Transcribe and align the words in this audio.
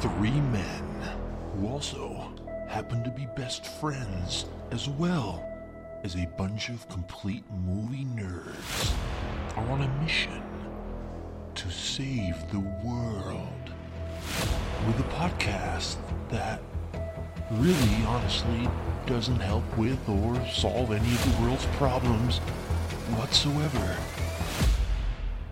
three 0.00 0.30
men 0.30 0.82
who 1.52 1.68
also 1.68 2.32
happen 2.70 3.04
to 3.04 3.10
be 3.10 3.26
best 3.36 3.66
friends 3.66 4.46
as 4.70 4.88
well 4.88 5.46
as 6.04 6.16
a 6.16 6.26
bunch 6.38 6.70
of 6.70 6.88
complete 6.88 7.44
movie 7.66 8.06
nerds 8.06 8.94
are 9.56 9.70
on 9.70 9.82
a 9.82 10.02
mission 10.02 10.42
to 11.54 11.70
save 11.70 12.34
the 12.50 12.60
world 12.82 13.70
with 14.86 14.98
a 15.00 15.08
podcast 15.12 15.96
that 16.30 16.62
really 17.50 18.04
honestly 18.06 18.70
doesn't 19.04 19.40
help 19.40 19.64
with 19.76 19.98
or 20.08 20.34
solve 20.46 20.92
any 20.92 21.12
of 21.12 21.36
the 21.36 21.42
world's 21.42 21.66
problems 21.76 22.38
whatsoever. 23.18 23.96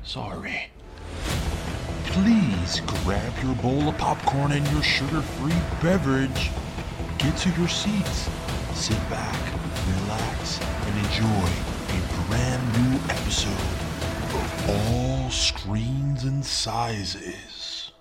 Sorry. 0.05 0.71
Please 2.13 2.81
grab 3.05 3.33
your 3.43 3.55
bowl 3.57 3.89
of 3.89 3.99
popcorn 3.99 4.53
and 4.53 4.67
your 4.73 4.83
sugar-free 4.83 5.53
beverage. 5.83 6.51
Get 7.19 7.37
to 7.39 7.51
your 7.51 7.69
seats. 7.69 8.29
Sit 8.75 8.99
back, 9.11 9.39
relax, 10.03 10.61
and 10.61 10.99
enjoy 11.07 11.51
a 11.91 12.27
brand 12.27 12.73
new 12.73 12.99
episode 13.11 13.53
of 14.35 14.71
All 14.71 15.31
Screens 15.31 16.25
and 16.25 16.45
Sizes. 16.45 17.93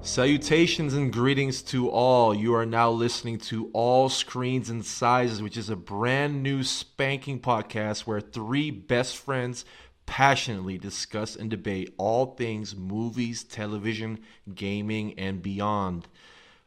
Salutations 0.00 0.94
and 0.94 1.12
greetings 1.12 1.62
to 1.62 1.90
all. 1.90 2.32
You 2.32 2.54
are 2.54 2.64
now 2.64 2.90
listening 2.90 3.38
to 3.38 3.68
All 3.72 4.08
Screens 4.08 4.70
and 4.70 4.86
Sizes, 4.86 5.42
which 5.42 5.56
is 5.56 5.68
a 5.68 5.76
brand 5.76 6.44
new 6.44 6.62
spanking 6.62 7.40
podcast 7.40 8.06
where 8.06 8.20
three 8.20 8.70
best 8.70 9.16
friends 9.16 9.64
passionately 10.06 10.78
discuss 10.78 11.36
and 11.36 11.50
debate 11.50 11.94
all 11.98 12.34
things 12.34 12.74
movies, 12.74 13.44
television, 13.44 14.20
gaming, 14.54 15.18
and 15.18 15.42
beyond. 15.42 16.08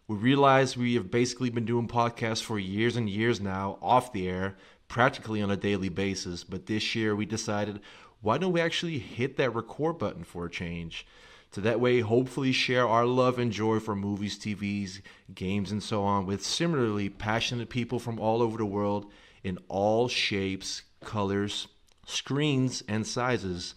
We 0.07 0.17
realize 0.17 0.75
we 0.77 0.95
have 0.95 1.09
basically 1.09 1.49
been 1.49 1.65
doing 1.65 1.87
podcasts 1.87 2.43
for 2.43 2.59
years 2.59 2.95
and 2.95 3.09
years 3.09 3.39
now, 3.39 3.77
off 3.81 4.13
the 4.13 4.27
air, 4.27 4.57
practically 4.87 5.41
on 5.41 5.51
a 5.51 5.57
daily 5.57 5.89
basis, 5.89 6.43
but 6.43 6.65
this 6.65 6.95
year 6.95 7.15
we 7.15 7.25
decided 7.25 7.79
why 8.21 8.37
don't 8.37 8.51
we 8.51 8.59
actually 8.59 8.99
hit 8.99 9.37
that 9.37 9.55
record 9.55 9.97
button 9.97 10.23
for 10.23 10.45
a 10.45 10.49
change? 10.49 11.05
to 11.51 11.61
that 11.61 11.79
way 11.79 11.99
hopefully 11.99 12.51
share 12.51 12.87
our 12.87 13.05
love 13.05 13.39
and 13.39 13.51
joy 13.51 13.79
for 13.79 13.95
movies, 13.95 14.37
TVs, 14.37 15.01
games, 15.33 15.71
and 15.71 15.81
so 15.81 16.03
on 16.03 16.25
with 16.25 16.45
similarly 16.45 17.09
passionate 17.09 17.69
people 17.69 17.99
from 17.99 18.19
all 18.19 18.41
over 18.41 18.57
the 18.57 18.65
world 18.65 19.11
in 19.43 19.57
all 19.67 20.07
shapes, 20.07 20.83
colors, 21.03 21.67
screens, 22.09 22.83
and 22.87 23.05
sizes. 23.05 23.75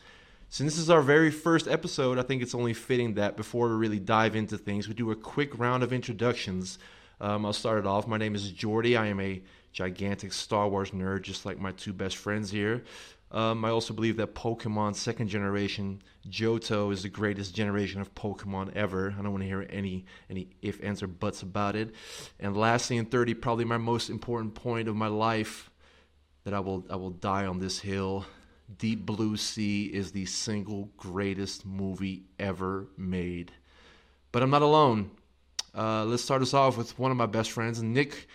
Since 0.48 0.74
this 0.74 0.82
is 0.82 0.90
our 0.90 1.02
very 1.02 1.30
first 1.30 1.68
episode, 1.68 2.18
I 2.18 2.22
think 2.22 2.42
it's 2.42 2.54
only 2.54 2.74
fitting 2.74 3.14
that 3.14 3.36
before 3.36 3.68
we 3.68 3.74
really 3.74 3.98
dive 3.98 4.36
into 4.36 4.58
things, 4.58 4.88
we 4.88 4.94
do 4.94 5.10
a 5.10 5.16
quick 5.16 5.58
round 5.58 5.82
of 5.82 5.92
introductions. 5.92 6.78
Um, 7.20 7.46
I'll 7.46 7.52
start 7.52 7.78
it 7.78 7.86
off. 7.86 8.06
My 8.06 8.18
name 8.18 8.34
is 8.34 8.50
Jordy. 8.50 8.96
I 8.96 9.06
am 9.06 9.20
a 9.20 9.42
gigantic 9.72 10.32
Star 10.32 10.68
Wars 10.68 10.90
nerd, 10.90 11.22
just 11.22 11.46
like 11.46 11.58
my 11.58 11.72
two 11.72 11.92
best 11.92 12.16
friends 12.16 12.50
here. 12.50 12.82
Um, 13.30 13.64
I 13.64 13.70
also 13.70 13.94
believe 13.94 14.18
that 14.18 14.34
Pokemon 14.34 14.94
second 14.94 15.28
generation 15.28 16.02
Johto 16.28 16.92
is 16.92 17.02
the 17.02 17.08
greatest 17.08 17.54
generation 17.54 18.02
of 18.02 18.14
Pokemon 18.14 18.74
ever. 18.76 19.14
I 19.18 19.22
don't 19.22 19.32
want 19.32 19.42
to 19.42 19.48
hear 19.48 19.66
any 19.70 20.04
any 20.28 20.48
if, 20.60 20.82
ands, 20.84 21.02
or 21.02 21.06
buts 21.06 21.42
about 21.42 21.74
it. 21.74 21.94
And 22.38 22.54
lastly, 22.56 22.98
in 22.98 23.06
30, 23.06 23.34
probably 23.34 23.64
my 23.64 23.78
most 23.78 24.10
important 24.10 24.54
point 24.54 24.86
of 24.86 24.96
my 24.96 25.06
life 25.06 25.70
that 26.44 26.54
I 26.54 26.60
will 26.60 26.84
I 26.90 26.96
will 26.96 27.10
die 27.10 27.46
on 27.46 27.58
this 27.58 27.80
hill. 27.80 28.26
Deep 28.78 29.04
Blue 29.04 29.36
Sea 29.36 29.86
is 29.86 30.12
the 30.12 30.24
single 30.24 30.90
greatest 30.96 31.66
movie 31.66 32.24
ever 32.38 32.88
made. 32.96 33.52
But 34.30 34.42
I'm 34.42 34.50
not 34.50 34.62
alone. 34.62 35.10
Uh, 35.74 36.04
let's 36.04 36.22
start 36.22 36.42
us 36.42 36.54
off 36.54 36.76
with 36.76 36.98
one 36.98 37.10
of 37.10 37.16
my 37.16 37.26
best 37.26 37.50
friends, 37.50 37.82
Nick. 37.82 38.28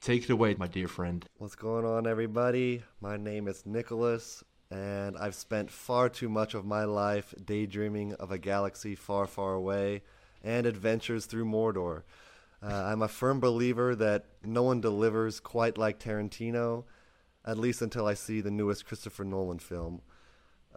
Take 0.00 0.24
it 0.24 0.30
away, 0.30 0.54
my 0.58 0.66
dear 0.66 0.88
friend. 0.88 1.24
What's 1.38 1.54
going 1.54 1.84
on, 1.84 2.06
everybody? 2.06 2.82
My 3.00 3.16
name 3.16 3.48
is 3.48 3.64
Nicholas, 3.64 4.42
and 4.70 5.16
I've 5.16 5.34
spent 5.34 5.70
far 5.70 6.08
too 6.08 6.28
much 6.28 6.54
of 6.54 6.64
my 6.64 6.84
life 6.84 7.34
daydreaming 7.44 8.14
of 8.14 8.32
a 8.32 8.38
galaxy 8.38 8.94
far, 8.94 9.26
far 9.26 9.54
away 9.54 10.02
and 10.42 10.66
adventures 10.66 11.26
through 11.26 11.44
Mordor. 11.44 12.02
Uh, 12.62 12.84
I'm 12.86 13.02
a 13.02 13.08
firm 13.08 13.40
believer 13.40 13.94
that 13.96 14.26
no 14.44 14.62
one 14.62 14.80
delivers 14.80 15.40
quite 15.40 15.78
like 15.78 15.98
Tarantino, 15.98 16.84
at 17.44 17.58
least 17.58 17.82
until 17.82 18.06
I 18.06 18.14
see 18.14 18.40
the 18.40 18.50
newest 18.50 18.86
Christopher 18.86 19.24
Nolan 19.24 19.58
film. 19.58 20.00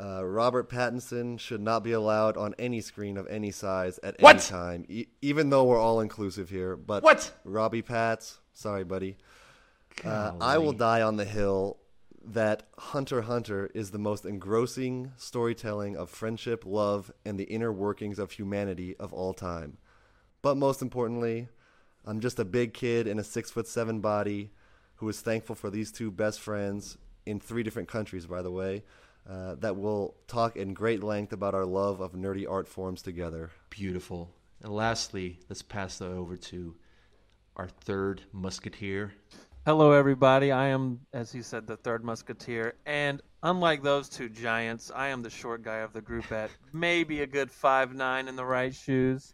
Uh, 0.02 0.26
Robert 0.26 0.70
Pattinson 0.70 1.40
should 1.40 1.62
not 1.62 1.84
be 1.84 1.94
allowed 1.94 2.36
on 2.36 2.54
any 2.60 2.82
screen 2.82 3.16
of 3.16 3.28
any 3.28 3.50
size 3.52 3.98
at 4.04 4.20
What? 4.20 4.36
any 4.36 4.42
time, 4.42 4.86
e- 4.90 5.06
even 5.22 5.50
though 5.50 5.64
we're 5.64 5.80
all 5.80 6.02
inclusive 6.02 6.50
here. 6.50 6.76
But 6.76 7.02
What? 7.04 7.32
Robbie 7.46 7.82
Pats, 7.82 8.40
sorry, 8.54 8.84
buddy. 8.84 9.16
Uh, 10.04 10.34
I 10.42 10.58
will 10.58 10.74
die 10.74 11.02
on 11.02 11.16
the 11.16 11.24
hill 11.24 11.78
that 12.28 12.64
Hunter 12.78 13.22
Hunter 13.22 13.70
is 13.74 13.92
the 13.92 13.98
most 14.00 14.26
engrossing 14.26 15.14
storytelling 15.16 15.96
of 15.96 16.10
friendship, 16.10 16.66
love, 16.66 17.10
and 17.24 17.40
the 17.40 17.46
inner 17.46 17.72
workings 17.72 18.20
of 18.20 18.32
humanity 18.32 18.98
of 18.98 19.14
all 19.14 19.34
time. 19.34 19.78
But 20.42 20.58
most 20.58 20.82
importantly, 20.82 21.48
I'm 22.06 22.20
just 22.20 22.38
a 22.40 22.44
big 22.46 22.74
kid 22.74 23.08
in 23.08 23.18
a 23.20 23.24
six 23.24 23.50
foot 23.52 23.68
seven 23.68 24.02
body 24.02 24.52
who 24.96 25.10
is 25.10 25.22
thankful 25.22 25.56
for 25.56 25.70
these 25.70 25.92
two 25.92 26.12
best 26.12 26.40
friends 26.40 26.98
in 27.26 27.40
three 27.40 27.64
different 27.64 27.88
countries, 27.88 28.26
by 28.26 28.42
the 28.42 28.52
way, 28.52 28.84
uh, 29.30 29.56
that 29.56 29.76
will 29.76 30.16
talk 30.28 30.56
in 30.56 30.74
great 30.74 31.04
length 31.04 31.34
about 31.34 31.54
our 31.54 31.66
love 31.66 32.00
of 32.00 32.14
nerdy 32.14 32.50
art 32.50 32.68
forms 32.68 33.02
together. 33.02 33.50
Beautiful. 33.70 34.32
And 34.62 34.74
lastly, 34.74 35.40
let's 35.50 35.62
pass 35.62 35.98
that 35.98 36.12
over 36.12 36.38
to 36.38 36.76
our 37.56 37.68
third 37.68 38.22
musketeer. 38.32 39.14
Hello, 39.66 39.94
everybody. 39.94 40.52
I 40.52 40.68
am, 40.68 41.00
as 41.12 41.32
he 41.32 41.42
said, 41.42 41.66
the 41.66 41.78
third 41.78 42.04
musketeer. 42.04 42.76
And 42.86 43.22
unlike 43.42 43.82
those 43.82 44.10
two 44.10 44.30
giants, 44.30 44.92
I 44.94 45.08
am 45.08 45.24
the 45.24 45.30
short 45.30 45.64
guy 45.64 45.78
of 45.78 45.92
the 45.92 46.02
group 46.02 46.32
at 46.32 46.52
maybe 46.72 47.22
a 47.22 47.28
good 47.28 47.50
five 47.50 47.94
nine 47.94 48.28
in 48.28 48.36
the 48.36 48.46
right 48.46 48.74
shoes. 48.74 49.34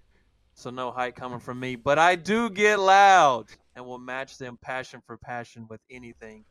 So 0.53 0.69
no 0.69 0.91
height 0.91 1.15
coming 1.15 1.39
from 1.39 1.59
me. 1.59 1.75
But 1.75 1.99
I 1.99 2.15
do 2.15 2.49
get 2.49 2.79
loud 2.79 3.47
and 3.81 3.89
will 3.89 3.99
match 3.99 4.37
them 4.37 4.57
passion 4.61 5.01
for 5.05 5.17
passion 5.17 5.65
with 5.67 5.81
anything. 5.89 6.45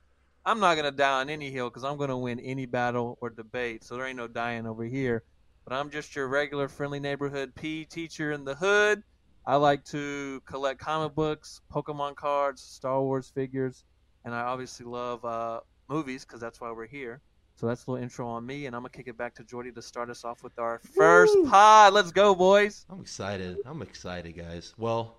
I'm 0.44 0.58
not 0.58 0.74
going 0.74 0.84
to 0.84 0.90
die 0.90 1.20
on 1.20 1.30
any 1.30 1.50
hill 1.50 1.68
because 1.68 1.84
I'm 1.84 1.96
going 1.96 2.10
to 2.10 2.16
win 2.16 2.40
any 2.40 2.66
battle 2.66 3.18
or 3.20 3.30
debate. 3.30 3.84
So 3.84 3.94
there 3.94 4.06
ain't 4.06 4.16
no 4.16 4.26
dying 4.26 4.66
over 4.66 4.84
here. 4.84 5.22
But 5.64 5.74
I'm 5.74 5.90
just 5.90 6.16
your 6.16 6.28
regular 6.28 6.68
friendly 6.68 6.98
neighborhood 6.98 7.54
P 7.54 7.84
teacher 7.84 8.32
in 8.32 8.44
the 8.44 8.54
hood. 8.54 9.02
I 9.46 9.56
like 9.56 9.84
to 9.86 10.42
collect 10.44 10.80
comic 10.80 11.14
books, 11.14 11.60
Pokemon 11.72 12.16
cards, 12.16 12.62
Star 12.62 13.00
Wars 13.00 13.30
figures, 13.34 13.84
and 14.24 14.34
I 14.34 14.40
obviously 14.40 14.86
love 14.86 15.24
uh, 15.24 15.60
movies 15.88 16.24
because 16.24 16.40
that's 16.40 16.60
why 16.60 16.72
we're 16.72 16.86
here. 16.86 17.20
So 17.56 17.66
that's 17.66 17.86
a 17.86 17.90
little 17.90 18.02
intro 18.02 18.26
on 18.26 18.44
me, 18.44 18.66
and 18.66 18.74
I'm 18.74 18.82
gonna 18.82 18.90
kick 18.90 19.08
it 19.08 19.18
back 19.18 19.34
to 19.36 19.44
Jordy 19.44 19.70
to 19.72 19.82
start 19.82 20.08
us 20.10 20.24
off 20.24 20.42
with 20.42 20.58
our 20.58 20.80
first 20.94 21.34
pod. 21.46 21.92
Let's 21.92 22.10
go, 22.10 22.34
boys! 22.34 22.86
I'm 22.88 23.00
excited. 23.00 23.58
I'm 23.66 23.82
excited, 23.82 24.36
guys. 24.36 24.74
Well, 24.78 25.16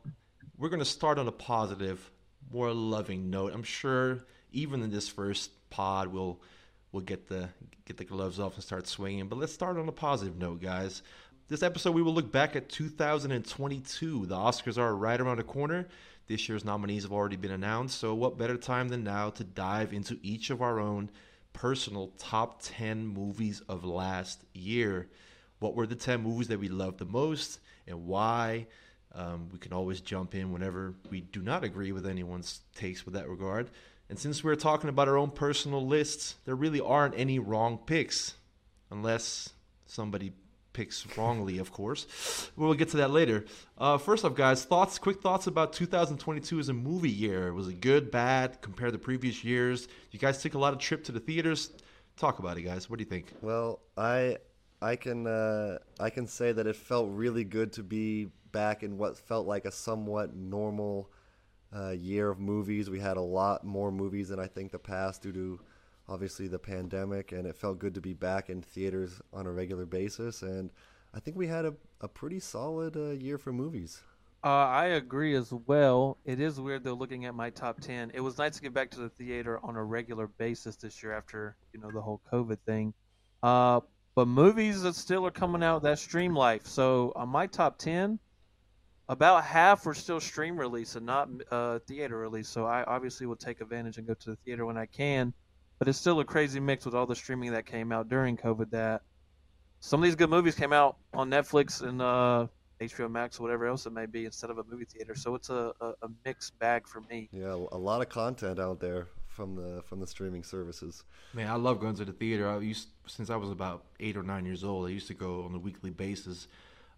we're 0.62 0.70
going 0.70 0.80
to 0.80 0.86
start 0.86 1.18
on 1.18 1.28
a 1.28 1.32
positive, 1.32 2.12
more 2.54 2.72
loving 2.72 3.32
note. 3.32 3.52
I'm 3.52 3.64
sure 3.64 4.20
even 4.52 4.84
in 4.84 4.92
this 4.92 5.10
first 5.10 5.50
pod, 5.72 6.08
we'll 6.10 6.40
we'll 6.92 7.02
get 7.02 7.28
the 7.28 7.50
get 7.86 7.98
the 7.98 8.06
gloves 8.06 8.40
off 8.40 8.54
and 8.54 8.64
start 8.64 8.88
swinging. 8.88 9.28
But 9.28 9.40
let's 9.40 9.52
start 9.52 9.78
on 9.78 9.90
a 9.90 9.92
positive 9.92 10.38
note, 10.38 10.62
guys. 10.62 11.02
This 11.48 11.64
episode, 11.64 11.96
we 11.96 12.04
will 12.04 12.14
look 12.14 12.32
back 12.32 12.56
at 12.56 12.70
2022. 12.70 14.28
The 14.28 14.36
Oscars 14.36 14.78
are 14.78 14.96
right 14.96 15.20
around 15.20 15.38
the 15.38 15.44
corner. 15.44 15.88
This 16.28 16.48
year's 16.48 16.64
nominees 16.64 17.04
have 17.04 17.12
already 17.12 17.38
been 17.38 17.52
announced. 17.52 18.00
So, 18.00 18.14
what 18.14 18.38
better 18.38 18.56
time 18.56 18.90
than 18.90 19.04
now 19.04 19.32
to 19.32 19.44
dive 19.44 19.94
into 19.94 20.20
each 20.22 20.52
of 20.52 20.62
our 20.62 20.80
own 20.80 21.10
personal 21.54 22.12
top 22.20 22.62
10 22.62 23.08
movies 23.08 23.62
of 23.68 23.84
last 23.84 24.44
year? 24.54 25.10
What 25.58 25.74
were 25.74 25.88
the 25.88 25.96
10 25.96 26.22
movies 26.22 26.50
that 26.50 26.60
we 26.60 26.70
loved 26.70 27.00
the 27.00 27.06
most 27.06 27.60
and 27.88 28.06
why? 28.06 28.68
Um, 29.14 29.50
we 29.52 29.60
can 29.60 29.74
always 29.74 30.00
jump 30.02 30.36
in 30.36 30.52
whenever 30.52 30.94
we 31.10 31.22
do 31.22 31.42
not 31.42 31.64
agree 31.64 31.92
with 31.92 32.06
anyone's 32.06 32.62
takes 32.76 33.06
with 33.06 33.14
that 33.16 33.28
regard. 33.28 33.70
And 34.10 34.18
since 34.18 34.44
we're 34.44 34.56
talking 34.56 34.90
about 34.90 35.08
our 35.08 35.18
own 35.18 35.32
personal 35.32 35.86
lists, 35.86 36.36
there 36.46 36.56
really 36.56 36.82
aren't 36.82 37.18
any 37.18 37.40
wrong 37.40 37.78
picks, 37.78 38.36
unless 38.90 39.50
somebody 39.86 40.34
picks 40.74 41.06
wrongly, 41.18 41.58
of 41.58 41.72
course. 41.72 42.52
We'll 42.56 42.74
get 42.74 42.90
to 42.90 42.98
that 42.98 43.12
later. 43.12 43.46
Uh, 43.78 43.98
first 43.98 44.24
off, 44.26 44.36
guys, 44.36 44.64
thoughts, 44.64 44.98
quick 44.98 45.22
thoughts 45.22 45.48
about 45.48 45.74
2022 45.74 46.60
as 46.60 46.70
a 46.70 46.74
movie 46.74 47.10
year. 47.10 47.54
Was 47.54 47.68
it 47.68 47.82
good, 47.82 48.12
bad, 48.12 48.62
compared 48.62 48.94
to 48.94 49.00
previous 49.00 49.44
years? 49.44 49.88
You 50.12 50.20
guys 50.20 50.42
took 50.42 50.54
a 50.54 50.60
lot 50.60 50.74
of 50.74 50.80
trip 50.80 51.04
to 51.06 51.12
the 51.12 51.20
theaters. 51.20 51.72
Talk 52.18 52.40
about 52.40 52.58
it, 52.58 52.64
guys. 52.64 52.90
What 52.90 53.00
do 53.00 53.04
you 53.04 53.10
think? 53.10 53.32
Well, 53.42 53.80
I 53.98 54.38
I 54.82 54.96
can 54.96 55.28
uh, 55.28 55.78
I 56.00 56.10
can 56.10 56.28
say 56.28 56.52
that 56.52 56.68
it 56.68 56.76
felt 56.76 57.10
really 57.12 57.44
good 57.44 57.74
to 57.74 57.84
be 57.84 58.30
back 58.52 58.84
in 58.84 58.98
what 58.98 59.18
felt 59.18 59.48
like 59.48 59.66
a 59.66 59.72
somewhat 59.72 60.36
normal 60.36 61.10
uh, 61.76 61.92
year 61.92 62.30
of 62.30 62.40
movies. 62.40 62.90
We 62.90 63.00
had 63.00 63.18
a 63.18 63.22
lot 63.22 63.64
more 63.64 63.92
movies 63.92 64.30
than 64.30 64.40
I 64.40 64.48
think 64.48 64.72
the 64.72 64.80
past 64.80 65.22
due 65.22 65.32
to 65.34 65.60
obviously 66.10 66.48
the 66.48 66.60
pandemic, 66.60 67.32
and 67.32 67.48
it 67.48 67.56
felt 67.56 67.80
good 67.80 67.96
to 67.96 68.02
be 68.02 68.14
back 68.14 68.50
in 68.50 68.62
theaters 68.62 69.22
on 69.34 69.46
a 69.46 69.52
regular 69.52 69.86
basis. 69.86 70.42
And 70.42 70.70
I 71.14 71.20
think 71.20 71.38
we 71.38 71.48
had 71.48 71.66
a, 71.66 71.74
a 72.02 72.08
pretty 72.08 72.40
solid 72.40 72.96
uh, 72.98 73.12
year 73.12 73.38
for 73.38 73.54
movies. 73.54 74.02
Uh, 74.44 74.48
I 74.48 74.86
agree 74.86 75.36
as 75.36 75.54
well. 75.68 76.18
It 76.26 76.40
is 76.40 76.60
weird 76.60 76.84
though 76.84 76.96
looking 76.96 77.26
at 77.26 77.36
my 77.36 77.52
top 77.52 77.80
ten. 77.80 78.12
It 78.14 78.22
was 78.22 78.40
nice 78.40 78.56
to 78.56 78.62
get 78.62 78.74
back 78.74 78.90
to 78.92 79.00
the 79.00 79.10
theater 79.10 79.60
on 79.64 79.76
a 79.76 79.84
regular 79.84 80.28
basis 80.28 80.76
this 80.78 81.04
year 81.04 81.14
after 81.14 81.56
you 81.74 81.80
know 81.80 81.92
the 81.92 82.02
whole 82.02 82.22
COVID 82.34 82.58
thing. 82.66 82.94
Uh, 83.44 83.82
but 84.16 84.28
movies 84.28 84.82
that 84.82 84.96
still 84.96 85.28
are 85.28 85.32
coming 85.32 85.64
out 85.64 85.84
that 85.84 86.00
stream 86.00 86.36
life. 86.36 86.66
So 86.66 87.14
on 87.16 87.30
my 87.30 87.46
top 87.46 87.78
ten, 87.78 88.18
about 89.12 89.44
half 89.44 89.86
were 89.86 89.94
still 89.94 90.22
stream 90.22 90.58
release 90.58 90.96
and 90.96 91.06
not 91.06 91.28
uh, 91.52 91.80
theater 91.80 92.18
release. 92.18 92.48
So 92.48 92.66
I 92.66 92.86
obviously 92.86 93.28
will 93.28 93.36
take 93.36 93.60
advantage 93.60 93.98
and 93.98 94.08
go 94.08 94.14
to 94.14 94.30
the 94.30 94.38
theater 94.38 94.66
when 94.66 94.78
I 94.78 94.86
can. 94.86 95.34
But 95.80 95.90
it's 95.90 95.98
still 95.98 96.22
a 96.22 96.26
crazy 96.26 96.62
mix 96.62 96.86
with 96.86 96.96
all 96.96 97.06
the 97.06 97.16
streaming 97.16 97.52
that 97.52 97.66
came 97.66 97.92
out 97.92 98.08
during 98.08 98.38
COVID. 98.38 98.72
That 98.72 99.02
some 99.82 100.00
of 100.00 100.06
these 100.06 100.16
good 100.16 100.30
movies 100.30 100.56
came 100.56 100.72
out 100.72 100.96
on 101.14 101.30
Netflix 101.30 101.82
and 101.82 102.02
uh, 102.02 102.48
HBO 102.80 103.12
Max 103.12 103.38
or 103.38 103.44
whatever 103.44 103.68
else 103.68 103.86
it 103.86 103.92
may 103.92 104.06
be 104.06 104.24
instead 104.24 104.50
of 104.50 104.60
a 104.60 104.64
movie 104.64 104.86
theater. 104.86 105.14
So 105.14 105.36
it's 105.36 105.50
a, 105.50 105.74
a, 105.82 105.88
a 106.04 106.08
mixed 106.24 106.58
bag 106.60 106.88
for 106.88 107.02
me. 107.02 107.28
Yeah, 107.34 107.54
a 107.54 107.78
lot 107.78 108.00
of 108.00 108.08
content 108.08 108.60
out 108.60 108.80
there 108.80 109.08
from 109.28 109.56
the 109.56 109.82
from 109.82 110.00
the 110.00 110.08
streaming 110.08 110.44
services. 110.44 111.04
Man, 111.34 111.50
I 111.50 111.56
love 111.56 111.82
going 111.82 111.96
to 111.96 112.06
the 112.06 112.14
theater. 112.14 112.48
I 112.48 112.60
used 112.60 112.88
since 113.08 113.30
I 113.30 113.36
was 113.36 113.50
about 113.50 113.84
eight 114.00 114.16
or 114.16 114.24
nine 114.24 114.46
years 114.46 114.64
old. 114.64 114.88
I 114.88 114.92
used 114.92 115.08
to 115.08 115.16
go 115.16 115.44
on 115.44 115.54
a 115.54 115.60
weekly 115.60 115.90
basis, 115.90 116.48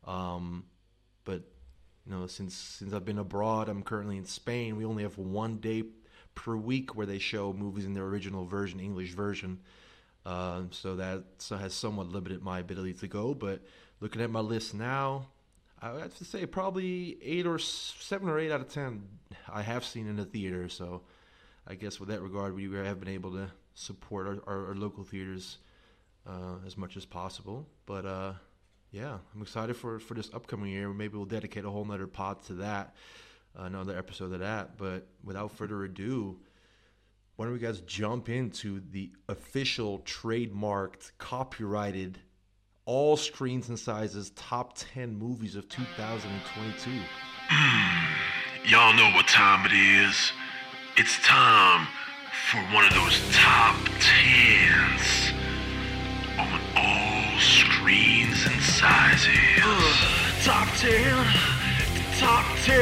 um, 0.06 0.65
but 1.24 1.42
you 2.06 2.12
know, 2.12 2.28
since 2.28 2.56
since 2.56 2.94
I've 2.94 3.06
been 3.06 3.20
abroad, 3.20 3.70
I'm 3.70 3.84
currently 3.84 4.18
in 4.18 4.26
Spain. 4.26 4.76
We 4.76 4.86
only 4.86 5.04
have 5.04 5.18
one 5.18 5.58
day 5.58 5.84
per 6.36 6.56
week 6.56 6.96
where 6.96 7.06
they 7.06 7.20
show 7.20 7.54
movies 7.54 7.86
in 7.86 7.94
their 7.94 8.06
original 8.06 8.46
version, 8.46 8.80
English 8.80 9.14
version. 9.14 9.60
Uh, 10.26 10.64
so 10.72 10.96
that 10.96 11.24
has 11.50 11.74
somewhat 11.74 12.08
limited 12.08 12.42
my 12.42 12.60
ability 12.60 12.94
to 12.94 13.08
go. 13.08 13.34
But 13.34 13.62
looking 14.00 14.22
at 14.22 14.30
my 14.30 14.40
list 14.40 14.74
now, 14.74 15.28
I 15.82 16.00
have 16.00 16.18
to 16.18 16.26
say 16.26 16.46
probably 16.46 17.18
eight 17.22 17.46
or 17.46 17.60
seven 17.60 18.30
or 18.30 18.40
eight 18.40 18.52
out 18.52 18.62
of 18.62 18.70
ten 18.70 19.04
I 19.52 19.62
have 19.62 19.84
seen 19.84 20.08
in 20.08 20.16
the 20.16 20.26
theater. 20.26 20.70
So 20.70 21.02
I 21.68 21.76
guess 21.76 22.00
with 22.00 22.10
that 22.10 22.22
regard, 22.22 22.56
we 22.56 22.72
have 22.74 23.00
been 23.00 23.14
able 23.14 23.32
to 23.34 23.52
support 23.76 24.28
our, 24.28 24.40
our, 24.48 24.68
our 24.68 24.76
local 24.76 25.04
theaters 25.04 25.58
uh, 26.28 26.56
as 26.66 26.78
much 26.78 26.96
as 26.98 27.06
possible. 27.06 27.68
But 27.86 28.06
uh, 28.06 28.34
yeah, 28.94 29.18
I'm 29.34 29.42
excited 29.42 29.75
for 29.75 30.00
for 30.00 30.13
this 30.13 30.30
upcoming 30.34 30.72
year. 30.72 30.94
Maybe 30.94 31.18
we'll 31.18 31.25
dedicate 31.25 31.66
a 31.66 31.69
whole 31.69 31.84
nother 31.84 32.06
pod 32.06 32.44
to 32.44 32.54
that, 32.56 32.95
another 33.56 33.98
episode 33.98 34.31
of 34.34 34.40
that. 34.40 34.78
But 34.78 35.07
without 35.24 35.51
further 35.51 35.84
ado, 35.84 36.38
why 37.36 37.45
don't 37.45 37.54
we 37.54 37.60
guys 37.60 37.81
jump 37.81 38.30
into 38.30 38.84
the 38.92 39.12
official 39.28 40.00
trademarked, 40.01 41.12
copyrighted, 41.18 42.19
all 42.86 43.18
screens 43.18 43.68
and 43.69 43.80
sizes 43.80 44.30
top 44.36 44.74
10 44.75 45.18
movies 45.18 45.56
of 45.56 45.68
2022? 45.69 46.92
Mm, 47.50 48.07
y'all 48.69 48.94
know 48.94 49.10
what 49.16 49.28
time 49.28 49.66
it 49.66 49.74
is. 49.74 50.31
It's 50.98 51.18
time 51.24 51.88
for 52.51 52.60
one 52.75 52.86
of 52.86 52.94
those 52.94 53.19
top 53.34 53.75
10 54.00 54.43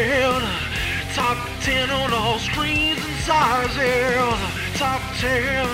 10, 0.01 0.41
top 1.13 1.37
10 1.61 1.91
on 1.91 2.11
all 2.11 2.39
screens 2.39 2.97
and 3.05 3.17
sizes. 3.19 4.79
Top 4.79 4.99
10, 5.17 5.67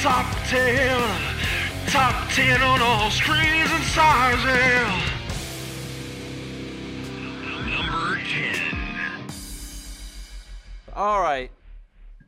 top 0.00 0.26
10, 0.46 1.00
top 1.88 2.30
10 2.30 2.62
on 2.62 2.80
all 2.80 3.10
screens 3.10 3.68
and 3.72 3.82
sizes. 3.82 4.88
Number 7.66 8.20
10. 8.20 9.26
All 10.94 11.20
right. 11.20 11.50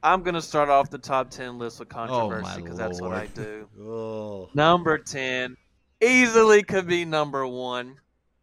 I'm 0.02 0.22
going 0.24 0.34
to 0.34 0.42
start 0.42 0.68
off 0.68 0.90
the 0.90 0.98
top 0.98 1.30
10 1.30 1.60
list 1.60 1.78
with 1.78 1.92
Oh, 1.92 1.94
controversy 1.94 2.62
because 2.62 2.76
that's 2.76 3.00
what 3.00 3.12
I 3.12 3.26
do. 3.26 3.68
Oh, 3.80 4.48
Number 4.54 4.98
10 4.98 5.56
easily 6.00 6.64
could 6.64 6.88
be 6.88 7.04
number 7.04 7.46
one. 7.46 7.98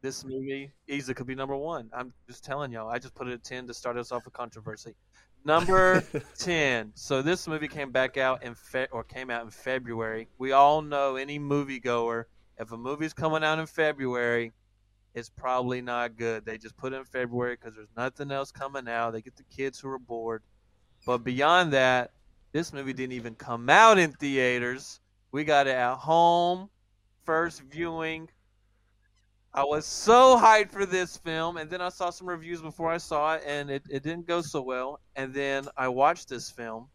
This 0.07 0.23
movie 0.23 0.71
easily 0.87 1.13
could 1.15 1.27
be 1.27 1.35
number 1.35 1.57
one. 1.57 1.89
I'm 1.91 2.13
just 2.29 2.45
telling 2.45 2.71
y'all. 2.71 2.87
I 2.87 2.97
just 2.97 3.13
put 3.13 3.27
it 3.27 3.33
at 3.33 3.43
10 3.43 3.67
to 3.67 3.73
start 3.73 3.97
us 3.97 4.13
off 4.13 4.23
with 4.23 4.33
controversy. 4.33 4.95
Number 5.43 6.01
10. 6.39 6.93
So 6.95 7.21
this 7.21 7.45
movie 7.45 7.67
came 7.67 7.91
back 7.91 8.15
out 8.15 8.41
in 8.41 8.55
fe- 8.55 8.87
or 8.93 9.03
came 9.03 9.29
out 9.29 9.43
in 9.43 9.49
February. 9.49 10.29
We 10.37 10.53
all 10.53 10.81
know 10.81 11.17
any 11.17 11.39
moviegoer, 11.39 12.23
if 12.57 12.71
a 12.71 12.77
movie's 12.77 13.11
coming 13.11 13.43
out 13.43 13.59
in 13.59 13.65
February, 13.65 14.53
it's 15.13 15.27
probably 15.27 15.81
not 15.81 16.15
good. 16.15 16.45
They 16.45 16.57
just 16.57 16.77
put 16.77 16.93
it 16.93 16.95
in 16.95 17.03
February 17.03 17.57
because 17.57 17.75
there's 17.75 17.91
nothing 17.97 18.31
else 18.31 18.49
coming 18.49 18.87
out. 18.87 19.11
They 19.11 19.21
get 19.21 19.35
the 19.35 19.43
kids 19.53 19.77
who 19.77 19.89
are 19.89 19.99
bored. 19.99 20.41
But 21.05 21.25
beyond 21.25 21.73
that, 21.73 22.11
this 22.53 22.71
movie 22.71 22.93
didn't 22.93 23.11
even 23.11 23.35
come 23.35 23.69
out 23.69 23.97
in 23.97 24.13
theaters. 24.13 25.01
We 25.33 25.43
got 25.43 25.67
it 25.67 25.71
at 25.75 25.95
home, 25.95 26.69
first 27.25 27.61
viewing. 27.63 28.29
I 29.57 29.63
was 29.63 29.87
so 29.87 30.37
hyped 30.37 30.69
for 30.69 30.85
this 30.85 31.17
film, 31.17 31.57
and 31.57 31.67
then 31.67 31.81
I 31.81 31.89
saw 31.89 32.11
some 32.11 32.29
reviews 32.29 32.61
before 32.61 32.91
I 32.91 32.97
saw 32.97 33.33
it, 33.33 33.43
and 33.43 33.71
it, 33.71 33.81
it 33.89 34.03
didn't 34.03 34.27
go 34.27 34.43
so 34.43 34.61
well. 34.61 34.99
And 35.15 35.33
then 35.33 35.67
I 35.75 35.87
watched 35.87 36.29
this 36.29 36.51
film, 36.51 36.89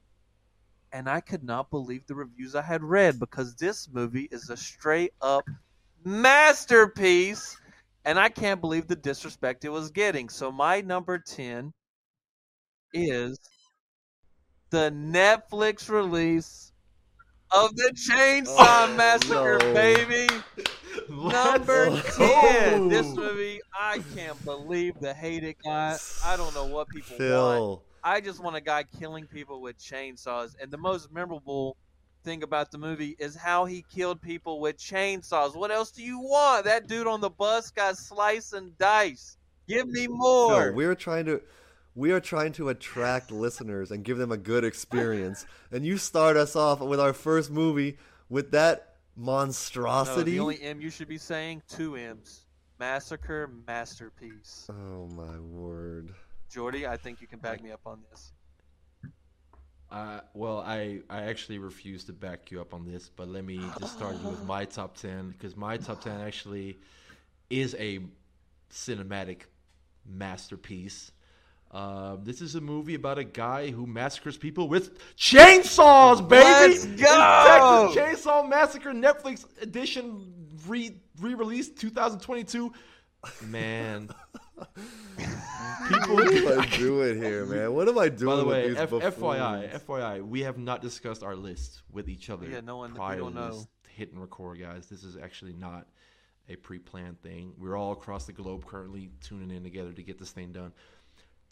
and 0.93 1.09
I 1.09 1.21
could 1.21 1.43
not 1.43 1.71
believe 1.71 2.07
the 2.07 2.15
reviews 2.15 2.55
I 2.55 2.63
had 2.63 2.85
read 2.85 3.19
because 3.19 3.57
this 3.57 3.89
movie 3.91 4.29
is 4.31 4.49
a 4.49 4.57
straight 4.57 5.13
up 5.21 5.45
masterpiece, 6.05 7.57
and 8.05 8.17
I 8.17 8.29
can't 8.29 8.61
believe 8.61 8.87
the 8.87 8.95
disrespect 8.95 9.65
it 9.65 9.71
was 9.71 9.91
getting. 9.91 10.29
So 10.29 10.53
my 10.53 10.83
number 10.83 11.19
10 11.19 11.73
is 12.93 13.41
the 14.71 14.93
Netflix 14.93 15.89
release 15.89 16.73
of 17.51 17.75
the 17.75 17.93
Chainsaw 18.09 18.87
Oh, 18.89 18.97
Massacre, 18.97 19.59
no. 19.59 19.75
baby. 19.75 20.29
Number 21.09 22.01
10. 22.01 22.89
This 22.89 23.07
movie, 23.15 23.61
I 23.79 24.01
can't 24.15 24.43
believe 24.45 24.99
the 25.01 25.15
hate 25.15 25.45
it 25.45 25.57
got. 25.63 26.01
I 26.25 26.37
don't 26.37 26.55
know 26.55 26.67
what 26.67 26.89
people 26.89 27.17
want. 27.19 27.81
I 28.05 28.21
just 28.21 28.43
want 28.43 28.57
a 28.57 28.61
guy 28.61 28.85
killing 28.99 29.27
people 29.27 29.61
with 29.61 29.79
chainsaws. 29.79 30.55
And 30.61 30.71
the 30.71 30.79
most 30.79 31.13
memorable 31.13 31.77
thing 32.25 32.43
about 32.43 32.71
the 32.71 32.79
movie 32.79 33.17
is 33.19 33.35
how 33.37 33.65
he 33.65 33.85
killed 33.95 34.21
people 34.21 34.61
with 34.61 34.77
chainsaws. 34.77 35.57
What 35.57 35.71
else 35.71 35.91
do 35.91 36.03
you 36.03 36.19
want? 36.19 36.65
That 36.65 36.89
dude 36.89 37.07
on 37.07 37.21
the 37.21 37.31
bus 37.31 37.71
got 37.71 37.97
sliced 37.97 38.53
and 38.53 38.77
diced. 38.79 39.39
Give 39.69 39.89
me 39.89 40.09
more. 40.09 40.65
Phil, 40.65 40.75
we're 40.75 40.95
trying 40.95 41.27
to 41.27 41.41
we 41.95 42.11
are 42.13 42.21
trying 42.21 42.53
to 42.53 42.71
attract 42.71 43.31
listeners 43.31 43.91
and 43.91 44.03
give 44.03 44.19
them 44.19 44.33
a 44.33 44.37
good 44.37 44.65
experience. 44.65 45.45
And 45.71 45.85
you 45.85 45.99
start 45.99 46.37
us 46.37 46.57
off 46.57 46.81
with 46.81 47.01
our 47.01 47.13
first 47.13 47.51
movie 47.51 47.99
with 48.29 48.51
that 48.53 48.92
no, 49.17 49.25
monstrosity. 49.25 50.33
the 50.33 50.41
only 50.41 50.63
M 50.63 50.81
you 50.81 50.91
should 50.91 51.09
be 51.09 51.19
saying, 51.19 51.63
two 51.69 51.97
M's. 51.97 52.47
Massacre 52.79 53.49
Masterpiece. 53.67 54.69
oh 54.71 55.07
my 55.09 55.39
word. 55.39 56.15
Jordy, 56.51 56.87
I 56.87 56.97
think 56.97 57.21
you 57.21 57.27
can 57.27 57.39
back 57.39 57.63
me 57.63 57.71
up 57.71 57.81
on 57.87 58.01
this. 58.11 58.33
Uh, 59.93 60.21
well, 60.33 60.61
I, 60.67 61.01
I 61.11 61.25
actually 61.25 61.59
refuse 61.59 62.05
to 62.05 62.13
back 62.13 62.51
you 62.51 62.61
up 62.61 62.73
on 62.73 62.91
this, 62.91 63.11
but 63.11 63.29
let 63.29 63.45
me 63.45 63.61
just 63.79 63.93
start 63.93 64.17
you 64.23 64.31
with 64.31 64.43
my 64.47 64.65
top 64.65 64.97
10 64.97 65.31
because 65.31 65.55
my 65.55 65.77
top 65.77 66.03
10 66.03 66.21
actually 66.23 66.79
is 67.51 67.77
a 67.79 68.01
cinematic 68.71 69.43
masterpiece. 70.07 71.13
Uh, 71.73 72.17
this 72.23 72.43
is 72.43 72.55
a 72.55 72.61
movie 72.61 72.95
about 72.95 73.17
a 73.19 73.25
guy 73.25 73.71
who 73.71 73.87
massacres 73.87 74.37
people 74.37 74.69
with 74.69 74.99
chainsaws, 75.17 76.27
baby! 76.29 76.43
Let's 76.45 76.85
It's 76.85 77.01
go! 77.03 77.93
Texas 77.95 78.27
Chainsaw 78.27 78.47
Massacre 78.49 78.91
Netflix 78.93 79.47
edition 79.63 80.35
re 80.67 80.95
re 81.21 81.35
released 81.35 81.79
2022. 81.79 82.73
Man, 83.47 84.09
people. 85.89 86.15
What 86.17 86.35
am 86.35 86.61
I 86.61 86.67
doing 86.77 87.23
here, 87.23 87.47
man? 87.47 87.73
What 87.73 87.89
am 87.89 87.99
I 87.99 88.09
doing 88.11 88.31
By 88.33 88.37
the 88.37 88.45
with 88.45 88.53
way, 88.57 88.69
these 88.69 88.79
F- 88.79 88.91
FYI. 88.91 89.81
FYI, 89.87 90.27
we 90.27 90.41
have 90.43 90.59
not 90.59 90.83
discussed 90.83 91.23
our 91.23 91.37
list 91.37 91.83
with 91.91 92.09
each 92.09 92.29
other 92.31 92.47
Yeah, 92.49 92.61
no 92.61 92.77
one- 92.79 92.91
we 92.93 92.97
prior 92.99 93.19
don't 93.19 93.35
know. 93.35 93.65
hit 93.89 94.13
and 94.13 94.21
record, 94.21 94.61
guys. 94.61 94.89
This 94.89 95.05
is 95.05 95.17
actually 95.17 95.53
not 95.55 95.87
a 96.49 96.57
pre-planned 96.57 97.23
thing. 97.23 97.53
We're 97.57 97.77
all 97.77 97.93
across 97.93 98.27
the 98.27 98.33
globe 98.33 98.67
currently 98.67 99.11
tuning 99.23 99.57
in 99.57 99.63
together 99.63 99.93
to 99.93 100.03
get 100.03 100.19
this 100.19 100.33
thing 100.33 100.53
done. 100.53 100.73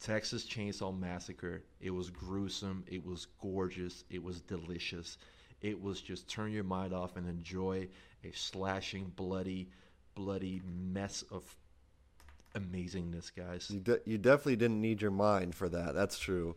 Texas 0.01 0.45
Chainsaw 0.45 0.99
Massacre. 0.99 1.63
It 1.81 1.91
was 1.91 2.11
gruesome. 2.11 2.85
It 2.87 3.05
was 3.05 3.27
gorgeous. 3.41 4.05
It 4.11 4.23
was 4.23 4.41
delicious. 4.41 5.19
It 5.61 5.81
was 5.81 6.01
just 6.01 6.27
turn 6.29 6.53
your 6.53 6.65
mind 6.65 6.95
off 6.95 7.17
and 7.17 7.29
enjoy 7.29 7.89
a 8.25 8.33
slashing, 8.33 9.13
bloody, 9.15 9.69
bloody 10.15 10.63
mess 10.65 11.23
of 11.31 11.45
amazingness, 12.55 13.31
guys. 13.35 13.71
You, 13.71 13.81
de- 13.81 14.01
you 14.07 14.19
definitely 14.19 14.57
didn't 14.57 14.81
need 14.81 15.03
your 15.03 15.11
mind 15.11 15.55
for 15.55 15.69
that. 15.69 15.95
That's 15.95 16.19
true. 16.19 16.57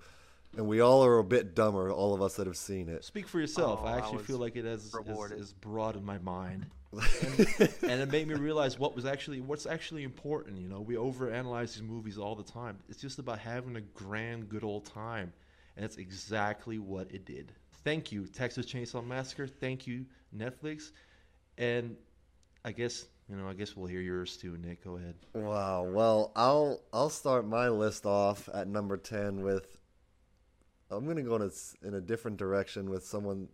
And 0.55 0.67
we 0.67 0.79
all 0.79 1.03
are 1.03 1.17
a 1.17 1.23
bit 1.23 1.55
dumber, 1.55 1.91
all 1.91 2.13
of 2.13 2.21
us 2.21 2.35
that 2.35 2.47
have 2.47 2.57
seen 2.57 2.87
it. 2.87 3.03
Speak 3.03 3.27
for 3.27 3.39
yourself. 3.39 3.81
Oh, 3.83 3.87
I 3.87 3.95
I 3.95 3.97
actually 3.97 4.17
was 4.17 4.25
feel 4.27 4.37
like 4.37 4.55
it 4.55 4.65
has, 4.65 4.93
has, 5.05 5.31
has 5.31 5.53
broadened 5.53 6.05
my 6.05 6.19
mind. 6.19 6.67
And, 6.99 7.73
and 7.83 8.01
it 8.01 8.11
made 8.11 8.27
me 8.27 8.35
realize 8.35 8.77
what 8.77 8.95
was 8.95 9.05
actually 9.05 9.41
what's 9.41 9.65
actually 9.65 10.03
important. 10.03 10.59
You 10.59 10.69
know, 10.69 10.81
we 10.81 10.95
overanalyze 10.95 11.73
these 11.73 11.81
movies 11.81 12.17
all 12.17 12.35
the 12.35 12.43
time. 12.43 12.77
It's 12.89 13.01
just 13.01 13.19
about 13.19 13.39
having 13.39 13.75
a 13.75 13.81
grand, 13.81 14.49
good 14.49 14.63
old 14.63 14.85
time, 14.85 15.33
and 15.75 15.83
that's 15.83 15.97
exactly 15.97 16.79
what 16.79 17.11
it 17.11 17.25
did. 17.25 17.51
Thank 17.83 18.11
you, 18.11 18.27
Texas 18.27 18.65
Chainsaw 18.65 19.05
Massacre. 19.05 19.47
Thank 19.47 19.87
you, 19.87 20.05
Netflix, 20.35 20.91
and 21.57 21.95
I 22.63 22.71
guess 22.71 23.05
you 23.29 23.35
know. 23.35 23.47
I 23.47 23.53
guess 23.53 23.75
we'll 23.75 23.87
hear 23.87 24.01
yours 24.01 24.37
too, 24.37 24.57
Nick. 24.57 24.83
Go 24.83 24.97
ahead. 24.97 25.15
Wow. 25.33 25.83
Well, 25.83 26.31
I'll 26.35 26.81
I'll 26.93 27.09
start 27.09 27.47
my 27.47 27.69
list 27.69 28.05
off 28.05 28.49
at 28.53 28.67
number 28.67 28.97
ten 28.97 29.41
with. 29.43 29.77
I'm 30.91 31.07
gonna 31.07 31.23
go 31.23 31.35
in 31.37 31.41
a, 31.41 31.87
in 31.87 31.95
a 31.95 32.01
different 32.01 32.37
direction 32.37 32.89
with 32.89 33.03
someone 33.03 33.47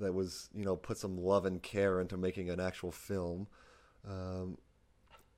that 0.00 0.12
was 0.12 0.48
you 0.54 0.64
know 0.64 0.76
put 0.76 0.98
some 0.98 1.18
love 1.18 1.46
and 1.46 1.62
care 1.62 2.00
into 2.00 2.16
making 2.16 2.50
an 2.50 2.60
actual 2.60 2.92
film. 2.92 3.46
Um, 4.08 4.58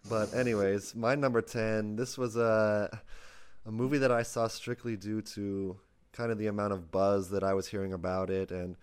but 0.08 0.34
anyways, 0.34 0.94
my 0.94 1.14
number 1.14 1.42
ten. 1.42 1.96
This 1.96 2.16
was 2.16 2.36
a 2.36 3.00
a 3.64 3.70
movie 3.70 3.98
that 3.98 4.12
I 4.12 4.22
saw 4.22 4.46
strictly 4.48 4.96
due 4.96 5.22
to 5.22 5.76
kind 6.12 6.30
of 6.30 6.38
the 6.38 6.46
amount 6.46 6.72
of 6.72 6.90
buzz 6.90 7.30
that 7.30 7.42
I 7.42 7.54
was 7.54 7.68
hearing 7.68 7.92
about 7.92 8.30
it, 8.30 8.50
and 8.50 8.76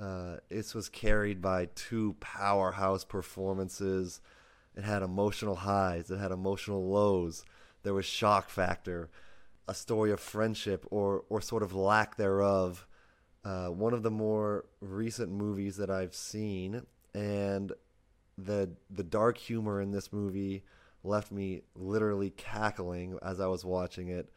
uh, 0.00 0.36
this 0.48 0.74
was 0.74 0.88
carried 0.88 1.42
by 1.42 1.68
two 1.74 2.14
powerhouse 2.20 3.04
performances. 3.04 4.20
It 4.76 4.84
had 4.84 5.02
emotional 5.02 5.56
highs, 5.56 6.10
it 6.10 6.18
had 6.18 6.30
emotional 6.30 6.88
lows. 6.88 7.44
There 7.82 7.94
was 7.94 8.04
shock 8.04 8.50
factor, 8.50 9.08
a 9.66 9.74
story 9.74 10.12
of 10.12 10.20
friendship 10.20 10.86
or 10.90 11.24
or 11.28 11.40
sort 11.40 11.62
of 11.62 11.74
lack 11.74 12.16
thereof 12.16 12.86
uh, 13.44 13.68
one 13.68 13.94
of 13.94 14.02
the 14.02 14.10
more 14.10 14.64
recent 14.80 15.30
movies 15.30 15.76
that 15.76 15.90
I've 15.90 16.14
seen, 16.14 16.82
and 17.14 17.72
the 18.36 18.70
the 18.90 19.02
dark 19.02 19.38
humor 19.38 19.80
in 19.80 19.90
this 19.90 20.12
movie 20.12 20.64
left 21.04 21.32
me 21.32 21.62
literally 21.74 22.30
cackling 22.30 23.18
as 23.22 23.40
I 23.40 23.46
was 23.46 23.64
watching 23.64 24.08
it. 24.08 24.30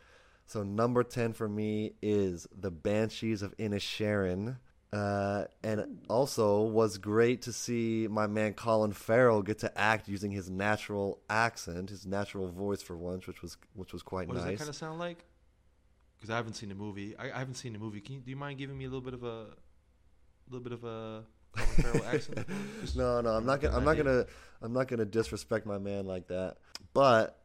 So 0.45 0.63
number 0.63 1.03
ten 1.03 1.33
for 1.33 1.47
me 1.49 1.93
is 2.01 2.47
the 2.57 2.71
Banshees 2.71 3.41
of 3.41 3.55
Inisherin. 3.57 4.57
Uh, 4.93 5.45
and 5.63 6.01
also 6.09 6.63
was 6.63 6.97
great 6.97 7.43
to 7.43 7.53
see 7.53 8.09
my 8.11 8.27
man 8.27 8.53
Colin 8.53 8.91
Farrell 8.91 9.41
get 9.41 9.59
to 9.59 9.77
act 9.79 10.09
using 10.09 10.31
his 10.31 10.49
natural 10.49 11.21
accent, 11.29 11.89
his 11.89 12.05
natural 12.05 12.49
voice 12.49 12.81
for 12.81 12.97
once, 12.97 13.25
which 13.25 13.41
was 13.41 13.55
which 13.73 13.93
was 13.93 14.03
quite 14.03 14.27
what 14.27 14.35
nice. 14.35 14.43
What 14.43 14.49
does 14.49 14.59
that 14.59 14.63
kind 14.65 14.69
of 14.69 14.75
sound 14.75 14.99
like? 14.99 15.23
Because 16.21 16.31
I 16.31 16.35
haven't 16.35 16.53
seen 16.53 16.69
the 16.69 16.75
movie. 16.75 17.15
I, 17.17 17.31
I, 17.31 17.39
haven't 17.39 17.55
seen 17.55 17.73
the 17.73 17.79
movie. 17.79 17.99
Can 17.99 18.15
you, 18.15 18.21
do 18.21 18.29
you 18.29 18.37
mind 18.37 18.59
giving 18.59 18.77
me 18.77 18.85
a 18.85 18.87
little 18.87 19.01
bit 19.01 19.15
of 19.15 19.23
a, 19.23 19.47
little 20.47 20.63
bit 20.63 20.71
of 20.71 20.83
a 20.83 21.23
accent? 22.13 22.47
no, 22.95 23.21
no, 23.21 23.31
I'm 23.31 23.45
not 23.45 23.59
gonna. 23.59 23.75
I'm 23.75 23.83
not 23.83 23.97
gonna. 23.97 24.27
I'm 24.61 24.71
not 24.71 24.87
gonna 24.87 25.05
disrespect 25.05 25.65
my 25.65 25.79
man 25.79 26.05
like 26.05 26.27
that. 26.27 26.57
But 26.93 27.39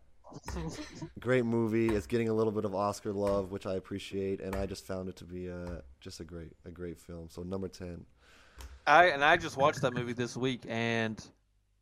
great 1.20 1.46
movie. 1.46 1.88
It's 1.88 2.06
getting 2.06 2.28
a 2.28 2.34
little 2.34 2.52
bit 2.52 2.66
of 2.66 2.74
Oscar 2.74 3.14
love, 3.14 3.50
which 3.50 3.64
I 3.64 3.76
appreciate, 3.76 4.40
and 4.42 4.54
I 4.54 4.66
just 4.66 4.86
found 4.86 5.08
it 5.08 5.16
to 5.16 5.24
be 5.24 5.46
a 5.46 5.82
just 6.00 6.20
a 6.20 6.24
great 6.24 6.52
a 6.66 6.70
great 6.70 7.00
film. 7.00 7.28
So 7.30 7.42
number 7.42 7.68
ten. 7.68 8.04
I 8.86 9.06
and 9.06 9.24
I 9.24 9.38
just 9.38 9.56
watched 9.56 9.80
that 9.80 9.94
movie 9.94 10.12
this 10.12 10.36
week, 10.36 10.64
and 10.68 11.24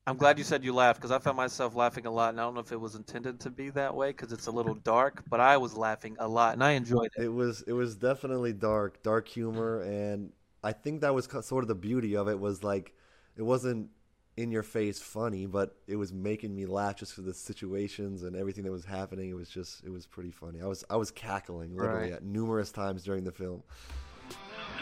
I'm 0.07 0.19
glad 0.19 0.37
you 0.37 0.45
said 0.45 0.63
you 0.63 0.75
laughed 0.75 1.01
because 1.01 1.11
I 1.11 1.19
found 1.19 1.39
myself 1.39 1.75
laughing 1.75 2.05
a 2.05 2.11
lot, 2.11 2.31
and 2.31 2.41
I 2.41 2.45
don't 2.45 2.55
know 2.55 2.61
if 2.61 2.73
it 2.73 2.81
was 2.81 2.95
intended 2.95 3.41
to 3.41 3.51
be 3.51 3.71
that 3.71 3.95
way 3.95 4.09
because 4.09 4.33
it's 4.33 4.49
a 4.49 4.51
little 4.51 4.75
dark, 4.75 5.23
but 5.31 5.41
I 5.41 5.57
was 5.57 5.77
laughing 5.77 6.17
a 6.19 6.29
lot, 6.29 6.53
and 6.53 6.63
I 6.63 6.73
enjoyed 6.73 7.11
it. 7.17 7.25
It 7.25 7.33
was 7.33 7.63
it 7.67 7.73
was 7.73 7.97
definitely 7.97 8.53
dark, 8.53 9.03
dark 9.03 9.27
humor, 9.29 9.81
and 9.81 10.31
I 10.63 10.73
think 10.73 11.01
that 11.01 11.15
was 11.15 11.27
sort 11.43 11.65
of 11.65 11.69
the 11.69 11.75
beauty 11.75 12.17
of 12.17 12.29
it 12.29 12.39
was 12.39 12.63
like 12.63 12.95
it 13.37 13.43
wasn't 13.43 13.89
in 14.37 14.51
your 14.51 14.63
face 14.63 14.99
funny, 14.99 15.47
but 15.47 15.77
it 15.87 15.97
was 15.97 16.13
making 16.13 16.55
me 16.55 16.67
laugh 16.67 16.97
just 16.97 17.15
for 17.15 17.23
the 17.23 17.33
situations 17.33 18.25
and 18.25 18.37
everything 18.37 18.65
that 18.65 18.73
was 18.73 18.85
happening. 18.85 19.31
It 19.31 19.37
was 19.37 19.49
just 19.49 19.85
it 19.85 19.91
was 19.91 20.07
pretty 20.07 20.33
funny. 20.33 20.61
I 20.61 20.67
was 20.67 20.85
I 20.91 20.97
was 20.97 21.11
cackling 21.11 21.77
literally 21.77 22.11
right. 22.11 22.13
at 22.13 22.25
numerous 22.25 22.73
times 22.73 23.05
during 23.05 23.25
the 23.25 23.33
film. 23.33 23.63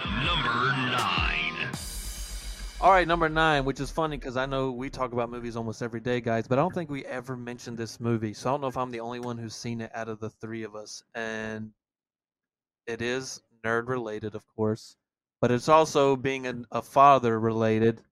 Number 0.04 0.72
nine. 0.90 2.01
All 2.82 2.90
right, 2.90 3.06
number 3.06 3.28
nine, 3.28 3.64
which 3.64 3.78
is 3.78 3.92
funny 3.92 4.16
because 4.16 4.36
I 4.36 4.44
know 4.44 4.72
we 4.72 4.90
talk 4.90 5.12
about 5.12 5.30
movies 5.30 5.54
almost 5.54 5.82
every 5.82 6.00
day, 6.00 6.20
guys, 6.20 6.48
but 6.48 6.58
I 6.58 6.62
don't 6.62 6.74
think 6.74 6.90
we 6.90 7.04
ever 7.04 7.36
mentioned 7.36 7.78
this 7.78 8.00
movie. 8.00 8.34
So 8.34 8.50
I 8.50 8.52
don't 8.52 8.60
know 8.60 8.66
if 8.66 8.76
I'm 8.76 8.90
the 8.90 8.98
only 8.98 9.20
one 9.20 9.38
who's 9.38 9.54
seen 9.54 9.80
it 9.80 9.92
out 9.94 10.08
of 10.08 10.18
the 10.18 10.30
three 10.30 10.64
of 10.64 10.74
us. 10.74 11.04
And 11.14 11.70
it 12.88 13.00
is 13.00 13.40
nerd 13.64 13.86
related, 13.86 14.34
of 14.34 14.44
course, 14.56 14.96
but 15.40 15.52
it's 15.52 15.68
also 15.68 16.16
being 16.16 16.48
a, 16.48 16.54
a 16.72 16.82
father 16.82 17.38
related. 17.38 18.02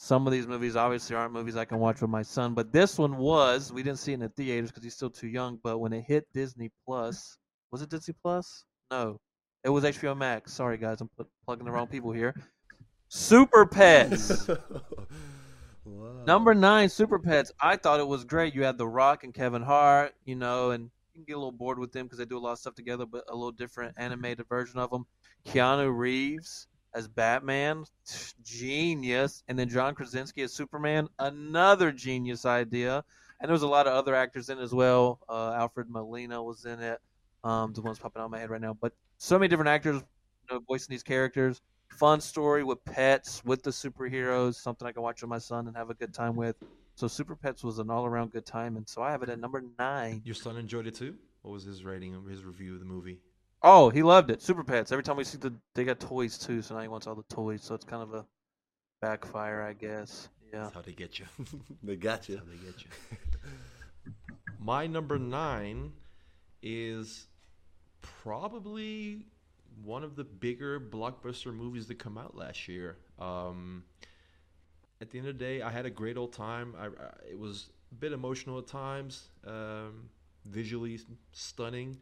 Some 0.00 0.26
of 0.26 0.32
these 0.32 0.48
movies 0.48 0.74
obviously 0.74 1.14
aren't 1.14 1.32
movies 1.32 1.56
I 1.56 1.64
can 1.64 1.78
watch 1.78 2.00
with 2.00 2.10
my 2.10 2.22
son, 2.22 2.54
but 2.54 2.72
this 2.72 2.98
one 2.98 3.16
was. 3.16 3.72
We 3.72 3.84
didn't 3.84 4.00
see 4.00 4.10
it 4.10 4.14
in 4.14 4.20
the 4.22 4.28
theaters 4.30 4.70
because 4.70 4.82
he's 4.82 4.96
still 4.96 5.10
too 5.10 5.28
young. 5.28 5.60
But 5.62 5.78
when 5.78 5.92
it 5.92 6.02
hit 6.02 6.26
Disney 6.34 6.72
Plus, 6.84 7.38
was 7.70 7.80
it 7.80 7.90
Disney 7.90 8.16
Plus? 8.20 8.64
No, 8.90 9.20
it 9.62 9.68
was 9.68 9.84
HBO 9.84 10.16
Max. 10.16 10.52
Sorry, 10.52 10.78
guys, 10.78 11.00
I'm 11.00 11.10
plugging 11.46 11.64
the 11.64 11.70
wrong 11.70 11.86
people 11.86 12.10
here. 12.10 12.34
Super 13.12 13.66
Pets. 13.66 14.46
wow. 15.84 16.22
Number 16.24 16.54
nine, 16.54 16.88
Super 16.88 17.18
Pets. 17.18 17.50
I 17.60 17.74
thought 17.74 17.98
it 17.98 18.06
was 18.06 18.22
great. 18.22 18.54
You 18.54 18.62
had 18.62 18.78
The 18.78 18.86
Rock 18.86 19.24
and 19.24 19.34
Kevin 19.34 19.62
Hart, 19.62 20.14
you 20.24 20.36
know, 20.36 20.70
and 20.70 20.84
you 20.84 21.14
can 21.14 21.24
get 21.24 21.32
a 21.32 21.36
little 21.36 21.50
bored 21.50 21.80
with 21.80 21.90
them 21.90 22.06
because 22.06 22.18
they 22.18 22.24
do 22.24 22.38
a 22.38 22.40
lot 22.40 22.52
of 22.52 22.60
stuff 22.60 22.76
together, 22.76 23.06
but 23.06 23.24
a 23.28 23.34
little 23.34 23.50
different 23.50 23.96
animated 23.96 24.46
version 24.48 24.78
of 24.78 24.90
them. 24.90 25.06
Keanu 25.44 25.92
Reeves 25.92 26.68
as 26.94 27.08
Batman, 27.08 27.84
genius, 28.44 29.42
and 29.48 29.58
then 29.58 29.68
John 29.68 29.96
Krasinski 29.96 30.42
as 30.42 30.52
Superman, 30.52 31.08
another 31.18 31.90
genius 31.90 32.46
idea. 32.46 33.02
And 33.40 33.48
there 33.48 33.54
was 33.54 33.62
a 33.62 33.68
lot 33.68 33.88
of 33.88 33.92
other 33.94 34.14
actors 34.14 34.50
in 34.50 34.58
it 34.58 34.62
as 34.62 34.72
well. 34.72 35.18
Uh, 35.28 35.52
Alfred 35.54 35.90
Molina 35.90 36.40
was 36.40 36.64
in 36.64 36.78
it. 36.78 37.00
Um, 37.42 37.72
the 37.72 37.82
one's 37.82 37.98
popping 37.98 38.22
out 38.22 38.26
of 38.26 38.30
my 38.30 38.38
head 38.38 38.50
right 38.50 38.60
now, 38.60 38.76
but 38.80 38.92
so 39.18 39.36
many 39.36 39.48
different 39.48 39.70
actors, 39.70 39.96
you 39.96 40.54
know, 40.54 40.60
voicing 40.68 40.92
these 40.92 41.02
characters 41.02 41.60
fun 41.90 42.20
story 42.20 42.64
with 42.64 42.84
pets, 42.84 43.42
with 43.44 43.62
the 43.62 43.70
superheroes, 43.70 44.54
something 44.54 44.86
I 44.86 44.92
can 44.92 45.02
watch 45.02 45.22
with 45.22 45.30
my 45.30 45.38
son 45.38 45.66
and 45.66 45.76
have 45.76 45.90
a 45.90 45.94
good 45.94 46.14
time 46.14 46.36
with. 46.36 46.56
So 46.94 47.08
Super 47.08 47.34
Pets 47.34 47.64
was 47.64 47.78
an 47.78 47.90
all 47.90 48.04
around 48.04 48.32
good 48.32 48.44
time, 48.44 48.76
and 48.76 48.88
so 48.88 49.02
I 49.02 49.10
have 49.10 49.22
it 49.22 49.28
at 49.28 49.38
number 49.38 49.62
nine. 49.78 50.22
Your 50.24 50.34
son 50.34 50.56
enjoyed 50.56 50.86
it 50.86 50.94
too. 50.94 51.16
What 51.42 51.52
was 51.52 51.64
his 51.64 51.84
rating 51.84 52.14
of 52.14 52.26
his 52.26 52.44
review 52.44 52.74
of 52.74 52.80
the 52.80 52.84
movie? 52.84 53.20
Oh, 53.62 53.90
he 53.90 54.02
loved 54.02 54.30
it. 54.30 54.42
Super 54.42 54.64
Pets. 54.64 54.92
Every 54.92 55.02
time 55.02 55.16
we 55.16 55.24
see 55.24 55.38
the, 55.38 55.54
they 55.74 55.84
got 55.84 56.00
toys 56.00 56.38
too, 56.38 56.62
so 56.62 56.74
now 56.74 56.82
he 56.82 56.88
wants 56.88 57.06
all 57.06 57.14
the 57.14 57.34
toys. 57.34 57.62
So 57.62 57.74
it's 57.74 57.84
kind 57.84 58.02
of 58.02 58.14
a 58.14 58.26
backfire, 59.00 59.62
I 59.62 59.72
guess. 59.72 60.28
Yeah. 60.52 60.64
That's 60.64 60.74
how 60.74 60.82
they 60.82 60.92
get 60.92 61.18
you. 61.18 61.26
they 61.82 61.96
got 61.96 62.28
you. 62.28 62.36
That's 62.36 62.46
how 62.46 62.52
they 62.52 62.66
get 62.66 62.82
you. 62.82 64.12
My 64.58 64.86
number 64.86 65.18
nine 65.18 65.92
is 66.62 67.28
probably 68.02 69.26
one 69.84 70.04
of 70.04 70.16
the 70.16 70.24
bigger 70.24 70.80
blockbuster 70.80 71.54
movies 71.54 71.86
that 71.88 71.98
come 71.98 72.18
out 72.18 72.36
last 72.36 72.68
year. 72.68 72.98
Um, 73.18 73.84
at 75.00 75.10
the 75.10 75.18
end 75.18 75.28
of 75.28 75.38
the 75.38 75.44
day, 75.44 75.62
I 75.62 75.70
had 75.70 75.86
a 75.86 75.90
great 75.90 76.16
old 76.16 76.32
time. 76.32 76.74
I, 76.78 76.86
I, 76.86 76.88
it 77.30 77.38
was 77.38 77.70
a 77.90 77.94
bit 77.94 78.12
emotional 78.12 78.58
at 78.58 78.66
times, 78.66 79.28
um, 79.46 80.10
visually 80.44 81.00
stunning. 81.32 81.96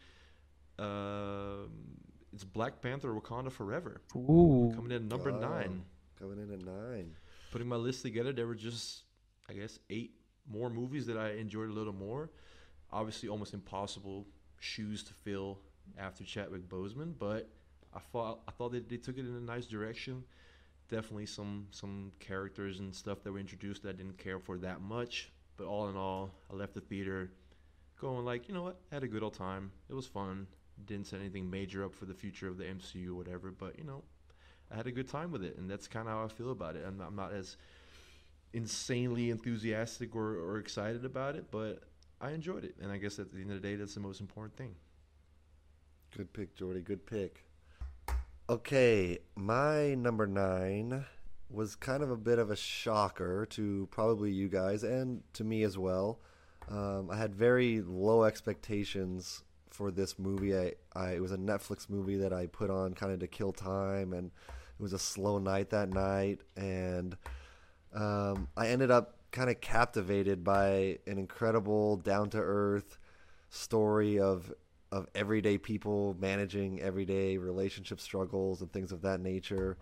Uh, 0.79 1.67
it's 2.33 2.45
Black 2.45 2.81
Panther: 2.83 3.13
Wakanda 3.13 3.51
Forever. 3.51 4.01
Ooh. 4.17 4.73
coming 4.75 4.91
in 4.91 4.97
at 4.97 5.03
number 5.05 5.31
oh, 5.31 5.39
nine. 5.39 5.83
Coming 6.19 6.39
in 6.39 6.53
at 6.53 6.65
nine. 6.65 7.15
Putting 7.53 7.69
my 7.69 7.77
list 7.77 8.03
together, 8.03 8.33
there 8.33 8.47
were 8.47 8.55
just, 8.55 9.05
I 9.49 9.55
guess, 9.55 9.79
eight 9.89 10.13
more 10.51 10.69
movies 10.69 11.07
that 11.07 11.17
I 11.17 11.33
enjoyed 11.33 11.71
a 11.71 11.73
little 11.73 11.93
more. 11.93 12.31
Obviously, 12.93 13.29
almost 13.29 13.55
impossible 13.55 14.27
shoes 14.61 15.03
to 15.05 15.15
fill 15.15 15.59
after 15.99 16.25
Chadwick 16.25 16.69
Boseman, 16.69 17.15
but 17.19 17.49
I 17.95 18.01
thought 18.13 18.41
I 18.49 18.53
thought 18.53 18.73
they, 18.73 18.81
they 18.81 18.97
took 18.97 19.19
it 19.19 19.27
in 19.27 19.35
a 19.35 19.41
nice 19.41 19.67
direction. 19.67 20.25
Definitely 20.89 21.27
some 21.27 21.67
some 21.71 22.13
characters 22.19 22.81
and 22.81 22.95
stuff 22.95 23.23
that 23.25 23.33
were 23.33 23.39
introduced 23.39 23.83
that 23.83 23.91
I 23.91 23.93
didn't 23.93 24.19
care 24.19 24.39
for 24.39 24.59
that 24.59 24.81
much. 24.81 25.31
But 25.57 25.67
all 25.67 25.89
in 25.89 25.97
all, 25.97 26.31
I 26.51 26.55
left 26.55 26.75
the 26.75 26.81
theater 26.81 27.33
going 28.01 28.25
like, 28.25 28.49
you 28.49 28.55
know 28.55 28.63
what, 28.63 28.79
I 28.93 28.95
had 28.95 29.03
a 29.03 29.09
good 29.09 29.23
old 29.23 29.35
time. 29.35 29.73
It 29.89 29.95
was 29.95 30.07
fun. 30.07 30.47
Didn't 30.87 31.09
set 31.09 31.21
anything 31.21 31.51
major 31.51 31.85
up 31.85 31.93
for 31.95 32.05
the 32.05 32.15
future 32.15 32.49
of 32.49 32.57
the 32.57 32.65
MCU 32.65 33.09
or 33.09 33.15
whatever, 33.15 33.51
but 33.51 33.77
you 33.77 33.85
know, 33.85 34.05
I 34.71 34.77
had 34.77 34.87
a 34.87 34.93
good 34.93 35.09
time 35.09 35.33
with 35.33 35.43
it, 35.43 35.57
and 35.59 35.69
that's 35.69 35.89
kind 35.89 36.07
of 36.07 36.15
how 36.15 36.25
I 36.25 36.29
feel 36.29 36.53
about 36.53 36.77
it. 36.77 36.85
I'm, 36.87 37.01
I'm 37.01 37.17
not 37.17 37.33
as 37.33 37.57
insanely 38.53 39.31
enthusiastic 39.31 40.15
or, 40.15 40.39
or 40.39 40.59
excited 40.59 41.05
about 41.05 41.35
it, 41.35 41.51
but 41.51 41.83
I 42.21 42.31
enjoyed 42.31 42.65
it, 42.65 42.77
and 42.81 42.93
I 42.93 42.99
guess 42.99 43.19
at 43.19 43.33
the 43.33 43.41
end 43.41 43.51
of 43.51 43.61
the 43.61 43.69
day, 43.69 43.75
that's 43.75 43.95
the 43.95 44.01
most 44.01 44.21
important 44.21 44.57
thing. 44.57 44.75
Good 46.17 46.33
pick, 46.33 46.55
Jordy. 46.55 46.81
Good 46.81 47.05
pick. 47.05 47.48
Okay, 48.51 49.19
my 49.37 49.95
number 49.95 50.27
nine 50.27 51.05
was 51.51 51.77
kind 51.77 52.03
of 52.03 52.11
a 52.11 52.17
bit 52.17 52.39
of 52.39 52.51
a 52.51 52.57
shocker 52.57 53.45
to 53.51 53.87
probably 53.91 54.31
you 54.33 54.49
guys 54.49 54.83
and 54.83 55.23
to 55.35 55.45
me 55.45 55.63
as 55.65 55.77
well. 55.77 56.21
Um, 56.71 57.11
I 57.11 57.17
had 57.17 57.35
very 57.35 57.83
low 57.83 58.25
expectations 58.25 59.43
for 59.69 59.91
this 59.91 60.19
movie. 60.19 60.57
I, 60.57 60.73
I 60.95 61.11
it 61.13 61.21
was 61.21 61.33
a 61.33 61.37
Netflix 61.37 61.91
movie 61.91 62.17
that 62.17 62.33
I 62.33 62.47
put 62.47 62.71
on 62.71 62.95
kind 62.95 63.13
of 63.13 63.19
to 63.21 63.27
kill 63.27 63.53
time, 63.53 64.15
and 64.15 64.31
it 64.49 64.83
was 64.83 64.95
a 64.95 64.99
slow 64.99 65.39
night 65.39 65.69
that 65.71 65.91
night, 65.91 66.41
and 66.57 67.19
Um, 67.93 68.49
I 68.57 68.69
ended 68.69 68.91
up 68.91 69.17
kind 69.31 69.51
of 69.51 69.61
captivated 69.61 70.45
by 70.45 70.99
an 71.07 71.19
incredible, 71.19 71.97
down 71.97 72.31
to 72.31 72.39
earth 72.39 72.99
story 73.51 74.19
of 74.19 74.53
of 74.91 75.07
everyday 75.15 75.59
people 75.59 76.17
managing 76.19 76.81
everyday 76.81 77.37
relationship 77.37 78.01
struggles 78.01 78.63
and 78.63 78.73
things 78.73 78.93
of 78.93 79.03
that 79.03 79.21
nature. 79.21 79.77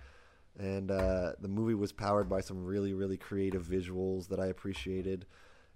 And 0.59 0.91
uh, 0.91 1.33
the 1.41 1.49
movie 1.49 1.75
was 1.75 1.93
powered 1.93 2.29
by 2.29 2.41
some 2.41 2.65
really, 2.65 2.95
really 2.95 3.17
creative 3.17 3.65
visuals 3.65 4.29
that 4.29 4.41
I 4.41 4.47
appreciated, 4.47 5.27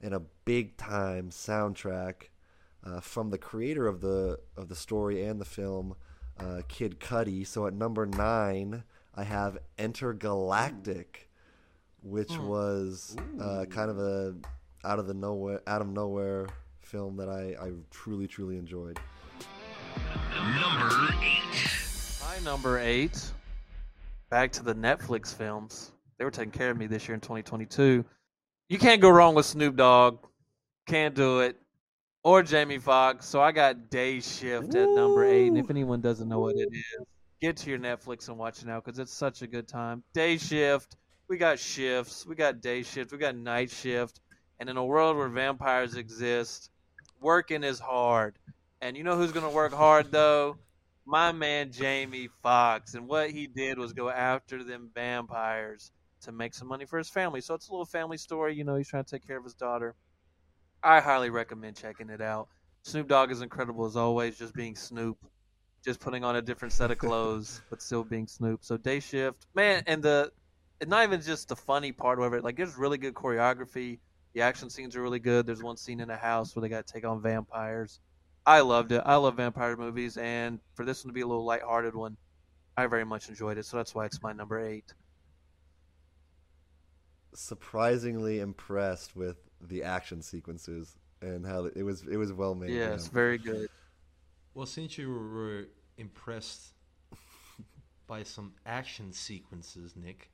and 0.00 0.14
a 0.14 0.22
big 0.44 0.78
time 0.78 1.28
soundtrack 1.30 2.30
uh, 2.84 3.00
from 3.00 3.30
the 3.30 3.38
creator 3.38 3.86
of 3.86 4.00
the 4.00 4.38
of 4.56 4.68
the 4.68 4.74
story 4.76 5.22
and 5.22 5.38
the 5.38 5.44
film, 5.44 5.96
uh, 6.38 6.62
Kid 6.68 6.98
Cudi. 6.98 7.46
So 7.46 7.66
at 7.66 7.74
number 7.74 8.06
nine, 8.06 8.84
I 9.14 9.24
have 9.24 9.58
Entergalactic, 9.78 11.26
which 12.02 12.38
was 12.38 13.16
uh, 13.38 13.66
kind 13.66 13.90
of 13.90 13.98
a 13.98 14.34
out 14.82 14.98
of 14.98 15.06
the 15.06 15.14
nowhere 15.14 15.60
out 15.66 15.82
of 15.82 15.88
nowhere 15.88 16.46
film 16.80 17.16
that 17.18 17.28
I, 17.28 17.54
I 17.62 17.72
truly 17.90 18.26
truly 18.26 18.56
enjoyed. 18.56 18.98
Number 20.54 21.14
eight. 21.22 21.70
My 22.20 22.44
number 22.44 22.78
eight. 22.78 23.32
Back 24.30 24.52
to 24.52 24.62
the 24.62 24.74
Netflix 24.74 25.34
films. 25.34 25.92
They 26.18 26.24
were 26.24 26.30
taking 26.30 26.52
care 26.52 26.70
of 26.70 26.76
me 26.76 26.86
this 26.86 27.08
year 27.08 27.14
in 27.14 27.20
2022. 27.20 28.04
You 28.68 28.78
can't 28.78 29.00
go 29.00 29.10
wrong 29.10 29.34
with 29.34 29.46
Snoop 29.46 29.76
Dogg. 29.76 30.26
Can't 30.86 31.14
do 31.14 31.40
it. 31.40 31.56
Or 32.22 32.42
Jamie 32.42 32.78
Foxx. 32.78 33.26
So 33.26 33.40
I 33.40 33.52
got 33.52 33.90
Day 33.90 34.20
Shift 34.20 34.74
at 34.74 34.88
number 34.90 35.24
eight. 35.24 35.48
And 35.48 35.58
if 35.58 35.70
anyone 35.70 36.00
doesn't 36.00 36.28
know 36.28 36.40
what 36.40 36.56
it 36.56 36.68
is, 36.72 37.06
get 37.40 37.56
to 37.58 37.70
your 37.70 37.78
Netflix 37.78 38.28
and 38.28 38.38
watch 38.38 38.60
it 38.60 38.66
now 38.66 38.80
because 38.80 38.98
it's 38.98 39.12
such 39.12 39.42
a 39.42 39.46
good 39.46 39.66
time. 39.66 40.02
Day 40.12 40.36
Shift. 40.36 40.96
We 41.30 41.36
got 41.36 41.60
shifts. 41.60 42.26
We 42.26 42.34
got 42.34 42.60
day 42.60 42.82
shift. 42.82 43.12
We 43.12 43.18
got 43.18 43.36
night 43.36 43.70
shift. 43.70 44.20
And 44.58 44.68
in 44.68 44.76
a 44.76 44.84
world 44.84 45.16
where 45.16 45.28
vampires 45.28 45.94
exist, 45.94 46.70
working 47.20 47.62
is 47.62 47.78
hard. 47.78 48.36
And 48.80 48.96
you 48.96 49.04
know 49.04 49.16
who's 49.16 49.32
going 49.32 49.46
to 49.46 49.54
work 49.54 49.72
hard 49.72 50.10
though? 50.10 50.56
My 51.06 51.32
man 51.32 51.72
Jamie 51.72 52.28
Foxx. 52.42 52.94
And 52.94 53.08
what 53.08 53.30
he 53.30 53.46
did 53.46 53.78
was 53.78 53.92
go 53.92 54.08
after 54.08 54.64
them 54.64 54.90
vampires 54.94 55.92
to 56.22 56.32
make 56.32 56.54
some 56.54 56.68
money 56.68 56.84
for 56.84 56.98
his 56.98 57.08
family. 57.08 57.40
So 57.40 57.54
it's 57.54 57.68
a 57.68 57.72
little 57.72 57.86
family 57.86 58.16
story. 58.16 58.54
You 58.54 58.64
know, 58.64 58.76
he's 58.76 58.88
trying 58.88 59.04
to 59.04 59.10
take 59.10 59.26
care 59.26 59.36
of 59.36 59.44
his 59.44 59.54
daughter. 59.54 59.94
I 60.82 61.00
highly 61.00 61.30
recommend 61.30 61.76
checking 61.76 62.08
it 62.08 62.20
out. 62.20 62.48
Snoop 62.82 63.08
Dogg 63.08 63.30
is 63.30 63.42
incredible 63.42 63.84
as 63.84 63.96
always, 63.96 64.38
just 64.38 64.54
being 64.54 64.74
Snoop, 64.74 65.18
just 65.84 66.00
putting 66.00 66.24
on 66.24 66.36
a 66.36 66.42
different 66.42 66.72
set 66.72 66.90
of 66.90 66.98
clothes, 67.06 67.60
but 67.68 67.82
still 67.82 68.04
being 68.04 68.26
Snoop. 68.26 68.64
So 68.64 68.78
day 68.78 69.00
shift, 69.00 69.46
man, 69.54 69.82
and 69.86 70.02
the 70.02 70.32
and 70.80 70.88
not 70.88 71.04
even 71.04 71.20
just 71.20 71.48
the 71.48 71.56
funny 71.56 71.92
part 71.92 72.18
of 72.18 72.32
it. 72.32 72.42
Like 72.42 72.56
there's 72.56 72.76
really 72.76 72.96
good 72.96 73.12
choreography. 73.12 73.98
The 74.32 74.40
action 74.40 74.70
scenes 74.70 74.96
are 74.96 75.02
really 75.02 75.18
good. 75.18 75.46
There's 75.46 75.62
one 75.62 75.76
scene 75.76 76.00
in 76.00 76.08
a 76.08 76.16
house 76.16 76.56
where 76.56 76.62
they 76.62 76.68
got 76.70 76.86
to 76.86 76.92
take 76.92 77.04
on 77.04 77.20
vampires. 77.20 78.00
I 78.46 78.60
loved 78.60 78.92
it. 78.92 79.02
I 79.04 79.16
love 79.16 79.36
vampire 79.36 79.76
movies, 79.76 80.16
and 80.16 80.60
for 80.74 80.84
this 80.84 81.04
one 81.04 81.10
to 81.10 81.14
be 81.14 81.20
a 81.20 81.26
little 81.26 81.44
lighthearted 81.44 81.94
one, 81.94 82.16
I 82.76 82.86
very 82.86 83.04
much 83.04 83.28
enjoyed 83.28 83.58
it. 83.58 83.66
So 83.66 83.76
that's 83.76 83.94
why 83.94 84.06
it's 84.06 84.22
my 84.22 84.32
number 84.32 84.58
eight. 84.58 84.92
Surprisingly 87.34 88.40
impressed 88.40 89.14
with 89.14 89.36
the 89.60 89.84
action 89.84 90.22
sequences 90.22 90.96
and 91.22 91.46
how 91.46 91.66
it 91.66 91.82
was 91.82 92.02
it 92.10 92.16
was 92.16 92.32
well 92.32 92.54
made. 92.54 92.70
Yes, 92.70 93.04
man. 93.04 93.12
very 93.12 93.38
good. 93.38 93.68
Well, 94.54 94.66
since 94.66 94.98
you 94.98 95.10
were 95.10 95.68
impressed 95.96 96.72
by 98.06 98.22
some 98.24 98.54
action 98.66 99.12
sequences, 99.12 99.94
Nick, 99.94 100.30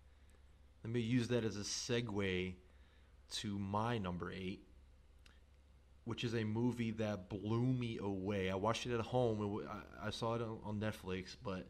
let 0.85 0.93
me 0.93 1.01
use 1.01 1.29
that 1.29 1.45
as 1.45 1.57
a 1.57 1.61
segue 1.61 2.55
to 3.33 3.59
my 3.59 3.99
number 3.99 4.33
eight, 4.33 4.63
which 6.07 6.23
is 6.23 6.35
a 6.35 6.45
movie 6.45 6.93
that 6.93 7.29
blew 7.29 7.67
me 7.67 7.99
away. 8.01 8.49
I 8.49 8.55
watched 8.55 8.87
it 8.87 8.95
at 8.95 9.01
home. 9.01 9.61
I- 10.01 10.11
saw 10.11 10.37
it 10.37 10.41
on 10.41 10.81
Netflix, 10.81 11.37
but 11.43 11.67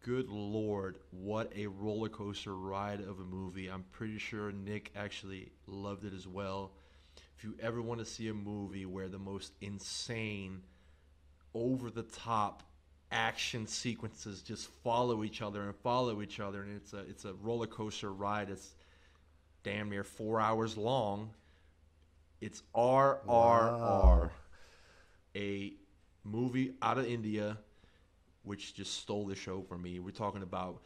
good 0.00 0.28
lord, 0.28 1.00
what 1.10 1.52
a 1.56 1.66
roller 1.66 2.08
coaster 2.08 2.54
ride 2.54 3.00
of 3.00 3.18
a 3.18 3.24
movie. 3.24 3.66
I'm 3.66 3.84
pretty 3.90 4.18
sure 4.18 4.52
Nick 4.52 4.92
actually 4.94 5.50
loved 5.66 6.04
it 6.04 6.14
as 6.14 6.28
well. 6.28 6.70
If 7.36 7.42
you 7.42 7.56
ever 7.60 7.82
want 7.82 7.98
to 7.98 8.06
see 8.06 8.28
a 8.28 8.34
movie 8.34 8.86
where 8.86 9.08
the 9.08 9.18
most 9.18 9.52
insane, 9.60 10.62
over 11.52 11.90
the 11.90 12.04
top 12.04 12.62
action 13.10 13.66
sequences 13.66 14.40
just 14.40 14.68
follow 14.84 15.24
each 15.24 15.42
other 15.42 15.62
and 15.62 15.74
follow 15.76 16.22
each 16.22 16.40
other 16.40 16.62
and 16.62 16.76
it's 16.76 16.92
a 16.92 16.98
it's 17.08 17.24
a 17.24 17.32
roller 17.34 17.68
coaster 17.68 18.12
ride 18.12 18.50
it's 18.50 18.74
damn 19.62 19.88
near 19.88 20.02
4 20.02 20.40
hours 20.40 20.76
long 20.76 21.30
it's 22.40 22.62
RRR 22.74 23.26
Wow. 23.26 24.30
a 25.34 25.74
movie 26.24 26.74
out 26.82 26.98
of 26.98 27.06
India 27.06 27.58
which 28.42 28.74
just 28.74 29.00
stole 29.00 29.26
the 29.26 29.34
show 29.34 29.60
from 29.62 29.82
me. 29.82 29.98
We're 29.98 30.10
talking 30.12 30.42
about 30.42 30.80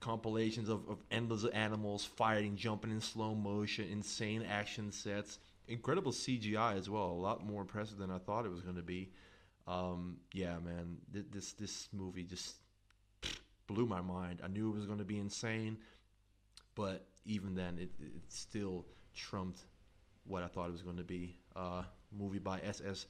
compilations 0.00 0.68
of, 0.68 0.88
of 0.88 0.98
endless 1.10 1.44
animals 1.46 2.04
fighting 2.04 2.56
jumping 2.56 2.90
in 2.90 3.00
slow 3.00 3.34
motion 3.34 3.86
insane 3.90 4.42
action 4.48 4.90
sets. 4.90 5.38
Incredible 5.66 6.12
CGI 6.12 6.78
as 6.78 6.88
well. 6.88 7.04
A 7.10 7.12
lot 7.12 7.44
more 7.44 7.60
impressive 7.60 7.98
than 7.98 8.10
I 8.10 8.18
thought 8.18 8.46
it 8.46 8.50
was 8.50 8.62
going 8.62 8.76
to 8.76 8.82
be. 8.82 9.10
Um, 9.66 10.16
yeah, 10.32 10.58
man, 10.58 10.96
this 11.12 11.52
this 11.52 11.88
movie 11.92 12.22
just 12.24 12.56
blew 13.66 13.84
my 13.84 14.00
mind. 14.00 14.40
I 14.42 14.48
knew 14.48 14.70
it 14.70 14.74
was 14.74 14.86
going 14.86 14.98
to 15.00 15.04
be 15.04 15.18
insane, 15.18 15.76
but 16.74 17.06
even 17.26 17.54
then, 17.54 17.76
it, 17.78 17.90
it 18.00 18.22
still 18.28 18.86
trumped 19.14 19.60
what 20.28 20.42
I 20.42 20.46
thought 20.46 20.68
it 20.68 20.72
was 20.72 20.82
going 20.82 20.98
to 20.98 21.04
be. 21.04 21.36
Uh, 21.56 21.82
movie 22.16 22.38
by 22.38 22.60
S.S. 22.60 23.06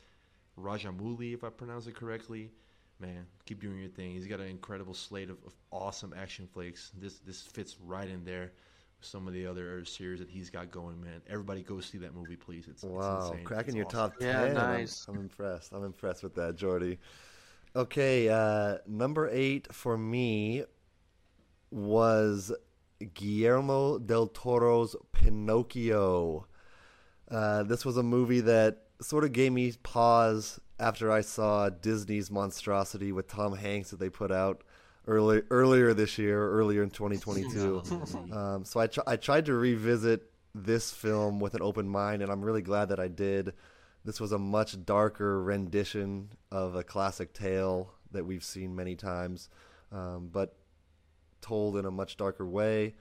Rajamouli, 0.59 1.35
if 1.35 1.45
I 1.45 1.51
pronounce 1.51 1.87
it 1.87 1.95
correctly. 1.95 2.51
Man, 3.01 3.27
keep 3.45 3.61
doing 3.61 3.79
your 3.79 3.91
thing. 3.91 4.13
He's 4.13 4.27
got 4.27 4.41
an 4.41 4.49
incredible 4.49 4.95
slate 4.95 5.31
of, 5.31 5.37
of 5.47 5.53
awesome 5.71 6.13
action 6.17 6.49
flicks. 6.53 6.91
This 6.99 7.19
this 7.21 7.43
fits 7.43 7.77
right 7.85 8.09
in 8.09 8.25
there 8.25 8.51
with 8.99 9.07
some 9.09 9.29
of 9.29 9.35
the 9.35 9.47
other 9.47 9.85
series 9.85 10.19
that 10.19 10.29
he's 10.29 10.51
got 10.51 10.73
going. 10.73 11.01
Man, 11.01 11.21
everybody 11.29 11.63
go 11.63 11.79
see 11.79 11.99
that 11.99 12.13
movie, 12.13 12.35
please. 12.35 12.67
It's, 12.69 12.83
Wow, 12.83 13.19
it's 13.19 13.31
insane. 13.31 13.45
cracking 13.45 13.69
It's 13.69 13.77
your 13.77 13.87
awesome. 13.87 14.11
top 14.11 14.15
Yeah, 14.21 14.33
ten. 14.33 14.57
I'm- 14.57 14.73
nice. 14.81 15.07
I'm, 15.09 15.17
impressed. 15.17 15.73
I'm 15.73 15.85
impressed 15.85 16.25
with 16.25 16.35
that, 16.37 16.57
Jordy. 16.57 16.99
Okay, 17.77 18.29
uh, 18.29 18.79
number 18.89 19.29
eight 19.31 19.73
for 19.73 19.97
me 19.97 20.65
was 21.71 22.53
Guillermo 23.15 23.99
del 24.01 24.27
Toro's 24.27 24.97
Pinocchio. 25.13 26.47
Uh, 27.31 27.63
this 27.63 27.85
was 27.85 27.97
a 27.97 28.03
movie 28.03 28.41
that 28.41 28.85
sort 29.01 29.25
of 29.25 29.33
gave 29.33 29.53
me 29.53 29.73
pause 29.83 30.59
after 30.81 31.11
I 31.11 31.21
saw 31.21 31.69
Disney's 31.69 32.31
monstrosity 32.31 33.13
with 33.13 33.29
Tom 33.29 33.55
Hanks 33.55 33.91
that 33.91 34.01
they 34.01 34.09
put 34.09 34.31
out 34.31 34.63
early, 35.07 35.43
earlier 35.51 35.93
this 35.95 36.19
year, 36.19 36.51
earlier 36.51 36.83
in 36.83 36.91
2022. 36.91 37.83
Um, 38.33 38.65
so 38.65 38.81
I, 38.81 38.87
tr- 38.87 39.01
I 39.07 39.17
tried 39.17 39.47
to 39.47 39.55
revisit 39.55 40.31
this 40.55 40.93
film 40.93 41.41
with 41.41 41.55
an 41.55 41.63
open 41.63 41.89
mind, 41.89 42.23
and 42.23 42.31
I'm 42.31 42.43
really 42.43 42.63
glad 42.63 42.91
that 42.91 43.01
I 43.01 43.09
did. 43.09 43.55
This 44.05 44.21
was 44.21 44.33
a 44.33 44.39
much 44.39 44.85
darker 44.85 45.43
rendition 45.43 46.31
of 46.51 46.75
a 46.75 46.83
classic 46.83 47.33
tale 47.33 47.95
that 48.13 48.25
we've 48.25 48.45
seen 48.45 48.75
many 48.77 48.95
times, 48.95 49.49
um, 49.93 50.29
but 50.33 50.57
told 51.41 51.77
in 51.77 51.85
a 51.85 51.91
much 51.91 52.17
darker 52.17 52.47
way, 52.47 52.95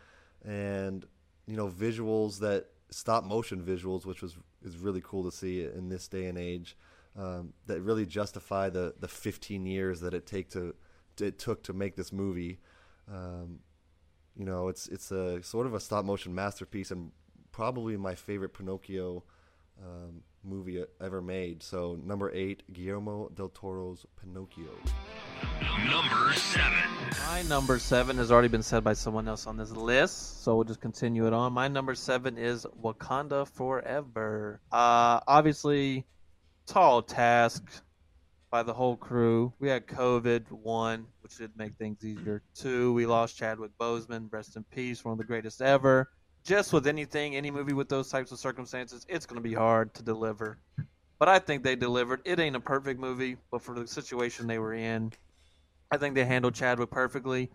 and 0.45 1.05
you 1.45 1.55
know 1.55 1.67
visuals 1.67 2.39
that 2.39 2.67
stop 2.89 3.23
motion 3.23 3.61
visuals, 3.63 4.05
which 4.05 4.21
was 4.21 4.37
is 4.63 4.77
really 4.77 5.01
cool 5.03 5.23
to 5.23 5.35
see 5.35 5.63
in 5.63 5.89
this 5.89 6.07
day 6.07 6.25
and 6.25 6.37
age. 6.37 6.77
Um, 7.15 7.53
that 7.65 7.81
really 7.81 8.05
justify 8.05 8.69
the 8.69 8.93
the 8.99 9.07
15 9.07 9.65
years 9.65 10.01
that 10.01 10.13
it 10.13 10.25
take 10.25 10.49
to 10.51 10.75
it 11.19 11.39
took 11.39 11.63
to 11.63 11.73
make 11.73 11.95
this 11.95 12.13
movie. 12.13 12.59
Um, 13.11 13.59
you 14.35 14.45
know, 14.45 14.67
it's 14.67 14.87
it's 14.87 15.11
a 15.11 15.41
sort 15.41 15.65
of 15.65 15.73
a 15.73 15.79
stop 15.79 16.05
motion 16.05 16.33
masterpiece 16.35 16.91
and 16.91 17.11
probably 17.51 17.97
my 17.97 18.13
favorite 18.13 18.53
Pinocchio 18.53 19.23
um, 19.83 20.21
movie 20.43 20.83
ever 21.01 21.21
made. 21.21 21.63
So 21.63 21.97
number 22.03 22.31
eight, 22.33 22.63
Guillermo 22.71 23.29
del 23.29 23.49
Toro's 23.49 24.05
Pinocchio. 24.21 24.69
Number 25.89 26.33
seven. 26.33 26.73
My 27.25 27.41
number 27.43 27.79
seven 27.79 28.17
has 28.17 28.31
already 28.31 28.47
been 28.47 28.63
said 28.63 28.83
by 28.83 28.93
someone 28.93 29.27
else 29.27 29.47
on 29.47 29.57
this 29.57 29.71
list, 29.71 30.43
so 30.43 30.55
we'll 30.55 30.63
just 30.63 30.81
continue 30.81 31.27
it 31.27 31.33
on. 31.33 31.53
My 31.53 31.67
number 31.67 31.95
seven 31.95 32.37
is 32.37 32.65
Wakanda 32.81 33.47
Forever. 33.47 34.59
Uh, 34.71 35.19
obviously, 35.27 36.05
tall 36.65 37.01
task 37.01 37.63
by 38.49 38.63
the 38.63 38.73
whole 38.73 38.95
crew. 38.95 39.53
We 39.59 39.69
had 39.69 39.87
COVID, 39.87 40.51
one, 40.51 41.05
which 41.21 41.37
did 41.37 41.51
make 41.57 41.75
things 41.75 42.03
easier. 42.03 42.41
Two, 42.55 42.93
we 42.93 43.05
lost 43.05 43.37
Chadwick 43.37 43.71
Boseman, 43.79 44.31
rest 44.31 44.55
in 44.55 44.63
peace, 44.63 45.03
one 45.03 45.11
of 45.11 45.17
the 45.17 45.23
greatest 45.23 45.61
ever. 45.61 46.09
Just 46.43 46.71
with 46.71 46.87
anything, 46.87 47.35
any 47.35 47.51
movie 47.51 47.73
with 47.73 47.89
those 47.89 48.09
types 48.09 48.31
of 48.31 48.39
circumstances, 48.39 49.05
it's 49.09 49.25
going 49.25 49.41
to 49.41 49.47
be 49.47 49.53
hard 49.53 49.93
to 49.95 50.03
deliver. 50.03 50.59
But 51.19 51.29
I 51.29 51.39
think 51.39 51.63
they 51.63 51.75
delivered. 51.75 52.21
It 52.25 52.39
ain't 52.39 52.55
a 52.55 52.59
perfect 52.59 52.99
movie, 52.99 53.37
but 53.51 53.61
for 53.61 53.75
the 53.75 53.87
situation 53.87 54.47
they 54.47 54.59
were 54.59 54.73
in, 54.73 55.11
I 55.91 55.97
think 55.97 56.15
they 56.15 56.25
handled 56.25 56.55
Chadwick 56.55 56.89
perfectly. 56.89 57.49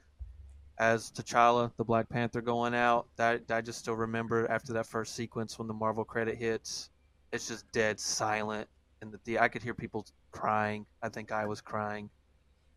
as 0.79 1.11
T'Challa, 1.13 1.71
the 1.77 1.85
Black 1.85 2.09
Panther, 2.09 2.41
going 2.41 2.75
out. 2.75 3.07
That 3.17 3.43
I 3.51 3.61
just 3.61 3.79
still 3.79 3.95
remember 3.95 4.51
after 4.51 4.73
that 4.75 4.87
first 4.87 5.15
sequence 5.15 5.59
when 5.59 5.69
the 5.69 5.75
Marvel 5.75 6.05
credit 6.05 6.37
hits, 6.37 6.91
it's 7.33 7.49
just 7.49 7.71
dead 7.73 8.01
silent 8.01 8.69
in 9.01 9.13
the. 9.25 9.39
I 9.39 9.49
could 9.49 9.63
hear 9.63 9.75
people 9.75 10.07
crying. 10.31 10.87
I 11.03 11.09
think 11.09 11.31
I 11.33 11.47
was 11.47 11.61
crying. 11.61 12.11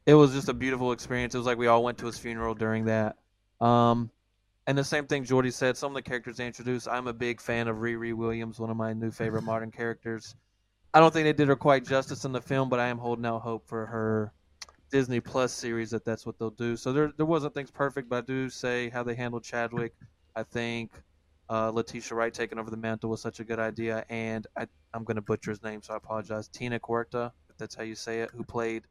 It 0.06 0.14
was 0.14 0.34
just 0.34 0.50
a 0.50 0.54
beautiful 0.54 0.92
experience. 0.92 1.34
It 1.34 1.40
was 1.40 1.48
like 1.48 1.58
we 1.58 1.68
all 1.68 1.84
went 1.84 1.98
to 2.00 2.06
his 2.06 2.18
funeral 2.18 2.54
during 2.54 2.86
that. 2.86 3.16
Um, 3.60 4.12
and 4.68 4.78
the 4.78 4.84
same 4.84 5.08
thing 5.08 5.24
Jordy 5.24 5.52
said. 5.52 5.78
Some 5.78 5.92
of 5.92 5.96
the 5.96 6.02
characters 6.02 6.38
they 6.38 6.46
introduced. 6.46 6.88
I'm 6.88 7.08
a 7.08 7.14
big 7.14 7.42
fan 7.42 7.68
of 7.68 7.78
Riri 7.78 8.14
Williams, 8.14 8.60
one 8.60 8.70
of 8.70 8.78
my 8.78 8.94
new 8.94 9.10
favorite 9.10 9.44
modern 9.44 9.72
characters. 9.72 10.36
I 10.94 11.00
don't 11.00 11.12
think 11.12 11.26
they 11.26 11.34
did 11.34 11.48
her 11.48 11.56
quite 11.56 11.86
justice 11.86 12.24
in 12.24 12.32
the 12.32 12.42
film, 12.42 12.70
but 12.70 12.80
I 12.80 12.88
am 12.88 12.98
holding 12.98 13.26
out 13.26 13.42
hope 13.42 13.68
for 13.68 13.86
her 13.88 14.32
Disney 14.92 15.20
Plus 15.20 15.52
series 15.52 15.90
that 15.92 16.06
that's 16.06 16.26
what 16.26 16.38
they'll 16.38 16.50
do. 16.50 16.76
So 16.78 16.94
there 16.94 17.12
there 17.18 17.26
wasn't 17.26 17.54
things 17.54 17.72
perfect, 17.72 18.10
but 18.10 18.18
I 18.18 18.22
do 18.22 18.50
say 18.50 18.90
how 18.90 19.04
they 19.04 19.16
handled 19.16 19.44
Chadwick. 19.44 19.94
I 20.36 20.44
think 20.44 20.92
uh, 21.50 21.70
Letitia 21.70 22.16
Wright 22.16 22.34
taking 22.34 22.60
over 22.60 22.70
the 22.70 22.78
mantle 22.78 23.10
was 23.10 23.22
such 23.22 23.40
a 23.40 23.44
good 23.44 23.60
idea, 23.60 24.06
and 24.10 24.48
I, 24.58 24.68
I'm 24.94 25.04
going 25.04 25.16
to 25.16 25.22
butcher 25.22 25.52
his 25.52 25.64
name, 25.64 25.82
so 25.82 25.94
I 25.94 25.98
apologize. 25.98 26.48
Tina 26.48 26.80
Cuerta, 26.80 27.32
if 27.50 27.58
that's 27.58 27.76
how 27.76 27.84
you 27.84 27.96
say 27.96 28.22
it, 28.22 28.32
who 28.32 28.44
played 28.44 28.84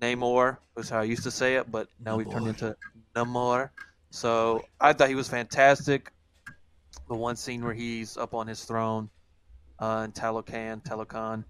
Namor, 0.00 0.58
was 0.74 0.90
how 0.90 1.00
I 1.00 1.04
used 1.04 1.22
to 1.22 1.30
say 1.30 1.56
it, 1.56 1.70
but 1.70 1.88
now 2.04 2.16
we've 2.16 2.30
turned 2.30 2.48
into 2.48 2.76
Namor. 3.14 3.70
So 4.10 4.64
I 4.80 4.92
thought 4.92 5.08
he 5.08 5.14
was 5.14 5.28
fantastic. 5.28 6.12
The 7.08 7.14
one 7.14 7.36
scene 7.36 7.64
where 7.64 7.74
he's 7.74 8.16
up 8.16 8.34
on 8.34 8.46
his 8.46 8.64
throne 8.64 9.08
uh, 9.78 10.02
in 10.04 10.12
Talocan, 10.12 10.82
Talocan, 10.82 11.44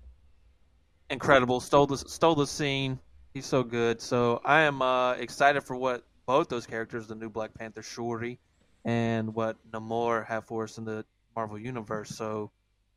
incredible. 1.10 1.60
Stole 1.60 1.86
the 1.86 1.96
stole 1.96 2.34
the 2.34 2.46
scene. 2.46 2.98
He's 3.36 3.44
so 3.44 3.62
good. 3.62 4.00
So 4.00 4.40
I 4.46 4.62
am 4.62 4.80
uh, 4.80 5.12
excited 5.12 5.62
for 5.62 5.76
what 5.76 6.06
both 6.24 6.48
those 6.48 6.64
characters, 6.64 7.06
the 7.06 7.14
new 7.14 7.28
Black 7.28 7.52
Panther 7.52 7.82
Shuri, 7.82 8.38
and 8.86 9.34
what 9.34 9.58
Namor 9.70 10.24
have 10.26 10.46
for 10.46 10.64
us 10.64 10.78
in 10.78 10.86
the 10.86 11.04
Marvel 11.36 11.58
universe. 11.58 12.08
So 12.08 12.50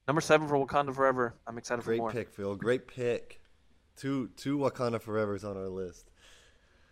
number 0.07 0.21
seven 0.21 0.47
for 0.47 0.65
Wakanda 0.65 0.95
Forever. 0.95 1.35
I'm 1.45 1.57
excited 1.57 1.83
Great 1.83 1.97
for 1.97 2.03
more. 2.03 2.11
Great 2.11 2.27
pick, 2.27 2.33
Phil. 2.33 2.55
Great 2.55 2.87
pick. 2.87 3.41
Two 3.97 4.29
two 4.37 4.57
Wakanda 4.57 5.03
Forevers 5.03 5.43
on 5.43 5.57
our 5.57 5.67
list. 5.67 6.09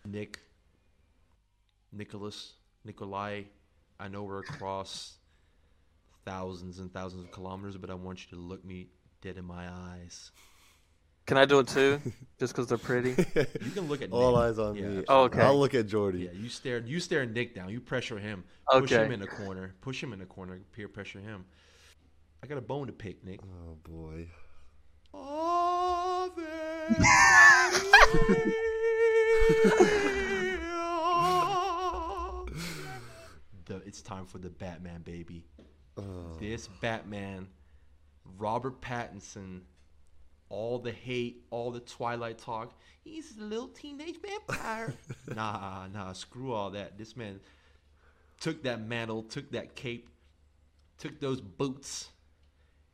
Nick, 0.04 0.40
Nicholas, 1.90 2.52
Nikolai. 2.84 3.44
I 3.98 4.08
know 4.08 4.24
we're 4.24 4.40
across 4.40 5.16
thousands 6.26 6.80
and 6.80 6.92
thousands 6.92 7.24
of 7.24 7.30
kilometers, 7.30 7.78
but 7.78 7.88
I 7.88 7.94
want 7.94 8.26
you 8.26 8.36
to 8.36 8.42
look 8.42 8.62
me 8.62 8.88
dead 9.22 9.38
in 9.38 9.46
my 9.46 9.70
eyes. 9.70 10.32
Can 11.28 11.36
I 11.36 11.44
do 11.44 11.58
it 11.58 11.68
too? 11.68 12.00
Just 12.40 12.54
because 12.54 12.68
they're 12.68 12.78
pretty. 12.78 13.10
You 13.10 13.70
can 13.70 13.86
look 13.86 14.00
at 14.00 14.08
Nick. 14.08 14.12
All 14.14 14.32
Nick. 14.32 14.40
eyes 14.40 14.58
on 14.58 14.76
Yeah, 14.76 14.82
me. 14.88 15.04
Oh, 15.08 15.24
okay. 15.24 15.42
I'll 15.42 15.58
look 15.58 15.74
at 15.74 15.86
Jordy. 15.86 16.20
Yeah, 16.20 16.30
you 16.32 16.48
stare. 16.48 16.78
You 16.78 17.00
stare 17.00 17.26
Nick 17.26 17.54
down. 17.54 17.68
You 17.68 17.80
pressure 17.82 18.18
him. 18.18 18.44
Push 18.70 18.92
Okay. 18.92 19.04
him 19.04 19.12
in 19.12 19.20
the 19.20 19.26
corner. 19.26 19.74
Push 19.82 20.02
him 20.02 20.14
in 20.14 20.20
the 20.20 20.24
corner. 20.24 20.58
Peer 20.72 20.88
pressure 20.88 21.20
him. 21.20 21.44
I 22.42 22.46
got 22.46 22.56
a 22.56 22.62
bone 22.62 22.86
to 22.86 22.94
pick, 22.94 23.22
Nick. 23.24 23.40
Oh 23.42 23.76
boy. 23.84 24.26
the, 33.66 33.76
it's 33.86 34.02
time 34.02 34.24
for 34.26 34.38
the 34.38 34.50
Batman, 34.50 35.02
baby. 35.02 35.44
Oh. 35.96 36.36
This 36.40 36.68
Batman, 36.80 37.48
Robert 38.38 38.80
Pattinson, 38.80 39.60
all 40.48 40.78
the 40.78 40.92
hate, 40.92 41.44
all 41.50 41.70
the 41.70 41.80
Twilight 41.80 42.38
talk. 42.38 42.78
He's 43.04 43.36
a 43.38 43.42
little 43.42 43.68
teenage 43.68 44.16
vampire. 44.20 44.94
nah, 45.34 45.86
nah, 45.92 46.12
screw 46.12 46.52
all 46.52 46.70
that. 46.70 46.98
This 46.98 47.16
man 47.16 47.40
took 48.40 48.62
that 48.62 48.80
mantle, 48.80 49.22
took 49.22 49.50
that 49.52 49.74
cape, 49.74 50.08
took 50.98 51.20
those 51.20 51.40
boots, 51.40 52.08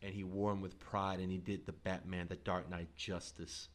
and 0.02 0.14
he 0.14 0.24
wore 0.24 0.50
them 0.50 0.60
with 0.60 0.78
pride. 0.78 1.20
And 1.20 1.30
he 1.30 1.38
did 1.38 1.66
the 1.66 1.72
Batman, 1.72 2.26
the 2.28 2.36
Dark 2.36 2.70
Knight 2.70 2.94
justice. 2.96 3.68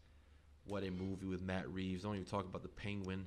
What 0.66 0.84
a 0.84 0.92
movie 0.92 1.26
with 1.26 1.42
Matt 1.42 1.68
Reeves. 1.70 2.04
Don't 2.04 2.16
even 2.16 2.26
talk 2.26 2.46
about 2.46 2.64
the 2.64 2.70
Penguin. 2.70 3.26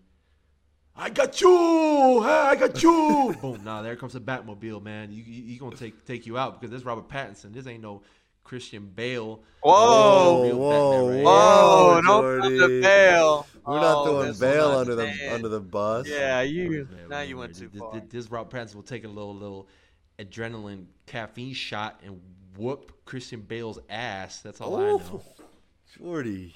I 0.95 1.09
got 1.09 1.41
you! 1.41 2.23
Hey, 2.23 2.29
I 2.29 2.55
got 2.55 2.83
you! 2.83 3.35
Boom! 3.41 3.65
Nah, 3.65 3.81
there 3.81 3.97
comes 3.97 4.13
the 4.13 4.21
Batmobile, 4.21 4.83
man. 4.83 5.11
You, 5.11 5.23
you, 5.23 5.43
he 5.45 5.57
gonna 5.57 5.75
take 5.75 6.05
take 6.05 6.27
you 6.27 6.37
out 6.37 6.61
because 6.61 6.71
this 6.71 6.85
Robert 6.85 7.09
Pattinson. 7.09 7.53
This 7.53 7.67
ain't 7.67 7.83
no 7.83 8.03
Christian 8.45 8.87
Bale. 8.95 9.43
Whoa! 9.63 10.43
Real 10.43 10.59
whoa, 10.59 11.07
Batman 11.07 11.25
Whoa! 11.25 11.95
Whoa, 11.95 12.01
don't 12.03 12.41
put 12.41 12.51
the 12.51 12.59
Jordy. 12.59 12.81
bail. 12.83 13.47
We're 13.67 13.81
not 13.81 13.97
Oh, 13.99 14.05
throwing 14.05 14.27
this 14.29 14.39
bail 14.41 14.69
one, 14.71 14.79
under 14.79 14.95
the 14.97 15.05
man. 15.07 15.33
under 15.35 15.49
the 15.49 15.61
bus. 15.61 16.09
Yeah, 16.09 16.41
you. 16.43 16.71
Man, 16.71 16.89
now 17.03 17.09
man, 17.19 17.29
you 17.29 17.37
went 17.39 17.55
too 17.55 17.69
this, 17.69 17.79
far. 17.81 17.93
This, 17.95 18.03
this 18.09 18.31
Robert 18.31 18.51
Pattinson 18.57 18.75
will 18.75 18.83
take 18.83 19.05
a 19.05 19.09
little 19.09 19.35
little 19.35 19.69
adrenaline 20.19 20.87
caffeine 21.07 21.55
shot 21.55 22.01
and 22.05 22.21
whoop 22.57 22.93
Christian 23.05 23.41
Bale's 23.41 23.79
ass. 23.89 24.41
That's 24.41 24.61
all 24.61 24.77
I 24.77 24.83
Oh, 24.83 24.97
know. 24.99 25.23
Jordy. 25.97 26.55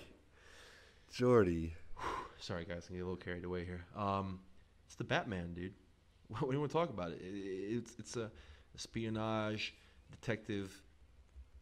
Jordy. 1.13 1.75
Sorry, 2.41 2.65
guys, 2.65 2.87
I 2.91 2.95
get 2.95 3.01
a 3.03 3.05
little 3.05 3.17
carried 3.17 3.45
away 3.45 3.65
here. 3.65 3.85
Um, 3.97 4.41
it's 4.87 4.97
the 4.97 5.05
Batman, 5.05 5.55
dude. 5.55 5.73
What 6.29 6.41
do 6.41 6.53
you 6.53 6.59
want 6.59 6.73
to 6.73 6.77
talk 6.77 6.91
about? 6.91 7.13
It, 7.13 7.21
it, 7.23 7.77
it's 7.77 7.95
it's 8.01 8.17
a 8.17 8.33
espionage 8.75 9.75
detective. 10.11 10.73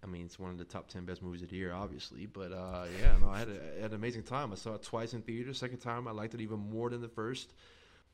I 0.05 0.07
mean, 0.07 0.27
it's 0.27 0.39
one 0.39 0.51
of 0.51 0.59
the 0.59 0.65
top 0.65 0.89
ten 0.89 1.07
best 1.07 1.23
movies 1.23 1.43
of 1.43 1.49
the 1.49 1.57
year, 1.57 1.73
obviously. 1.73 2.27
But 2.27 2.53
uh, 2.53 2.85
yeah, 3.01 3.17
no, 3.21 3.31
I 3.31 3.39
had, 3.39 3.49
had 3.81 3.91
an 3.91 3.95
amazing 3.95 4.25
time. 4.25 4.53
I 4.53 4.57
saw 4.57 4.75
it 4.75 4.83
twice 4.83 5.15
in 5.15 5.23
theater. 5.23 5.55
Second 5.55 5.79
time, 5.79 6.07
I 6.07 6.11
liked 6.11 6.35
it 6.35 6.41
even 6.41 6.59
more 6.59 6.91
than 6.91 7.01
the 7.01 7.09
first. 7.09 7.55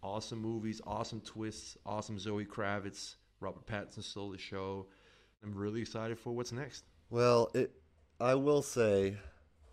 Awesome 0.03 0.41
movies, 0.41 0.81
awesome 0.87 1.21
twists, 1.21 1.77
awesome 1.85 2.19
Zoe 2.19 2.45
Kravitz. 2.45 3.17
Robert 3.41 3.67
Pattinson 3.67 4.05
stole 4.05 4.31
the 4.31 4.39
show. 4.39 4.87
I'm 5.43 5.53
really 5.55 5.81
excited 5.81 6.19
for 6.19 6.33
what's 6.33 6.53
next. 6.53 6.85
Well, 7.11 7.51
it. 7.55 7.73
I 8.21 8.35
will 8.35 8.63
say, 8.63 9.17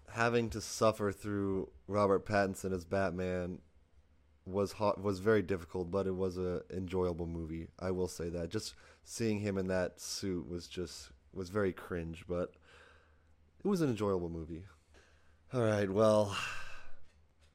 having 0.10 0.50
to 0.52 0.62
suffer 0.62 1.12
through 1.12 1.70
Robert 1.88 2.26
Pattinson 2.26 2.74
as 2.74 2.86
Batman 2.86 3.60
was 4.46 4.72
hot, 4.72 5.04
was 5.04 5.20
very 5.20 5.42
difficult, 5.42 5.92
but 5.92 6.08
it 6.08 6.16
was 6.16 6.38
a 6.38 6.62
enjoyable 6.74 7.28
movie. 7.28 7.68
I 7.78 7.92
will 7.92 8.08
say 8.08 8.30
that. 8.30 8.50
Just 8.50 8.74
seeing 9.04 9.40
him 9.40 9.58
in 9.58 9.68
that 9.68 10.00
suit 10.00 10.50
was 10.50 10.68
just 10.68 11.10
was 11.34 11.50
very 11.50 11.74
cringe, 11.74 12.26
but 12.28 12.52
it 13.64 13.68
was 13.68 13.82
an 13.82 13.90
enjoyable 13.90 14.30
movie. 14.30 14.64
All 15.54 15.62
right, 15.62 15.90
well, 15.90 16.36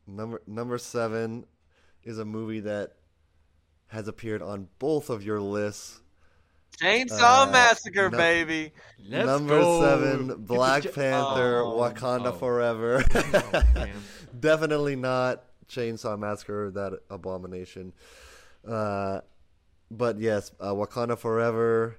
number 0.06 0.40
number 0.46 0.78
seven 0.78 1.44
is 2.04 2.18
a 2.18 2.24
movie 2.24 2.61
that 2.61 2.92
has 3.88 4.08
appeared 4.08 4.42
on 4.42 4.68
both 4.78 5.11
of 5.11 5.22
your 5.22 5.40
lists. 5.40 6.00
Chainsaw 6.80 7.46
uh, 7.46 7.50
Massacre, 7.50 8.08
no- 8.11 8.16
baby. 8.16 8.72
Let's 9.06 9.26
Number 9.26 9.61
go. 9.61 9.82
seven, 9.82 10.44
Black 10.44 10.82
Panther, 10.85 11.58
Oh, 11.58 11.76
Wakanda 11.78 12.28
oh. 12.28 12.32
Forever. 12.32 13.04
Oh. 13.14 13.62
Definitely 14.40 14.96
not 14.96 15.44
Chainsaw 15.68 16.18
Massacre, 16.18 16.70
that 16.70 16.98
abomination. 17.11 17.92
Uh, 18.66 19.20
but 19.90 20.18
yes, 20.18 20.50
uh, 20.61 20.72
Wakanda 20.72 21.18
Forever. 21.18 21.98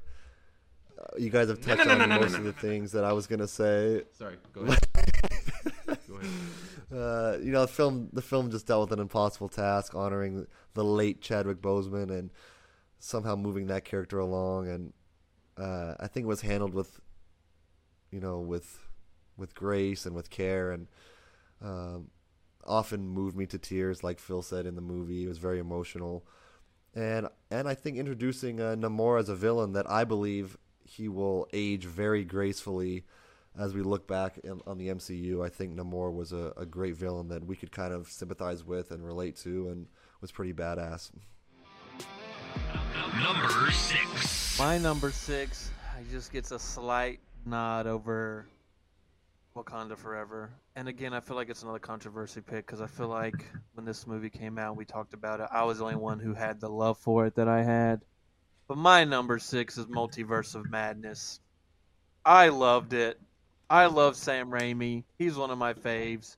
You 1.18 1.30
guys 1.30 1.50
have 1.50 1.62
touched 1.62 1.86
no, 1.86 1.96
no, 1.96 2.04
on 2.04 2.10
no, 2.10 2.20
most 2.20 2.36
of 2.36 2.44
the 2.44 2.54
things 2.54 2.92
that 2.94 3.04
I 3.04 3.14
was 3.14 3.28
gonna 3.28 3.48
say. 3.48 4.04
Sorry, 4.14 4.38
go 4.54 4.62
ahead. 4.64 4.88
go 6.08 6.16
ahead. 6.16 6.32
Uh, 6.92 7.38
you 7.42 7.52
know, 7.52 7.62
the 7.62 7.68
film 7.68 8.10
the 8.14 8.22
film 8.22 8.52
just 8.52 8.68
dealt 8.68 8.90
with 8.90 8.98
an 8.98 9.02
impossible 9.02 9.50
task, 9.50 9.96
honoring 9.96 10.46
the 10.74 10.84
late 10.84 11.22
Chadwick 11.22 11.62
Boseman 11.62 12.10
and 12.12 12.32
somehow 13.00 13.36
moving 13.36 13.68
that 13.68 13.84
character 13.84 14.20
along. 14.20 14.68
And 14.68 14.94
uh, 15.58 15.96
I 16.00 16.08
think 16.08 16.26
it 16.26 16.28
was 16.28 16.42
handled 16.42 16.74
with, 16.74 17.00
you 18.12 18.20
know, 18.20 18.40
with 18.40 18.88
with 19.38 19.56
grace 19.56 20.06
and 20.06 20.16
with 20.16 20.30
care, 20.30 20.72
and 20.72 20.88
um, 21.62 22.10
often 22.66 23.08
moved 23.08 23.36
me 23.36 23.46
to 23.48 23.58
tears, 23.58 24.04
like 24.04 24.20
Phil 24.20 24.42
said 24.42 24.66
in 24.66 24.76
the 24.76 24.82
movie. 24.82 25.26
It 25.26 25.28
was 25.28 25.38
very 25.38 25.60
emotional, 25.60 26.26
and 26.94 27.28
and 27.50 27.68
I 27.68 27.74
think 27.74 27.98
introducing 27.98 28.62
uh, 28.62 28.76
Namor 28.78 29.20
as 29.20 29.30
a 29.30 29.36
villain 29.36 29.74
that 29.74 29.90
I 29.90 30.04
believe 30.04 30.58
he 30.94 31.10
will 31.10 31.48
age 31.54 31.86
very 31.86 32.24
gracefully 32.24 33.06
as 33.58 33.74
we 33.74 33.82
look 33.82 34.08
back 34.08 34.40
in, 34.40 34.62
on 34.66 34.78
the 34.78 34.90
MCU, 34.90 35.46
I 35.46 35.50
think 35.50 35.76
Namor 35.76 36.14
was 36.14 36.34
a, 36.34 36.54
a 36.58 36.66
great 36.66 36.96
villain 36.96 37.28
that 37.30 37.46
we 37.46 37.56
could 37.56 37.72
kind 37.72 37.94
of 37.94 38.08
sympathize 38.08 38.64
with 38.64 38.92
and 38.92 39.06
relate 39.06 39.36
to, 39.38 39.70
and 39.70 39.88
was 40.22 40.32
pretty 40.32 40.54
badass. 40.54 41.12
Number 43.22 43.72
six. 43.72 44.58
My 44.58 44.78
number 44.78 45.12
six, 45.12 45.72
he 46.00 46.12
just 46.12 46.32
gets 46.32 46.52
a 46.52 46.60
slight 46.60 47.20
nod 47.46 47.86
over 47.86 48.48
Wakanda 49.56 49.98
Forever. 49.98 50.52
And 50.76 50.88
again, 50.88 51.14
I 51.14 51.20
feel 51.20 51.36
like 51.36 51.50
it's 51.50 51.62
another 51.62 51.80
controversy 51.80 52.42
pick 52.42 52.66
because 52.66 52.82
I 52.82 52.88
feel 52.88 53.08
like 53.08 53.46
when 53.74 53.86
this 53.86 54.08
movie 54.08 54.32
came 54.32 54.58
out, 54.58 54.76
we 54.76 54.86
talked 54.86 55.14
about 55.14 55.40
it. 55.40 55.48
I 55.52 55.64
was 55.64 55.78
the 55.78 55.84
only 55.84 55.96
one 55.96 56.20
who 56.20 56.34
had 56.34 56.60
the 56.60 56.70
love 56.70 56.98
for 56.98 57.28
it 57.28 57.36
that 57.36 57.48
I 57.48 57.62
had. 57.64 58.02
But 58.68 58.78
my 58.78 59.04
number 59.04 59.40
six 59.40 59.78
is 59.78 59.86
Multiverse 59.88 60.56
of 60.56 60.70
Madness. 60.70 61.40
I 62.26 62.50
loved 62.50 62.94
it. 62.94 63.20
I 63.70 63.88
love 63.88 64.16
Sam 64.16 64.50
Raimi. 64.50 65.04
He's 65.18 65.36
one 65.36 65.52
of 65.52 65.58
my 65.58 65.74
faves. 65.74 66.38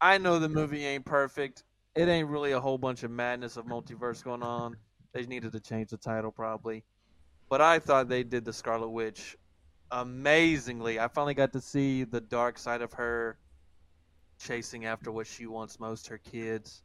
I 0.00 0.18
know 0.18 0.38
the 0.38 0.48
movie 0.48 0.84
ain't 0.84 1.04
perfect. 1.04 1.64
it 1.94 2.08
ain't 2.08 2.28
really 2.28 2.52
a 2.52 2.60
whole 2.60 2.78
bunch 2.78 3.02
of 3.02 3.10
madness 3.10 3.56
of 3.56 3.66
multiverse 3.66 4.24
going 4.24 4.42
on. 4.42 4.76
They 5.12 5.26
needed 5.26 5.52
to 5.52 5.60
change 5.60 5.90
the 5.90 5.96
title 5.98 6.32
probably, 6.32 6.84
but 7.48 7.60
I 7.60 7.78
thought 7.78 8.08
they 8.08 8.22
did 8.22 8.44
the 8.44 8.52
Scarlet 8.52 8.88
Witch 8.88 9.36
amazingly. 9.90 10.98
I 10.98 11.08
finally 11.08 11.34
got 11.34 11.52
to 11.52 11.60
see 11.60 12.04
the 12.04 12.20
dark 12.20 12.58
side 12.58 12.80
of 12.82 12.94
her 12.94 13.36
chasing 14.38 14.86
after 14.86 15.12
what 15.12 15.26
she 15.26 15.46
wants 15.46 15.78
most, 15.78 16.08
her 16.08 16.18
kids. 16.18 16.82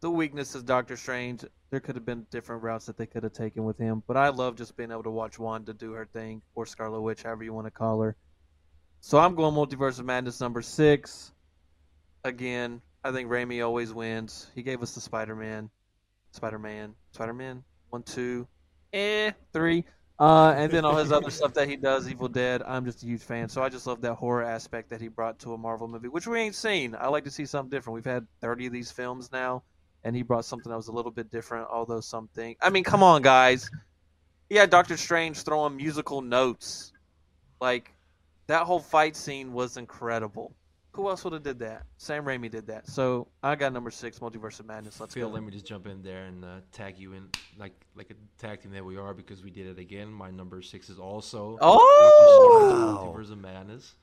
The 0.00 0.10
weakness 0.10 0.54
is 0.54 0.62
Doctor 0.62 0.96
Strange. 0.96 1.44
There 1.70 1.80
could 1.80 1.96
have 1.96 2.04
been 2.06 2.24
different 2.30 2.62
routes 2.62 2.86
that 2.86 2.96
they 2.96 3.06
could 3.06 3.24
have 3.24 3.32
taken 3.32 3.64
with 3.64 3.78
him, 3.78 4.02
but 4.06 4.16
I 4.16 4.28
love 4.28 4.56
just 4.56 4.76
being 4.76 4.92
able 4.92 5.02
to 5.02 5.10
watch 5.10 5.38
Wanda 5.38 5.74
do 5.74 5.92
her 5.92 6.06
thing, 6.06 6.40
or 6.54 6.66
Scarlet 6.66 7.00
Witch, 7.00 7.24
however 7.24 7.42
you 7.42 7.52
want 7.52 7.66
to 7.66 7.72
call 7.72 8.00
her. 8.02 8.16
So 9.00 9.18
I'm 9.18 9.34
going 9.34 9.54
Multiverse 9.54 9.98
of 9.98 10.04
Madness 10.04 10.40
number 10.40 10.62
six. 10.62 11.32
Again, 12.22 12.80
I 13.02 13.10
think 13.10 13.28
Raimi 13.28 13.64
always 13.64 13.92
wins. 13.92 14.48
He 14.54 14.62
gave 14.62 14.82
us 14.82 14.94
the 14.94 15.00
Spider 15.00 15.34
Man, 15.34 15.68
Spider 16.30 16.58
Man, 16.60 16.94
Spider 17.10 17.34
Man, 17.34 17.64
one, 17.90 18.04
two, 18.04 18.46
eh, 18.92 19.32
three. 19.52 19.84
Uh, 20.20 20.52
and 20.56 20.72
then 20.72 20.84
all 20.84 20.96
his 20.96 21.12
other 21.12 21.30
stuff 21.30 21.54
that 21.54 21.68
he 21.68 21.76
does, 21.76 22.08
Evil 22.08 22.28
Dead, 22.28 22.62
I'm 22.66 22.84
just 22.84 23.02
a 23.02 23.06
huge 23.06 23.22
fan. 23.22 23.48
So 23.48 23.62
I 23.62 23.68
just 23.68 23.86
love 23.86 24.00
that 24.00 24.14
horror 24.14 24.42
aspect 24.42 24.90
that 24.90 25.00
he 25.00 25.08
brought 25.08 25.38
to 25.40 25.54
a 25.54 25.58
Marvel 25.58 25.86
movie, 25.86 26.08
which 26.08 26.26
we 26.26 26.38
ain't 26.38 26.56
seen. 26.56 26.96
I 26.98 27.08
like 27.08 27.24
to 27.24 27.30
see 27.30 27.46
something 27.46 27.70
different. 27.70 27.94
We've 27.94 28.04
had 28.04 28.26
30 28.40 28.66
of 28.66 28.72
these 28.72 28.90
films 28.90 29.30
now, 29.30 29.62
and 30.08 30.16
he 30.16 30.22
brought 30.22 30.46
something 30.46 30.70
that 30.70 30.76
was 30.76 30.88
a 30.88 30.92
little 30.92 31.10
bit 31.10 31.30
different, 31.30 31.68
although 31.70 32.00
something. 32.00 32.56
I 32.62 32.70
mean, 32.70 32.82
come 32.82 33.02
on, 33.02 33.20
guys. 33.20 33.70
He 34.48 34.56
had 34.56 34.70
Doctor 34.70 34.96
Strange 34.96 35.42
throwing 35.42 35.76
musical 35.76 36.22
notes. 36.22 36.92
Like, 37.60 37.92
that 38.46 38.62
whole 38.62 38.80
fight 38.80 39.16
scene 39.16 39.52
was 39.52 39.76
incredible. 39.76 40.54
Who 40.92 41.10
else 41.10 41.22
would 41.24 41.34
have 41.34 41.42
did 41.42 41.58
that? 41.58 41.82
Sam 41.98 42.24
Raimi 42.24 42.50
did 42.50 42.66
that. 42.68 42.88
So 42.88 43.28
I 43.42 43.54
got 43.54 43.74
number 43.74 43.90
six, 43.90 44.18
Multiverse 44.20 44.58
of 44.60 44.66
Madness. 44.66 44.98
Let's 44.98 45.12
Phil, 45.12 45.28
go. 45.28 45.34
let 45.34 45.42
me 45.44 45.52
just 45.52 45.66
jump 45.66 45.86
in 45.86 46.02
there 46.02 46.24
and 46.24 46.42
uh, 46.42 46.48
tag 46.72 46.98
you 46.98 47.12
in, 47.12 47.28
like 47.58 47.74
like 47.94 48.10
a 48.10 48.14
tag 48.40 48.62
team 48.62 48.72
that 48.72 48.84
we 48.84 48.96
are, 48.96 49.12
because 49.12 49.44
we 49.44 49.50
did 49.50 49.66
it 49.66 49.78
again. 49.78 50.10
My 50.10 50.30
number 50.30 50.62
six 50.62 50.88
is 50.88 50.98
also 50.98 51.58
Oh! 51.60 53.04
Doctor 53.12 53.28
Strange, 53.28 53.28
Multiverse 53.28 53.32
of 53.32 53.38
Madness. 53.42 53.94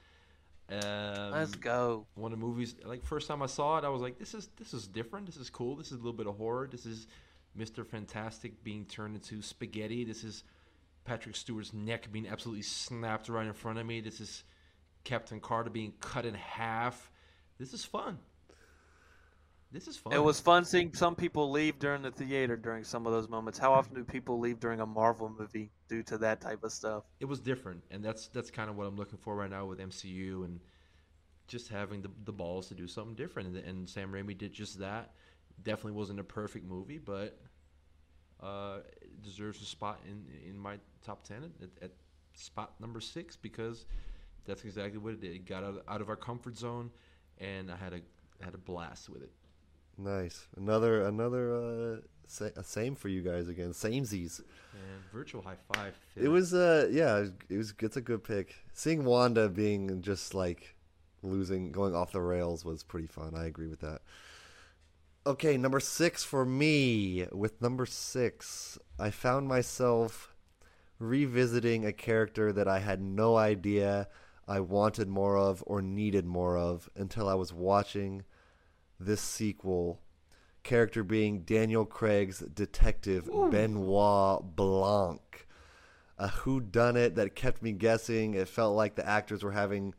Um, 0.70 1.32
Let's 1.32 1.56
go. 1.56 2.08
One 2.16 2.34
of 2.34 2.40
the 2.40 2.46
movies, 2.46 2.76
like 2.84 3.04
first 3.04 3.28
time 3.28 3.42
I 3.42 3.46
saw 3.46 3.78
it, 3.78 3.84
I 3.84 3.90
was 3.90 4.02
like, 4.02 4.18
"This 4.18 4.34
is 4.34 4.50
this 4.58 4.74
is 4.74 4.88
different. 4.88 5.28
This 5.28 5.38
is 5.38 5.50
cool. 5.50 5.76
This 5.76 5.88
is 5.88 5.94
a 5.94 5.98
little 5.98 6.14
bit 6.14 6.28
of 6.28 6.38
horror. 6.38 6.68
This 6.70 6.86
is 6.86 7.08
Mister 7.54 7.84
Fantastic 7.84 8.64
being 8.64 8.86
turned 8.86 9.16
into 9.16 9.42
spaghetti. 9.42 10.04
This 10.04 10.24
is 10.24 10.44
Patrick 11.04 11.36
Stewart's 11.36 11.72
neck 11.72 12.12
being 12.12 12.28
absolutely 12.28 12.64
snapped 12.64 13.30
right 13.30 13.46
in 13.46 13.54
front 13.54 13.78
of 13.78 13.86
me. 13.86 14.02
This 14.02 14.20
is 14.20 14.44
Captain 15.04 15.40
Carter 15.40 15.70
being 15.70 15.94
cut 16.00 16.26
in 16.26 16.34
half. 16.34 17.12
This 17.60 17.72
is 17.72 17.86
fun. 17.86 18.18
This 19.76 19.90
is 19.90 19.98
fun. 19.98 20.14
It 20.14 20.24
was 20.24 20.40
fun 20.40 20.64
seeing 20.64 20.94
some 20.94 21.18
people 21.18 21.52
leave 21.52 21.80
during 21.80 22.02
the 22.02 22.10
theater 22.10 22.56
during 22.56 22.86
some 22.86 23.06
of 23.06 23.12
those 23.12 23.28
moments. 23.28 23.60
How 23.60 23.74
often 23.74 23.94
do 23.94 24.06
people 24.06 24.40
leave 24.40 24.58
during 24.62 24.80
a 24.80 24.86
Marvel 24.86 25.30
movie 25.38 25.70
due 25.90 26.02
to 26.04 26.18
that 26.20 26.40
type 26.40 26.64
of 26.64 26.72
stuff? 26.72 27.04
it 27.20 27.26
was 27.26 27.42
different, 27.42 27.84
and 27.92 28.04
that's 28.04 28.30
that's 28.30 28.50
kind 28.50 28.70
of 28.70 28.78
what 28.78 28.88
I'm 28.88 28.96
looking 28.96 29.18
for 29.18 29.36
right 29.36 29.50
now 29.50 29.66
with 29.66 29.80
MCU 29.80 30.46
and 30.46 30.62
just 31.48 31.68
having 31.68 32.02
the 32.02 32.10
the 32.24 32.32
balls 32.32 32.70
to 32.70 32.74
do 32.74 32.88
something 32.88 33.16
different. 33.16 33.50
And, 33.50 33.58
and 33.58 33.90
Sam 33.90 34.14
Raimi 34.14 34.38
did 34.38 34.54
just 34.54 34.80
that. 34.80 35.12
Definitely 35.62 35.92
wasn't 35.92 36.22
a 36.22 36.24
perfect 36.24 36.66
movie, 36.66 36.98
but 36.98 37.38
uh, 38.42 38.78
it 39.02 39.22
deserves 39.24 39.62
a 39.62 39.66
spot 39.66 40.00
in 40.10 40.24
in 40.50 40.58
my 40.58 40.78
top 41.06 41.28
ten 41.28 41.52
at, 41.62 41.70
at 41.82 41.92
spot 42.34 42.80
number 42.80 43.02
six 43.02 43.36
because 43.36 43.88
that's 44.46 44.64
exactly 44.64 45.00
what 45.00 45.16
it 45.16 45.20
did. 45.20 45.36
It 45.36 45.46
got 45.46 45.66
out, 45.66 45.84
out 45.86 46.00
of 46.00 46.08
our 46.08 46.16
comfort 46.16 46.58
zone, 46.58 46.92
and 47.40 47.70
I 47.70 47.76
had 47.76 47.92
a 47.92 48.00
had 48.42 48.54
a 48.54 48.58
blast 48.58 49.10
with 49.10 49.22
it. 49.22 49.32
Nice. 49.98 50.48
Another 50.58 51.04
another 51.04 51.56
uh, 51.56 51.98
sa- 52.28 52.62
same 52.64 52.96
for 52.96 53.08
you 53.08 53.22
guys 53.22 53.48
again. 53.48 53.72
Samesies. 53.72 54.40
And 54.74 55.04
virtual 55.14 55.42
high 55.42 55.58
five. 55.74 55.94
It 56.16 56.28
was 56.28 56.54
uh 56.54 56.90
yeah, 56.92 57.26
it 57.50 57.58
was 57.58 57.74
it's 57.80 57.98
a 57.98 58.02
good 58.02 58.24
pick. 58.24 58.56
Seeing 58.74 59.06
Wanda 59.06 59.50
being 59.50 60.02
just 60.02 60.34
like 60.34 60.76
losing 61.22 61.72
going 61.72 61.96
off 61.96 62.12
the 62.12 62.22
rails 62.22 62.66
was 62.66 62.84
pretty 62.84 63.08
fun. 63.08 63.34
I 63.36 63.46
agree 63.46 63.68
with 63.68 63.82
that. 63.82 64.02
Okay, 65.28 65.58
number 65.58 65.80
6 65.80 66.24
for 66.24 66.46
me. 66.46 67.26
With 67.32 67.60
number 67.60 67.88
6, 67.88 68.78
I 69.00 69.10
found 69.10 69.48
myself 69.48 70.36
revisiting 71.00 71.84
a 71.84 71.92
character 71.92 72.54
that 72.54 72.68
I 72.68 72.78
had 72.78 73.02
no 73.02 73.36
idea 73.36 74.08
I 74.48 74.60
wanted 74.60 75.08
more 75.08 75.36
of 75.36 75.64
or 75.66 75.82
needed 75.82 76.26
more 76.26 76.58
of 76.58 76.90
until 76.96 77.28
I 77.28 77.34
was 77.34 77.52
watching 77.52 78.24
this 79.00 79.22
sequel 79.22 80.02
character 80.64 81.04
being 81.04 81.42
Daniel 81.42 81.86
Craig's 81.86 82.40
detective 82.40 83.30
Benoit 83.52 84.56
Blanc. 84.56 85.48
A 86.18 86.30
who 86.30 86.62
done 86.62 86.96
it 86.96 87.16
that 87.16 87.36
kept 87.36 87.62
me 87.62 87.74
guessing. 87.74 88.34
It 88.34 88.48
felt 88.48 88.76
like 88.76 88.96
the 88.96 89.08
actors 89.08 89.44
were 89.44 89.52
having 89.52 89.94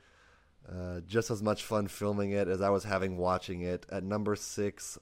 uh, 0.68 1.00
just 1.06 1.30
as 1.30 1.42
much 1.42 1.62
fun 1.62 1.87
filming 1.87 2.32
it 2.32 2.48
as 2.48 2.61
I 2.61 2.70
was 2.70 2.85
having 2.85 3.16
watching 3.16 3.61
it. 3.62 3.87
At 3.90 4.02
number 4.02 4.35
six, 4.35 4.98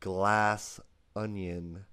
Glass 0.00 0.80
Onion, 1.14 1.84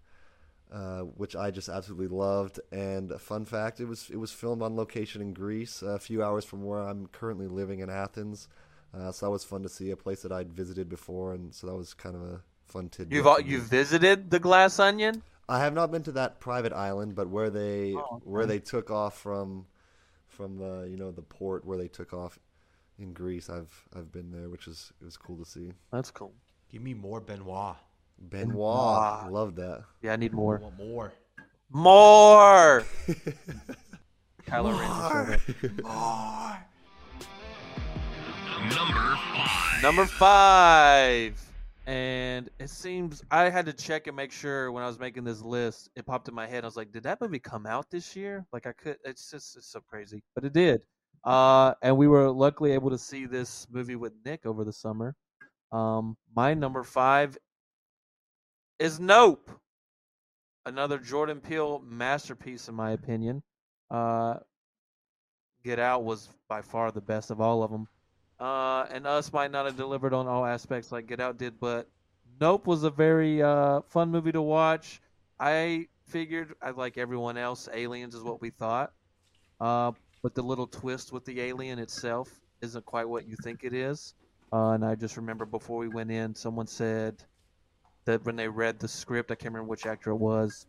uh, 0.72 1.02
which 1.02 1.36
I 1.36 1.52
just 1.52 1.70
absolutely 1.70 2.08
loved. 2.08 2.60
And 2.72 3.12
a 3.12 3.20
fun 3.20 3.46
fact, 3.46 3.80
it 3.80 3.86
was 3.86 4.10
it 4.10 4.18
was 4.18 4.32
filmed 4.32 4.62
on 4.62 4.76
location 4.76 5.22
in 5.22 5.34
Greece, 5.34 5.82
a 5.82 6.00
few 6.00 6.24
hours 6.24 6.46
from 6.46 6.64
where 6.64 6.80
I'm 6.80 7.08
currently 7.08 7.48
living 7.48 7.80
in 7.80 7.90
Athens. 7.90 8.48
Uh, 8.94 9.12
so 9.12 9.26
that 9.26 9.30
was 9.32 9.44
fun 9.44 9.64
to 9.64 9.70
see 9.70 9.92
a 9.92 9.96
place 9.96 10.22
that 10.22 10.32
I'd 10.32 10.52
visited 10.52 10.90
before, 10.90 11.34
and 11.34 11.54
so 11.56 11.68
that 11.68 11.76
was 11.76 11.94
kind 11.94 12.16
of 12.16 12.22
a 12.24 12.42
fun 12.66 12.90
tidbit. 12.90 13.16
You've 13.16 13.28
all, 13.28 13.38
me. 13.38 13.50
you 13.50 13.62
visited 13.62 14.30
the 14.32 14.40
Glass 14.40 14.80
Onion? 14.80 15.24
I 15.48 15.60
have 15.60 15.74
not 15.74 15.92
been 15.92 16.04
to 16.04 16.12
that 16.14 16.40
private 16.40 16.74
island, 16.74 17.16
but 17.16 17.28
where 17.30 17.50
they 17.50 17.94
Oh, 17.94 18.00
okay. 18.18 18.24
where 18.26 18.46
they 18.46 18.60
took 18.60 18.90
off 18.92 19.18
from 19.18 19.66
from 20.28 20.58
the 20.58 20.88
you 20.90 20.98
know 20.98 21.12
the 21.12 21.22
port 21.22 21.66
where 21.66 21.78
they 21.78 21.88
took 21.90 22.14
off 22.14 22.40
in 23.00 23.14
Greece. 23.14 23.50
I've 23.50 23.86
I've 23.96 24.12
been 24.12 24.32
there, 24.32 24.50
which 24.50 24.68
is 24.68 24.92
it 25.02 25.06
was 25.06 25.18
cool 25.18 25.38
to 25.38 25.46
see. 25.46 25.72
That's 25.92 26.12
cool. 26.12 26.34
Give 26.70 26.82
me 26.82 26.94
more 26.94 27.20
Benoit. 27.22 27.76
Benoit, 28.30 28.50
Benoit. 29.24 29.32
love 29.34 29.56
that. 29.56 29.84
Yeah, 30.02 30.14
I 30.14 30.16
need 30.18 30.32
I 30.32 30.36
more. 30.36 30.58
want 30.58 30.78
more. 30.78 31.14
More. 31.70 32.84
Kylo 34.48 34.78
Ren. 34.80 35.40
just 35.40 35.60
showed 35.62 35.82
up. 35.86 36.62
Number 38.70 39.16
five. 39.34 39.82
Number 39.82 40.06
five. 40.06 41.52
And 41.88 42.50
it 42.60 42.70
seems 42.70 43.24
I 43.32 43.50
had 43.50 43.66
to 43.66 43.74
check 43.74 44.06
and 44.08 44.16
make 44.16 44.32
sure 44.32 44.72
when 44.72 44.84
I 44.84 44.88
was 44.88 45.00
making 45.00 45.24
this 45.24 45.42
list, 45.42 45.90
it 45.96 46.06
popped 46.06 46.28
in 46.28 46.36
my 46.36 46.46
head. 46.46 46.64
I 46.64 46.68
was 46.68 46.78
like, 46.78 46.92
did 46.92 47.04
that 47.04 47.20
movie 47.20 47.40
come 47.40 47.66
out 47.66 47.90
this 47.90 48.16
year? 48.16 48.46
Like 48.54 48.68
I 48.68 48.72
could 48.74 48.98
it's 49.04 49.32
just 49.32 49.58
it's 49.58 49.72
so 49.72 49.82
crazy. 49.82 50.24
But 50.36 50.46
it 50.46 50.54
did. 50.54 50.82
Uh 51.24 51.74
and 51.82 51.98
we 51.98 52.08
were 52.08 52.30
luckily 52.30 52.72
able 52.72 52.92
to 52.92 52.98
see 52.98 53.26
this 53.26 53.68
movie 53.72 53.96
with 53.96 54.14
Nick 54.24 54.46
over 54.46 54.64
the 54.64 54.74
summer. 54.74 55.16
Um 55.72 56.16
my 56.36 56.54
number 56.54 56.84
five 56.84 57.38
is 58.78 59.00
Nope. 59.00 59.50
Another 60.68 61.00
Jordan 61.00 61.40
Peele 61.40 61.82
masterpiece 61.84 62.70
in 62.70 62.76
my 62.76 62.92
opinion. 62.92 63.42
Uh 63.90 64.36
Get 65.64 65.80
Out 65.80 66.04
was 66.04 66.30
by 66.48 66.62
far 66.62 66.92
the 66.92 67.02
best 67.02 67.32
of 67.32 67.42
all 67.42 67.64
of 67.64 67.72
them. 67.72 67.88
Uh, 68.42 68.88
and 68.90 69.06
Us 69.06 69.32
might 69.32 69.52
not 69.52 69.68
have 69.68 69.78
delivered 69.78 70.16
on 70.16 70.28
all 70.28 70.44
aspects 70.44 70.92
like 70.92 71.06
Get 71.06 71.20
Out 71.20 71.38
did, 71.38 71.60
but 71.60 71.88
Nope 72.40 72.66
was 72.66 72.84
a 72.84 72.90
very 72.90 73.44
uh, 73.44 73.82
fun 73.82 74.10
movie 74.10 74.32
to 74.32 74.42
watch. 74.42 75.00
I 75.40 75.86
figured, 76.08 76.56
I 76.60 76.72
like 76.72 76.98
everyone 76.98 77.38
else, 77.38 77.70
Aliens 77.72 78.16
is 78.16 78.24
what 78.24 78.42
we 78.42 78.50
thought. 78.50 78.94
Uh, 79.60 79.92
but 80.24 80.34
the 80.34 80.42
little 80.42 80.66
twist 80.66 81.14
with 81.14 81.24
the 81.24 81.40
alien 81.40 81.78
itself 81.78 82.42
isn't 82.62 82.84
quite 82.84 83.08
what 83.08 83.28
you 83.28 83.36
think 83.44 83.64
it 83.64 83.76
is. 83.76 84.16
Uh, 84.52 84.72
and 84.72 84.84
I 84.84 84.96
just 84.96 85.18
remember 85.18 85.46
before 85.46 85.78
we 85.78 85.88
went 85.88 86.10
in, 86.10 86.34
someone 86.34 86.66
said 86.66 87.24
that 88.06 88.26
when 88.26 88.36
they 88.36 88.48
read 88.48 88.80
the 88.80 88.88
script, 88.88 89.30
I 89.30 89.36
can't 89.36 89.54
remember 89.54 89.70
which 89.70 89.86
actor 89.86 90.10
it 90.10 90.16
was, 90.16 90.66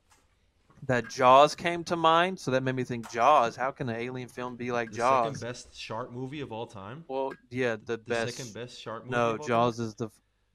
that 0.87 1.09
Jaws 1.09 1.55
came 1.55 1.85
to 1.85 1.97
mind. 1.97 2.39
So 2.39 2.51
that 2.51 2.63
made 2.63 2.75
me 2.75 2.85
think, 2.85 3.11
Jaws, 3.11 3.55
how 3.57 3.71
can 3.71 3.89
an 3.89 3.97
alien 3.97 4.29
film 4.29 4.57
be 4.57 4.73
like 4.73 4.91
The 4.91 4.97
Jaws? 4.99 5.39
second 5.39 5.49
best 5.49 5.77
shark 5.79 6.13
movie 6.13 6.41
of 6.41 6.53
all 6.53 6.67
time. 6.67 7.05
Well, 7.09 7.33
yeah, 7.51 7.77
the, 7.77 7.93
The 7.97 7.99
best. 7.99 8.37
second 8.37 8.53
best 8.55 8.81
shark 8.81 9.05
movie. 9.05 9.17
No, 9.17 9.39
Jaws 9.39 9.77
time? 9.77 9.87
is 9.87 9.95
the. 9.95 10.09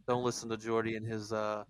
Don't 0.07 0.23
listen 0.23 0.49
to 0.49 0.57
Jordy 0.57 0.95
and 0.95 1.05
his 1.05 1.33
uh, 1.33 1.63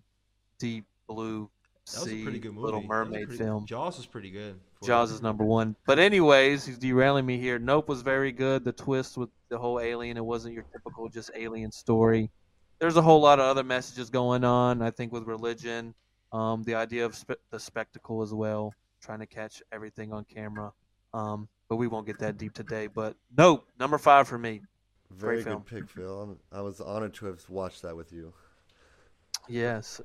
deep 0.60 0.84
blue 1.08 1.50
That 1.86 2.00
sea 2.02 2.20
a 2.20 2.24
pretty 2.24 2.38
good 2.38 2.52
movie. 2.54 2.64
Little 2.66 2.82
Mermaid 2.82 3.28
pretty- 3.28 3.42
film. 3.44 3.66
Jaws 3.66 3.98
is 3.98 4.06
pretty 4.06 4.30
good. 4.30 4.58
Jaws 4.84 5.10
is 5.10 5.20
number 5.22 5.42
one. 5.44 5.74
But 5.86 5.98
anyways, 5.98 6.64
he's 6.64 6.78
derailing 6.78 7.26
me 7.26 7.36
here. 7.38 7.58
Nope 7.58 7.88
was 7.88 8.02
very 8.02 8.30
good. 8.30 8.64
The 8.64 8.70
twist 8.70 9.16
with 9.16 9.28
the 9.48 9.58
whole 9.58 9.80
alien, 9.80 10.16
it 10.16 10.24
wasn't 10.24 10.54
your 10.54 10.62
typical 10.72 11.08
just 11.08 11.32
alien 11.34 11.72
story. 11.72 12.30
There's 12.78 12.96
a 12.96 13.02
whole 13.02 13.20
lot 13.20 13.40
of 13.40 13.46
other 13.46 13.64
messages 13.64 14.08
going 14.08 14.44
on. 14.44 14.80
I 14.82 14.92
think 14.92 15.10
with 15.12 15.24
religion, 15.24 15.94
um, 16.32 16.62
the 16.64 16.74
idea 16.74 17.04
of 17.04 17.14
spe- 17.14 17.40
the 17.50 17.58
spectacle 17.60 18.22
as 18.22 18.32
well, 18.34 18.74
trying 19.00 19.20
to 19.20 19.26
catch 19.26 19.62
everything 19.72 20.12
on 20.12 20.24
camera. 20.24 20.72
Um, 21.14 21.48
but 21.68 21.76
we 21.76 21.86
won't 21.86 22.06
get 22.06 22.18
that 22.20 22.38
deep 22.38 22.54
today. 22.54 22.86
But 22.86 23.16
nope, 23.36 23.66
number 23.78 23.98
five 23.98 24.28
for 24.28 24.38
me. 24.38 24.62
Very 25.10 25.36
Great 25.36 25.44
good 25.44 25.50
film. 25.50 25.62
pick, 25.62 25.88
Phil. 25.88 26.20
I'm, 26.20 26.38
I 26.52 26.60
was 26.60 26.80
honored 26.80 27.14
to 27.14 27.26
have 27.26 27.48
watched 27.48 27.82
that 27.82 27.96
with 27.96 28.12
you. 28.12 28.32
Yes. 29.48 30.00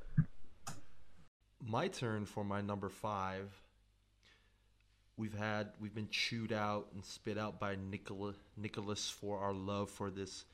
My 1.65 1.87
turn 1.87 2.25
for 2.25 2.43
my 2.43 2.61
number 2.61 2.89
five. 2.89 3.49
We've 5.15 5.37
had 5.37 5.69
we've 5.79 5.93
been 5.93 6.09
chewed 6.09 6.51
out 6.51 6.87
and 6.93 7.05
spit 7.05 7.37
out 7.37 7.59
by 7.59 7.75
Nicola, 7.75 8.33
Nicholas 8.57 9.09
for 9.09 9.39
our 9.39 9.53
love 9.53 9.89
for 9.89 10.09
this 10.09 10.45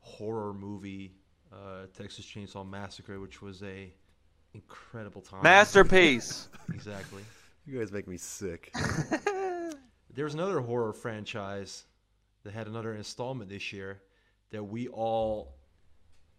horror 0.00 0.52
movie, 0.52 1.12
uh, 1.52 1.86
Texas 1.96 2.26
Chainsaw 2.26 2.68
Massacre, 2.68 3.18
which 3.18 3.40
was 3.40 3.62
a 3.62 3.92
incredible 4.54 5.20
time. 5.20 5.42
Masterpiece. 5.42 6.48
exactly. 6.72 7.22
You 7.66 7.78
guys 7.78 7.92
make 7.92 8.06
me 8.06 8.16
sick. 8.16 8.72
There's 10.14 10.34
another 10.34 10.60
horror 10.60 10.92
franchise 10.92 11.84
that 12.44 12.52
had 12.52 12.66
another 12.66 12.94
installment 12.94 13.50
this 13.50 13.72
year 13.72 14.00
that 14.50 14.62
we 14.62 14.88
all 14.88 15.56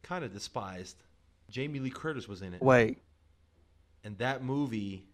kind 0.03 0.23
of 0.23 0.31
despised. 0.31 0.95
Jamie 1.49 1.79
Lee 1.79 1.89
Curtis 1.89 2.27
was 2.27 2.41
in 2.41 2.53
it. 2.53 2.61
Wait. 2.61 2.99
And 4.03 4.17
that 4.19 4.43
movie 4.43 5.07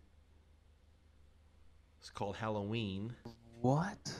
is 2.03 2.09
called 2.09 2.35
Halloween. 2.35 3.13
What? 3.61 4.11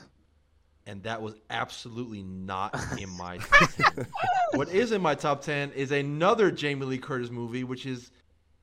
And 0.86 1.02
that 1.04 1.22
was 1.22 1.34
absolutely 1.50 2.22
not 2.22 2.74
in 2.98 3.08
my 3.10 3.38
top 3.38 3.70
10. 3.94 4.06
what 4.54 4.68
is 4.70 4.92
in 4.92 5.00
my 5.00 5.14
top 5.14 5.42
10 5.42 5.72
is 5.72 5.92
another 5.92 6.50
Jamie 6.50 6.86
Lee 6.86 6.98
Curtis 6.98 7.30
movie, 7.30 7.64
which 7.64 7.86
is 7.86 8.10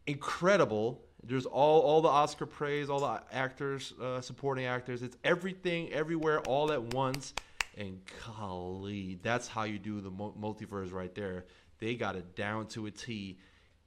incredible. 0.10 1.02
There's 1.24 1.46
all, 1.46 1.82
all 1.82 2.02
the 2.02 2.10
Oscar 2.10 2.46
praise, 2.46 2.90
all 2.90 3.00
the 3.00 3.22
actors, 3.32 3.94
uh, 4.02 4.22
supporting 4.22 4.66
actors. 4.66 5.02
It's 5.02 5.18
everything, 5.24 5.92
everywhere, 5.92 6.40
all 6.42 6.72
at 6.72 6.94
once. 6.94 7.34
And 7.78 8.00
golly, 8.26 9.20
that's 9.22 9.48
how 9.48 9.64
you 9.64 9.80
do 9.80 10.02
the 10.02 10.12
multiverse 10.12 10.92
right 10.92 11.14
there. 11.14 11.46
They 11.80 11.96
got 11.96 12.16
it 12.16 12.36
down 12.36 12.68
to 12.68 12.88
a 12.88 12.92
T. 12.92 13.38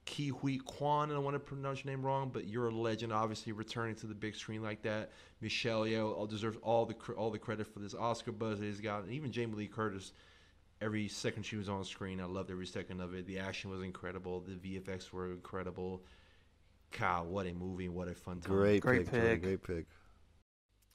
Ke 0.05 0.35
Huy 0.41 0.57
Quan, 0.57 1.09
I 1.09 1.13
don't 1.13 1.23
want 1.23 1.35
to 1.35 1.39
pronounce 1.39 1.83
your 1.83 1.93
name 1.93 2.05
wrong, 2.05 2.29
but 2.33 2.45
you're 2.45 2.67
a 2.67 2.75
legend, 2.75 3.13
obviously 3.13 3.53
returning 3.53 3.95
to 3.95 4.07
the 4.07 4.13
big 4.13 4.35
screen 4.35 4.61
like 4.61 4.81
that. 4.81 5.11
Michelle 5.39 5.83
Yeoh 5.83 6.27
deserves 6.29 6.57
all 6.61 6.85
the 6.85 6.95
all 7.13 7.31
the 7.31 7.39
credit 7.39 7.67
for 7.67 7.79
this 7.79 7.93
Oscar 7.93 8.33
buzz 8.33 8.59
that 8.59 8.65
he's 8.65 8.81
got. 8.81 9.03
And 9.03 9.13
even 9.13 9.31
Jamie 9.31 9.55
Lee 9.55 9.67
Curtis, 9.67 10.11
every 10.83 11.07
second 11.07 11.43
she 11.43 11.55
was 11.55 11.69
on 11.69 11.83
screen, 11.85 12.19
I 12.19 12.25
loved 12.25 12.51
every 12.51 12.67
second 12.67 12.99
of 12.99 13.13
it. 13.13 13.25
The 13.25 13.39
action 13.39 13.69
was 13.69 13.81
incredible. 13.81 14.41
The 14.41 14.55
VFX 14.55 15.11
were 15.11 15.31
incredible. 15.31 16.03
God, 16.99 17.27
what 17.27 17.47
a 17.47 17.53
movie! 17.53 17.89
What 17.89 18.07
a 18.07 18.13
fun 18.13 18.39
time! 18.39 18.53
Great, 18.53 18.81
great 18.81 19.09
pick, 19.09 19.21
pick. 19.21 19.41
Great 19.41 19.63
pick. 19.63 19.85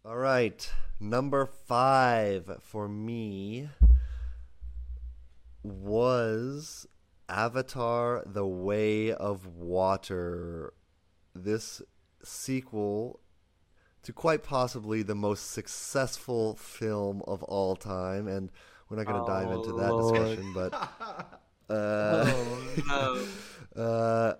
All 0.04 0.16
right, 0.16 0.70
number 1.00 1.46
five 1.46 2.50
for 2.62 2.88
me 2.88 3.68
was 5.64 6.86
Avatar 7.28 8.22
The 8.24 8.46
Way 8.46 9.12
of 9.12 9.46
Water. 9.46 10.72
This 11.34 11.82
sequel 12.22 13.20
to 14.02 14.12
quite 14.12 14.42
possibly 14.42 15.02
the 15.02 15.14
most 15.14 15.50
successful 15.50 16.54
film 16.54 17.22
of 17.26 17.42
all 17.42 17.74
time. 17.74 18.28
And 18.28 18.50
we're 18.88 18.96
not 18.96 19.06
going 19.06 19.16
to 19.16 19.22
oh, 19.22 19.26
dive 19.26 19.50
into 19.50 19.72
that 19.72 19.92
Lord. 19.92 20.14
discussion, 20.14 20.52
but. 20.52 20.90
Uh, 21.70 22.24
oh, 22.26 23.26
no. 23.76 23.82
uh, 23.82 24.34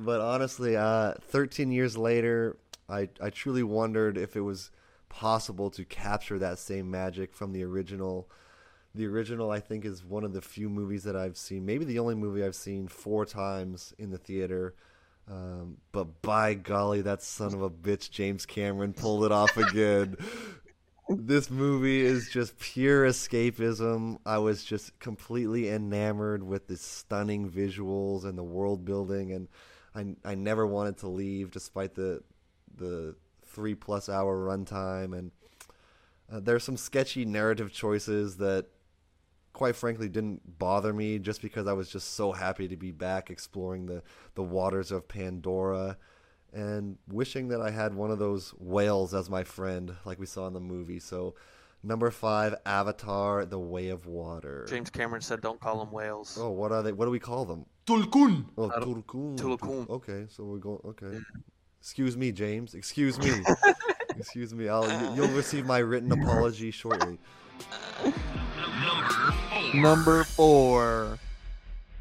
but 0.00 0.20
honestly, 0.20 0.76
uh, 0.76 1.14
13 1.28 1.70
years 1.70 1.96
later, 1.96 2.56
I, 2.88 3.08
I 3.20 3.30
truly 3.30 3.62
wondered 3.62 4.18
if 4.18 4.34
it 4.34 4.40
was 4.40 4.72
possible 5.08 5.70
to 5.70 5.84
capture 5.84 6.40
that 6.40 6.58
same 6.58 6.90
magic 6.90 7.32
from 7.32 7.52
the 7.52 7.62
original 7.62 8.28
the 8.94 9.06
original, 9.06 9.50
I 9.50 9.60
think, 9.60 9.84
is 9.84 10.04
one 10.04 10.24
of 10.24 10.32
the 10.32 10.40
few 10.40 10.68
movies 10.68 11.04
that 11.04 11.14
I've 11.14 11.36
seen, 11.36 11.64
maybe 11.64 11.84
the 11.84 12.00
only 12.00 12.16
movie 12.16 12.42
I've 12.42 12.56
seen 12.56 12.88
four 12.88 13.24
times 13.24 13.94
in 13.98 14.10
the 14.10 14.18
theater. 14.18 14.74
Um, 15.30 15.76
but 15.92 16.22
by 16.22 16.54
golly, 16.54 17.02
that 17.02 17.22
son 17.22 17.54
of 17.54 17.62
a 17.62 17.70
bitch, 17.70 18.10
James 18.10 18.46
Cameron, 18.46 18.92
pulled 18.92 19.24
it 19.24 19.30
off 19.30 19.56
again. 19.56 20.16
this 21.18 21.50
movie 21.50 22.00
is 22.00 22.28
just 22.30 22.58
pure 22.58 23.06
escapism. 23.06 24.18
I 24.24 24.38
was 24.38 24.64
just 24.64 24.98
completely 24.98 25.68
enamored 25.68 26.42
with 26.42 26.66
the 26.66 26.76
stunning 26.76 27.50
visuals 27.50 28.24
and 28.24 28.36
the 28.36 28.42
world 28.44 28.84
building, 28.84 29.32
and 29.32 29.48
I 29.94 30.30
I 30.30 30.34
never 30.34 30.66
wanted 30.66 30.98
to 30.98 31.08
leave, 31.08 31.50
despite 31.50 31.94
the 31.94 32.22
the 32.76 33.16
three 33.44 33.74
plus 33.74 34.08
hour 34.08 34.36
runtime. 34.46 35.16
And 35.16 35.32
uh, 36.32 36.40
there's 36.40 36.64
some 36.64 36.76
sketchy 36.76 37.24
narrative 37.24 37.72
choices 37.72 38.36
that 38.36 38.66
quite 39.52 39.76
frankly 39.76 40.08
didn't 40.08 40.58
bother 40.58 40.92
me 40.92 41.18
just 41.18 41.42
because 41.42 41.66
I 41.66 41.72
was 41.72 41.90
just 41.90 42.14
so 42.14 42.32
happy 42.32 42.68
to 42.68 42.76
be 42.76 42.92
back 42.92 43.30
exploring 43.30 43.86
the, 43.86 44.02
the 44.34 44.42
waters 44.42 44.92
of 44.92 45.08
Pandora 45.08 45.96
and 46.52 46.98
wishing 47.08 47.48
that 47.48 47.60
I 47.60 47.70
had 47.70 47.94
one 47.94 48.10
of 48.10 48.18
those 48.18 48.50
whales 48.58 49.14
as 49.14 49.30
my 49.30 49.44
friend 49.44 49.94
like 50.04 50.18
we 50.18 50.26
saw 50.26 50.46
in 50.46 50.52
the 50.52 50.60
movie. 50.60 50.98
So 50.98 51.34
number 51.82 52.10
5 52.10 52.54
Avatar 52.66 53.44
The 53.44 53.58
Way 53.58 53.88
of 53.88 54.06
Water. 54.06 54.66
James 54.68 54.90
Cameron 54.90 55.22
said 55.22 55.40
don't 55.40 55.60
call 55.60 55.78
them 55.78 55.92
whales. 55.92 56.38
Oh, 56.40 56.50
what 56.50 56.72
are 56.72 56.82
they? 56.82 56.92
What 56.92 57.06
do 57.06 57.10
we 57.10 57.18
call 57.18 57.44
them? 57.44 57.66
Tulkun. 57.86 58.46
Oh, 58.56 58.68
Tulkun. 58.68 59.36
Tulkun. 59.36 59.88
Okay, 59.88 60.26
so 60.28 60.44
we're 60.44 60.58
going 60.58 60.80
okay. 60.84 61.18
Excuse 61.80 62.16
me, 62.16 62.30
James. 62.30 62.74
Excuse 62.74 63.18
me. 63.18 63.30
Excuse 64.16 64.54
me. 64.54 64.68
I'll 64.68 65.16
you'll 65.16 65.28
receive 65.28 65.64
my 65.64 65.78
written 65.78 66.12
apology 66.12 66.70
shortly. 66.70 67.18
Number 69.74 70.24
four. 70.24 71.18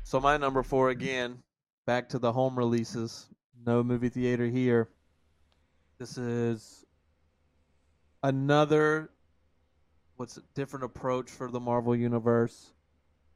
So 0.04 0.20
my 0.20 0.38
number 0.38 0.64
four 0.64 0.90
again. 0.90 1.40
Back 1.86 2.10
to 2.10 2.20
the 2.20 2.32
home 2.32 2.58
releases. 2.58 3.28
No 3.66 3.84
movie 3.84 4.10
theater 4.10 4.48
here. 4.48 4.90
This 6.00 6.18
is 6.18 6.86
another 8.24 9.10
what's 10.16 10.38
a 10.38 10.44
different 10.54 10.86
approach 10.86 11.30
for 11.30 11.50
the 11.50 11.60
Marvel 11.60 11.96
universe, 11.96 12.72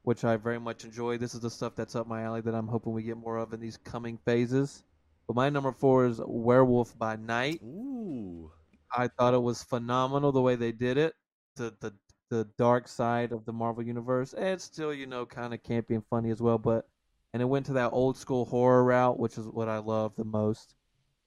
which 0.03 0.23
I 0.23 0.37
very 0.37 0.59
much 0.59 0.85
enjoy. 0.85 1.17
This 1.17 1.33
is 1.33 1.41
the 1.41 1.49
stuff 1.49 1.75
that's 1.75 1.95
up 1.95 2.07
my 2.07 2.23
alley 2.23 2.41
that 2.41 2.55
I'm 2.55 2.67
hoping 2.67 2.93
we 2.93 3.03
get 3.03 3.17
more 3.17 3.37
of 3.37 3.53
in 3.53 3.59
these 3.59 3.77
coming 3.77 4.17
phases. 4.25 4.83
But 5.27 5.35
my 5.35 5.49
number 5.49 5.71
four 5.71 6.05
is 6.05 6.21
Werewolf 6.25 6.97
by 6.97 7.15
Night. 7.15 7.61
Ooh. 7.63 8.51
I 8.95 9.07
thought 9.07 9.33
it 9.33 9.41
was 9.41 9.63
phenomenal 9.63 10.31
the 10.31 10.41
way 10.41 10.55
they 10.55 10.71
did 10.71 10.97
it. 10.97 11.15
The 11.55 11.73
the 11.79 11.93
the 12.29 12.47
dark 12.57 12.87
side 12.87 13.31
of 13.31 13.45
the 13.45 13.53
Marvel 13.53 13.83
universe, 13.83 14.33
and 14.33 14.59
still, 14.59 14.93
you 14.93 15.05
know, 15.05 15.25
kind 15.25 15.53
of 15.53 15.61
campy 15.63 15.91
and 15.91 16.05
funny 16.09 16.31
as 16.31 16.41
well. 16.41 16.57
But 16.57 16.87
and 17.33 17.41
it 17.41 17.45
went 17.45 17.65
to 17.65 17.73
that 17.73 17.91
old 17.91 18.17
school 18.17 18.45
horror 18.45 18.83
route, 18.83 19.19
which 19.19 19.37
is 19.37 19.45
what 19.47 19.67
I 19.67 19.79
love 19.79 20.13
the 20.15 20.23
most. 20.23 20.75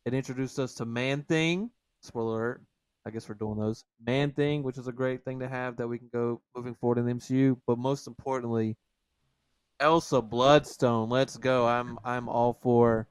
It 0.04 0.14
introduced 0.14 0.58
us 0.58 0.74
to 0.74 0.84
Man 0.84 1.22
Thing. 1.22 1.70
Spoiler 2.00 2.36
alert. 2.36 2.62
I 3.04 3.10
guess 3.10 3.28
we're 3.28 3.34
doing 3.34 3.58
those. 3.58 3.84
Man 4.04 4.30
Thing, 4.32 4.62
which 4.62 4.78
is 4.78 4.88
a 4.88 4.92
great 4.92 5.24
thing 5.24 5.40
to 5.40 5.48
have 5.48 5.76
that 5.76 5.88
we 5.88 5.98
can 5.98 6.08
go 6.12 6.40
moving 6.54 6.74
forward 6.74 6.98
in 6.98 7.06
the 7.06 7.14
MCU. 7.14 7.56
But 7.66 7.78
most 7.78 8.06
importantly, 8.06 8.76
Elsa 9.80 10.22
Bloodstone. 10.22 11.08
Let's 11.08 11.36
go. 11.36 11.66
I'm 11.66 11.98
I'm 12.04 12.28
all 12.28 12.58
for 12.62 13.08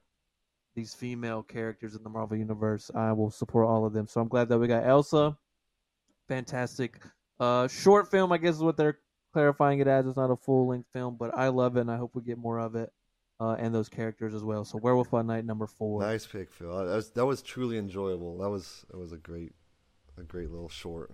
these 0.74 0.94
female 0.94 1.42
characters 1.42 1.94
in 1.94 2.02
the 2.02 2.10
Marvel 2.10 2.36
universe. 2.36 2.90
I 2.94 3.12
will 3.12 3.30
support 3.30 3.66
all 3.66 3.86
of 3.86 3.92
them. 3.92 4.06
So 4.06 4.20
I'm 4.20 4.28
glad 4.28 4.48
that 4.48 4.58
we 4.58 4.68
got 4.68 4.86
Elsa. 4.86 5.36
Fantastic 6.28 7.00
uh, 7.38 7.68
short 7.68 8.10
film, 8.10 8.32
I 8.32 8.38
guess, 8.38 8.56
is 8.56 8.62
what 8.62 8.76
they're 8.76 8.98
clarifying 9.36 9.80
it 9.80 9.86
as. 9.86 10.06
It's 10.06 10.16
not 10.16 10.30
a 10.30 10.36
full 10.36 10.68
length 10.68 10.88
film, 10.94 11.16
but 11.18 11.36
I 11.36 11.48
love 11.48 11.76
it, 11.76 11.80
and 11.80 11.90
I 11.90 11.98
hope 11.98 12.14
we 12.14 12.22
get 12.22 12.38
more 12.38 12.58
of 12.58 12.74
it. 12.74 12.90
Uh, 13.38 13.54
and 13.58 13.74
those 13.74 13.90
characters 13.90 14.32
as 14.32 14.42
well. 14.42 14.64
So 14.64 14.78
Werewolf 14.78 15.10
by 15.10 15.20
Night 15.20 15.44
number 15.44 15.66
four. 15.66 16.00
Nice 16.00 16.24
pick, 16.24 16.50
Phil. 16.50 16.74
That 16.74 16.86
was, 16.86 17.10
that 17.10 17.26
was 17.26 17.42
truly 17.42 17.76
enjoyable. 17.76 18.38
That 18.38 18.48
was 18.48 18.86
that 18.90 18.96
was 18.96 19.12
a 19.12 19.18
great 19.18 19.52
a 20.16 20.22
great 20.22 20.50
little 20.50 20.70
short. 20.70 21.10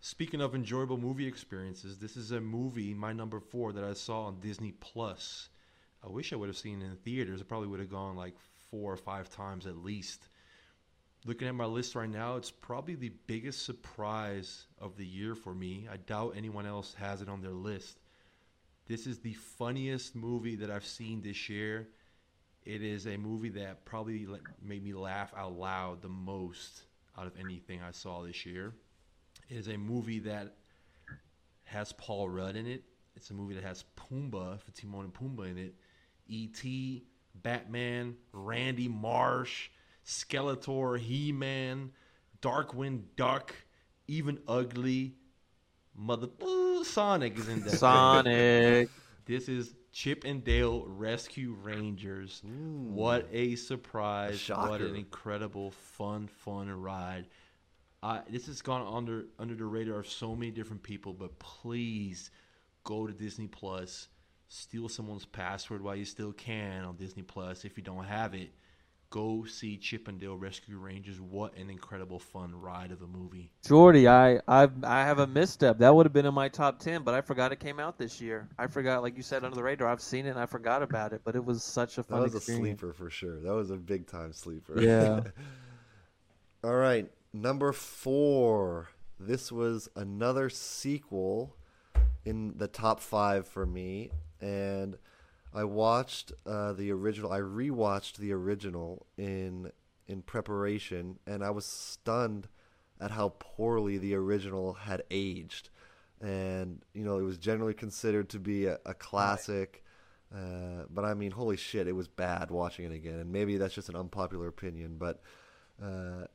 Speaking 0.00 0.40
of 0.40 0.56
enjoyable 0.56 0.98
movie 0.98 1.28
experiences, 1.28 1.98
this 1.98 2.16
is 2.16 2.32
a 2.32 2.40
movie, 2.40 2.94
my 2.94 3.12
number 3.12 3.38
four, 3.38 3.72
that 3.74 3.84
I 3.84 3.92
saw 3.92 4.24
on 4.24 4.40
Disney 4.40 4.72
Plus. 4.72 5.48
I 6.04 6.08
wish 6.08 6.32
I 6.32 6.36
would 6.36 6.48
have 6.48 6.56
seen 6.56 6.82
it 6.82 6.86
in 6.86 6.96
theaters. 6.96 7.40
I 7.40 7.44
probably 7.44 7.68
would 7.68 7.78
have 7.78 7.90
gone 7.90 8.16
like 8.16 8.34
four 8.72 8.92
or 8.92 8.96
five 8.96 9.30
times 9.30 9.68
at 9.68 9.76
least 9.76 10.28
looking 11.26 11.48
at 11.48 11.54
my 11.54 11.66
list 11.66 11.94
right 11.94 12.08
now, 12.08 12.36
it's 12.36 12.50
probably 12.50 12.94
the 12.94 13.12
biggest 13.26 13.64
surprise 13.64 14.66
of 14.78 14.96
the 14.96 15.04
year 15.04 15.34
for 15.34 15.54
me. 15.54 15.88
I 15.90 15.96
doubt 15.96 16.34
anyone 16.36 16.66
else 16.66 16.94
has 16.94 17.20
it 17.20 17.28
on 17.28 17.42
their 17.42 17.52
list. 17.52 17.98
This 18.86 19.06
is 19.06 19.18
the 19.18 19.34
funniest 19.34 20.14
movie 20.14 20.56
that 20.56 20.70
I've 20.70 20.86
seen 20.86 21.20
this 21.20 21.48
year. 21.48 21.88
It 22.64 22.82
is 22.82 23.06
a 23.06 23.16
movie 23.16 23.48
that 23.50 23.84
probably 23.84 24.26
made 24.62 24.84
me 24.84 24.92
laugh 24.92 25.32
out 25.36 25.58
loud 25.58 26.02
the 26.02 26.08
most 26.08 26.82
out 27.18 27.26
of 27.26 27.32
anything 27.38 27.80
I 27.82 27.90
saw 27.90 28.22
this 28.22 28.46
year. 28.46 28.74
It 29.48 29.56
is 29.56 29.68
a 29.68 29.76
movie 29.76 30.20
that 30.20 30.54
has 31.64 31.92
Paul 31.92 32.28
Rudd 32.28 32.56
in 32.56 32.66
it. 32.66 32.84
It's 33.16 33.30
a 33.30 33.34
movie 33.34 33.54
that 33.54 33.64
has 33.64 33.84
Pumbaa 33.96 34.60
for 34.60 34.70
Timon 34.72 35.04
and 35.04 35.14
Pumbaa 35.14 35.50
in 35.50 35.58
it. 35.58 35.74
E.T., 36.28 37.04
Batman, 37.34 38.16
Randy 38.32 38.88
Marsh, 38.88 39.68
Skeletor, 40.06 40.98
He 40.98 41.32
Man, 41.32 41.90
Darkwing 42.40 43.02
Duck, 43.16 43.54
even 44.06 44.38
Ugly. 44.46 45.14
Mother 45.94 46.28
Ooh, 46.42 46.84
Sonic 46.84 47.38
is 47.38 47.48
in 47.48 47.60
there. 47.60 47.76
Sonic. 47.76 48.88
This 49.24 49.48
is 49.48 49.74
Chip 49.90 50.22
and 50.22 50.44
Dale 50.44 50.84
Rescue 50.86 51.56
Rangers. 51.60 52.42
What 52.44 53.28
a 53.32 53.56
surprise! 53.56 54.48
What 54.48 54.80
an 54.80 54.94
incredible, 54.94 55.72
fun, 55.72 56.28
fun 56.28 56.70
ride. 56.70 57.26
Uh, 58.04 58.20
this 58.30 58.46
has 58.46 58.62
gone 58.62 58.86
under 58.86 59.24
under 59.40 59.56
the 59.56 59.64
radar 59.64 59.98
of 59.98 60.06
so 60.08 60.36
many 60.36 60.52
different 60.52 60.84
people, 60.84 61.12
but 61.12 61.36
please 61.40 62.30
go 62.84 63.08
to 63.08 63.12
Disney 63.12 63.48
Plus, 63.48 64.06
steal 64.46 64.88
someone's 64.88 65.26
password 65.26 65.82
while 65.82 65.96
you 65.96 66.04
still 66.04 66.32
can 66.32 66.84
on 66.84 66.94
Disney 66.94 67.24
Plus. 67.24 67.64
If 67.64 67.76
you 67.76 67.82
don't 67.82 68.04
have 68.04 68.32
it, 68.32 68.52
go 69.10 69.44
see 69.44 69.76
Chip 69.76 70.08
and 70.08 70.20
Dale 70.20 70.36
Rescue 70.36 70.78
Rangers. 70.78 71.20
What 71.20 71.56
an 71.56 71.70
incredible, 71.70 72.18
fun 72.18 72.54
ride 72.54 72.90
of 72.92 73.02
a 73.02 73.06
movie! 73.06 73.52
Jordy, 73.66 74.08
I 74.08 74.40
I 74.48 74.68
I 74.82 75.02
have 75.04 75.18
a 75.18 75.26
misstep. 75.26 75.78
That 75.78 75.94
would 75.94 76.06
have 76.06 76.12
been 76.12 76.26
in 76.26 76.34
my 76.34 76.48
top 76.48 76.78
ten, 76.78 77.02
but 77.02 77.14
I 77.14 77.20
forgot 77.20 77.52
it 77.52 77.60
came 77.60 77.80
out 77.80 77.98
this 77.98 78.20
year. 78.20 78.48
I 78.58 78.66
forgot, 78.66 79.02
like 79.02 79.16
you 79.16 79.22
said, 79.22 79.44
under 79.44 79.56
the 79.56 79.62
radar. 79.62 79.88
I've 79.88 80.00
seen 80.00 80.26
it 80.26 80.30
and 80.30 80.38
I 80.38 80.46
forgot 80.46 80.82
about 80.82 81.12
it, 81.12 81.22
but 81.24 81.36
it 81.36 81.44
was 81.44 81.62
such 81.62 81.98
a 81.98 82.02
fun 82.02 82.20
That 82.20 82.30
fun 82.30 82.34
was 82.34 82.48
a 82.48 82.52
sleeper 82.52 82.92
for 82.92 83.10
sure. 83.10 83.40
That 83.40 83.54
was 83.54 83.70
a 83.70 83.76
big 83.76 84.06
time 84.06 84.32
sleeper. 84.32 84.80
Yeah. 84.80 85.20
All 86.64 86.74
right, 86.76 87.10
number 87.32 87.72
four. 87.72 88.88
This 89.18 89.50
was 89.50 89.88
another 89.96 90.50
sequel 90.50 91.56
in 92.26 92.52
the 92.56 92.68
top 92.68 93.00
five 93.00 93.46
for 93.46 93.64
me, 93.64 94.10
and 94.40 94.98
I 95.54 95.64
watched 95.64 96.32
uh, 96.46 96.72
the 96.72 96.90
original. 96.92 97.32
I 97.32 97.40
rewatched 97.40 98.16
the 98.16 98.32
original 98.32 99.06
in 99.16 99.70
in 100.06 100.22
preparation, 100.22 101.18
and 101.26 101.42
I 101.42 101.50
was 101.50 101.64
stunned 101.64 102.48
at 103.00 103.10
how 103.10 103.34
poorly 103.38 103.98
the 103.98 104.14
original 104.14 104.74
had 104.74 105.02
aged. 105.10 105.70
And 106.20 106.82
you 106.94 107.04
know, 107.04 107.18
it 107.18 107.22
was 107.22 107.38
generally 107.38 107.74
considered 107.74 108.28
to 108.30 108.38
be 108.38 108.66
a, 108.66 108.78
a 108.86 108.94
classic. 108.94 109.82
Uh, 110.34 110.84
but 110.90 111.04
I 111.04 111.14
mean, 111.14 111.30
holy 111.30 111.56
shit, 111.56 111.86
it 111.86 111.92
was 111.92 112.08
bad 112.08 112.50
watching 112.50 112.84
it 112.84 112.92
again. 112.92 113.18
And 113.20 113.32
maybe 113.32 113.56
that's 113.56 113.74
just 113.74 113.88
an 113.88 113.96
unpopular 113.96 114.48
opinion, 114.48 114.96
but 114.98 115.20
uh, 115.82 116.26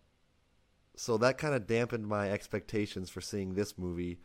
so 0.95 1.17
that 1.17 1.37
kind 1.37 1.55
of 1.55 1.67
dampened 1.67 2.07
my 2.07 2.31
expectations 2.31 3.09
for 3.09 3.21
seeing 3.21 3.55
this 3.55 3.77
movie. 3.77 4.19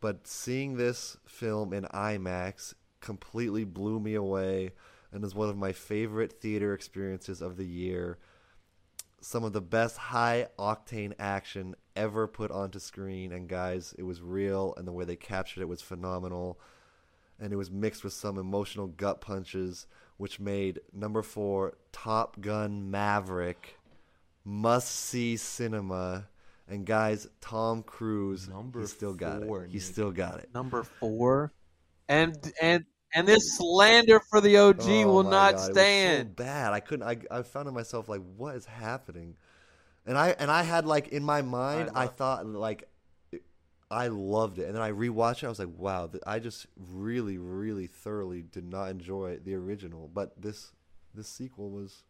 But 0.00 0.26
seeing 0.26 0.76
this 0.76 1.16
film 1.26 1.72
in 1.72 1.84
IMAX 1.84 2.74
completely 3.02 3.64
blew 3.64 4.00
me 4.00 4.14
away 4.14 4.72
and 5.12 5.22
is 5.24 5.34
one 5.34 5.50
of 5.50 5.56
my 5.56 5.72
favorite 5.72 6.40
theater 6.40 6.72
experiences 6.72 7.42
of 7.42 7.56
the 7.58 7.66
year. 7.66 8.18
Some 9.20 9.44
of 9.44 9.52
the 9.52 9.60
best 9.60 9.98
high 9.98 10.48
octane 10.58 11.12
action 11.18 11.76
ever 11.94 12.26
put 12.26 12.50
onto 12.50 12.78
screen. 12.78 13.32
And 13.32 13.48
guys, 13.48 13.94
it 13.98 14.04
was 14.04 14.22
real, 14.22 14.74
and 14.76 14.86
the 14.86 14.92
way 14.92 15.04
they 15.04 15.16
captured 15.16 15.60
it 15.60 15.68
was 15.68 15.82
phenomenal. 15.82 16.58
And 17.38 17.52
it 17.52 17.56
was 17.56 17.70
mixed 17.70 18.04
with 18.04 18.12
some 18.12 18.38
emotional 18.38 18.86
gut 18.86 19.20
punches, 19.20 19.86
which 20.16 20.40
made 20.40 20.80
number 20.92 21.22
four 21.22 21.74
Top 21.92 22.40
Gun 22.40 22.90
Maverick 22.90 23.78
must 24.44 24.90
see 24.90 25.36
cinema. 25.36 26.28
And 26.68 26.86
guys, 26.86 27.28
Tom 27.40 27.82
Cruise, 27.82 28.48
Number 28.48 28.80
he 28.80 28.86
still 28.86 29.14
got 29.14 29.42
four, 29.42 29.64
it. 29.64 29.70
He 29.70 29.78
still 29.78 30.10
got 30.10 30.38
it. 30.38 30.48
Number 30.54 30.84
four, 30.84 31.52
and 32.08 32.52
and 32.60 32.84
and 33.14 33.26
this 33.28 33.56
slander 33.56 34.20
for 34.30 34.40
the 34.40 34.56
OG 34.56 34.80
Oh 34.82 35.06
will 35.06 35.22
not 35.22 35.30
God, 35.32 35.50
It 35.52 35.54
was 35.56 35.64
so 35.66 35.72
stand. 35.72 36.36
bad. 36.36 36.72
I 36.72 36.80
couldn't. 36.80 37.06
I 37.06 37.18
I 37.30 37.42
found 37.42 37.68
in 37.68 37.74
myself 37.74 38.08
like, 38.08 38.22
what 38.36 38.54
is 38.56 38.64
happening? 38.66 39.36
And 40.06 40.18
I 40.18 40.30
and 40.38 40.50
I 40.50 40.62
had 40.62 40.86
like 40.86 41.08
in 41.08 41.22
my 41.22 41.42
mind, 41.42 41.90
I, 41.94 42.04
love- 42.04 42.16
thought 42.16 42.46
like, 42.46 42.88
I 43.90 44.08
loved 44.08 44.58
it, 44.58 44.66
and 44.66 44.74
then 44.74 44.82
I 44.82 44.90
rewatched 44.90 45.42
it. 45.42 45.46
I 45.46 45.48
was 45.50 45.58
like, 45.58 45.76
wow, 45.76 46.10
I 46.26 46.38
just 46.38 46.66
really, 46.76 47.36
really 47.38 47.86
thoroughly 47.86 48.42
did 48.42 48.64
not 48.64 48.86
enjoy 48.90 49.36
the 49.44 49.54
original, 49.54 50.10
but 50.12 50.32
this 50.40 50.72
this 51.14 51.28
sequel 51.28 51.70
was 51.70 52.02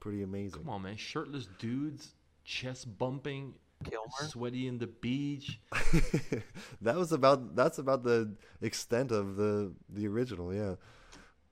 pretty 0.00 0.22
amazing. 0.22 0.60
Come 0.60 0.68
on, 0.70 0.82
man! 0.82 0.96
Shirtless 0.96 1.48
dudes, 1.58 2.14
chest 2.44 2.98
bumping, 2.98 3.54
Kilmer. 3.84 4.28
sweaty 4.30 4.66
in 4.66 4.78
the 4.78 4.86
beach. 4.86 5.60
that 6.82 6.96
was 6.96 7.12
about 7.12 7.54
that's 7.54 7.78
about 7.78 8.02
the 8.02 8.34
extent 8.60 9.12
of 9.12 9.36
the 9.36 9.72
the 9.88 10.06
original. 10.06 10.54
Yeah. 10.54 10.74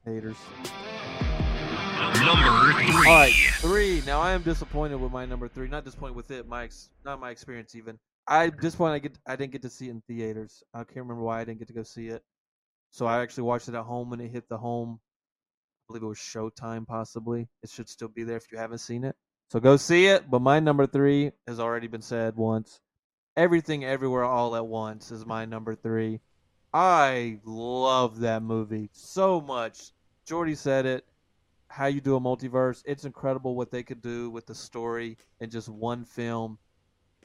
Haters. 0.04 0.36
Number 2.20 2.72
three. 2.72 3.08
All 3.08 3.14
right, 3.14 3.32
three. 3.56 4.02
Now 4.06 4.20
I 4.20 4.32
am 4.32 4.42
disappointed 4.42 4.96
with 4.96 5.12
my 5.12 5.24
number 5.24 5.48
three. 5.48 5.68
Not 5.68 5.84
disappointed 5.84 6.16
with 6.16 6.30
it. 6.30 6.48
My 6.48 6.64
ex, 6.64 6.90
not 7.04 7.20
my 7.20 7.30
experience 7.30 7.74
even. 7.74 7.98
I 8.26 8.50
disappointed. 8.50 8.94
I 8.94 8.98
get. 8.98 9.18
I 9.26 9.36
didn't 9.36 9.52
get 9.52 9.62
to 9.62 9.70
see 9.70 9.88
it 9.88 9.92
in 9.92 10.02
theaters. 10.08 10.62
I 10.74 10.78
can't 10.78 10.96
remember 10.96 11.22
why 11.22 11.40
I 11.40 11.44
didn't 11.44 11.58
get 11.60 11.68
to 11.68 11.74
go 11.74 11.82
see 11.82 12.08
it. 12.08 12.22
So 12.90 13.06
I 13.06 13.22
actually 13.22 13.44
watched 13.44 13.68
it 13.68 13.74
at 13.74 13.84
home 13.84 14.10
when 14.10 14.20
it 14.20 14.30
hit 14.30 14.48
the 14.48 14.58
home. 14.58 15.00
I 15.00 15.82
believe 15.88 16.02
it 16.02 16.06
was 16.06 16.18
Showtime, 16.18 16.86
possibly. 16.86 17.48
It 17.62 17.70
should 17.70 17.88
still 17.88 18.08
be 18.08 18.22
there 18.22 18.36
if 18.36 18.52
you 18.52 18.58
haven't 18.58 18.78
seen 18.78 19.04
it. 19.04 19.16
So 19.52 19.60
go 19.60 19.76
see 19.76 20.06
it. 20.06 20.30
But 20.30 20.40
my 20.40 20.60
number 20.60 20.86
three 20.86 21.32
has 21.46 21.60
already 21.60 21.86
been 21.86 22.00
said 22.00 22.36
once. 22.36 22.80
Everything, 23.36 23.84
everywhere, 23.84 24.24
all 24.24 24.56
at 24.56 24.66
once 24.66 25.10
is 25.10 25.26
my 25.26 25.44
number 25.44 25.74
three. 25.74 26.20
I 26.72 27.38
love 27.44 28.20
that 28.20 28.42
movie 28.42 28.88
so 28.94 29.42
much. 29.42 29.90
Jordy 30.24 30.54
said 30.54 30.86
it 30.86 31.04
how 31.68 31.84
you 31.84 32.00
do 32.00 32.16
a 32.16 32.20
multiverse. 32.20 32.82
It's 32.86 33.04
incredible 33.04 33.54
what 33.54 33.70
they 33.70 33.82
could 33.82 34.00
do 34.00 34.30
with 34.30 34.46
the 34.46 34.54
story 34.54 35.18
in 35.38 35.50
just 35.50 35.68
one 35.68 36.06
film, 36.06 36.56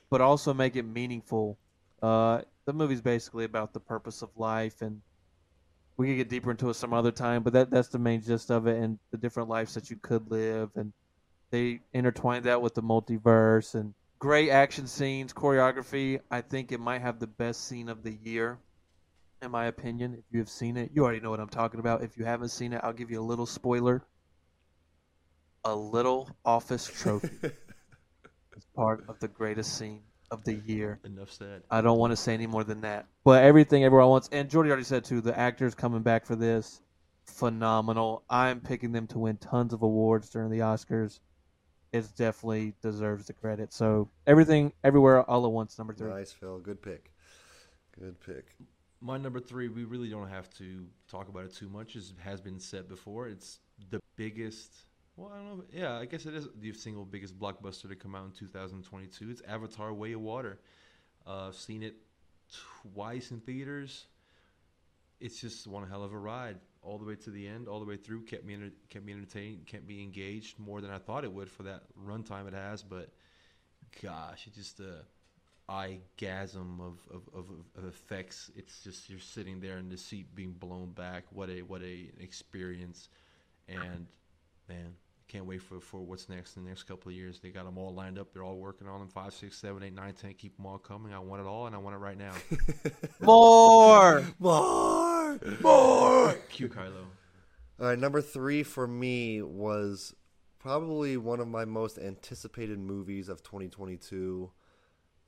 but 0.09 0.19
also 0.19 0.53
make 0.53 0.75
it 0.75 0.83
meaningful. 0.83 1.57
Uh, 2.01 2.41
the 2.65 2.73
movie's 2.73 3.01
basically 3.01 3.45
about 3.45 3.71
the 3.71 3.79
purpose 3.79 4.21
of 4.21 4.31
life, 4.35 4.81
and 4.81 5.01
we 5.95 6.07
could 6.07 6.17
get 6.17 6.29
deeper 6.29 6.51
into 6.51 6.69
it 6.69 6.73
some 6.73 6.91
other 6.91 7.11
time. 7.11 7.41
But 7.41 7.53
that 7.53 7.69
that's 7.69 7.87
the 7.87 7.99
main 7.99 8.21
gist 8.21 8.51
of 8.51 8.67
it, 8.67 8.83
and 8.83 8.99
the 9.11 9.17
different 9.17 9.47
lives 9.47 9.73
that 9.75 9.89
you 9.89 9.95
could 9.95 10.29
live, 10.29 10.71
and 10.75 10.91
they 11.49 11.81
intertwined 11.93 12.45
that 12.45 12.61
with 12.61 12.75
the 12.75 12.83
multiverse 12.83 13.75
and 13.75 13.93
great 14.19 14.49
action 14.49 14.87
scenes, 14.87 15.33
choreography. 15.33 16.19
I 16.29 16.41
think 16.41 16.71
it 16.71 16.79
might 16.79 17.01
have 17.01 17.19
the 17.19 17.27
best 17.27 17.67
scene 17.67 17.89
of 17.89 18.03
the 18.03 18.13
year. 18.13 18.59
In 19.41 19.51
my 19.51 19.65
opinion, 19.65 20.15
if 20.17 20.23
you 20.31 20.39
have 20.39 20.49
seen 20.49 20.77
it, 20.77 20.91
you 20.93 21.03
already 21.03 21.19
know 21.19 21.29
what 21.29 21.39
I'm 21.39 21.49
talking 21.49 21.79
about. 21.79 22.03
If 22.03 22.17
you 22.17 22.25
haven't 22.25 22.49
seen 22.49 22.73
it, 22.73 22.81
I'll 22.83 22.93
give 22.93 23.11
you 23.11 23.21
a 23.21 23.23
little 23.23 23.45
spoiler 23.45 24.03
a 25.67 25.75
little 25.75 26.29
office 26.45 26.87
trophy 26.87 27.29
is 27.43 28.65
part 28.73 29.03
of 29.09 29.19
the 29.19 29.27
greatest 29.27 29.77
scene 29.77 30.01
of 30.31 30.43
the 30.45 30.53
year. 30.53 30.99
Enough 31.03 31.31
said. 31.31 31.63
I 31.69 31.81
don't 31.81 31.99
want 31.99 32.11
to 32.11 32.17
say 32.17 32.33
any 32.33 32.47
more 32.47 32.63
than 32.63 32.81
that. 32.81 33.05
But 33.25 33.43
everything 33.43 33.83
everyone 33.83 34.09
wants, 34.09 34.29
and 34.31 34.49
Jordy 34.49 34.69
already 34.69 34.85
said 34.85 35.03
too, 35.03 35.19
the 35.19 35.37
actors 35.37 35.75
coming 35.75 36.01
back 36.01 36.25
for 36.25 36.35
this, 36.37 36.81
phenomenal. 37.25 38.23
I'm 38.29 38.61
picking 38.61 38.93
them 38.93 39.07
to 39.07 39.19
win 39.19 39.37
tons 39.37 39.73
of 39.73 39.81
awards 39.81 40.29
during 40.29 40.49
the 40.49 40.59
Oscars. 40.59 41.19
It 41.93 42.07
definitely 42.17 42.73
deserves 42.81 43.27
the 43.27 43.33
credit. 43.33 43.73
So 43.73 44.09
everything, 44.25 44.73
everywhere, 44.83 45.23
all 45.23 45.45
at 45.45 45.51
once. 45.51 45.77
Number 45.77 45.93
three. 45.93 46.09
Nice, 46.09 46.31
Phil. 46.31 46.59
Good 46.59 46.81
pick. 46.81 47.11
Good 47.99 48.19
pick. 48.19 48.55
My 48.99 49.17
number 49.17 49.39
three, 49.39 49.67
we 49.67 49.83
really 49.83 50.09
don't 50.09 50.29
have 50.29 50.49
to 50.57 50.85
talk 51.07 51.29
about 51.29 51.45
it 51.45 51.55
too 51.55 51.69
much. 51.69 51.95
As 51.95 52.13
has 52.19 52.41
been 52.41 52.59
said 52.59 52.87
before, 52.87 53.27
it's 53.27 53.59
the 53.89 54.01
biggest. 54.15 54.73
Well, 55.15 55.31
I 55.33 55.37
don't 55.37 55.57
know. 55.57 55.63
Yeah, 55.71 55.97
I 55.97 56.05
guess 56.05 56.25
it 56.25 56.33
is 56.33 56.47
the 56.59 56.73
single 56.73 57.05
biggest 57.05 57.37
blockbuster 57.39 57.87
to 57.89 57.95
come 57.95 58.15
out 58.15 58.25
in 58.25 58.31
2022. 58.31 59.29
It's 59.29 59.41
Avatar: 59.47 59.93
Way 59.93 60.13
of 60.13 60.21
Water. 60.21 60.59
Uh, 61.25 61.47
I've 61.47 61.55
seen 61.55 61.83
it 61.83 61.95
twice 62.93 63.31
in 63.31 63.39
theaters. 63.39 64.05
It's 65.19 65.39
just 65.39 65.67
one 65.67 65.87
hell 65.87 66.03
of 66.03 66.13
a 66.13 66.17
ride, 66.17 66.57
all 66.87 66.97
the 66.97 67.05
way 67.05 67.15
to 67.15 67.29
the 67.29 67.47
end, 67.47 67.67
all 67.67 67.79
the 67.79 67.85
way 67.85 67.97
through. 67.97 68.23
kept 68.23 68.45
me 68.45 68.53
enter- 68.53 68.71
kept 68.89 69.05
me 69.05 69.13
entertained, 69.13 69.65
kept 69.65 69.87
me 69.87 70.01
engaged 70.01 70.57
more 70.57 70.81
than 70.81 70.89
I 70.89 70.97
thought 70.97 71.23
it 71.23 71.31
would 71.31 71.49
for 71.49 71.63
that 71.63 71.83
runtime 71.99 72.47
it 72.47 72.53
has. 72.53 72.81
But 72.81 73.09
gosh, 74.01 74.47
it 74.47 74.53
just 74.53 74.79
uh, 74.79 75.03
eyegasm 75.69 76.79
of, 76.79 76.99
of, 77.13 77.29
of, 77.33 77.49
of 77.77 77.85
effects. 77.85 78.49
It's 78.55 78.81
just 78.83 79.09
you're 79.09 79.19
sitting 79.19 79.59
there 79.59 79.77
in 79.77 79.89
the 79.89 79.97
seat 79.97 80.33
being 80.33 80.53
blown 80.53 80.91
back. 80.91 81.25
What 81.31 81.49
a 81.49 81.61
what 81.61 81.81
a 81.81 82.09
experience! 82.19 83.09
And 83.67 84.07
man, 84.69 84.95
can't 85.27 85.45
wait 85.45 85.61
for, 85.61 85.81
for 85.81 86.01
what's 86.01 86.29
next 86.29 86.55
in 86.55 86.63
the 86.63 86.69
next 86.69 86.83
couple 86.83 87.09
of 87.09 87.15
years. 87.15 87.39
They 87.39 87.49
got 87.49 87.65
them 87.65 87.77
all 87.77 87.93
lined 87.93 88.17
up. 88.17 88.33
They're 88.33 88.43
all 88.43 88.57
working 88.57 88.87
on 88.87 88.99
them. 88.99 89.09
Five, 89.09 89.33
six, 89.33 89.57
seven, 89.57 89.83
eight, 89.83 89.93
nine, 89.93 90.13
ten. 90.13 90.33
Keep 90.33 90.55
them 90.55 90.65
all 90.65 90.77
coming. 90.77 91.13
I 91.13 91.19
want 91.19 91.41
it 91.41 91.47
all, 91.47 91.67
and 91.67 91.75
I 91.75 91.79
want 91.79 91.95
it 91.95 91.99
right 91.99 92.17
now. 92.17 92.33
More. 93.19 94.23
More. 94.39 95.16
More. 95.61 96.33
Cue 96.49 96.69
Kylo. 96.69 97.05
All 97.79 97.87
right, 97.87 97.99
number 97.99 98.21
three 98.21 98.63
for 98.63 98.87
me 98.87 99.41
was 99.41 100.15
probably 100.59 101.17
one 101.17 101.39
of 101.39 101.47
my 101.47 101.65
most 101.65 101.97
anticipated 101.97 102.79
movies 102.79 103.29
of 103.29 103.43
2022, 103.43 104.51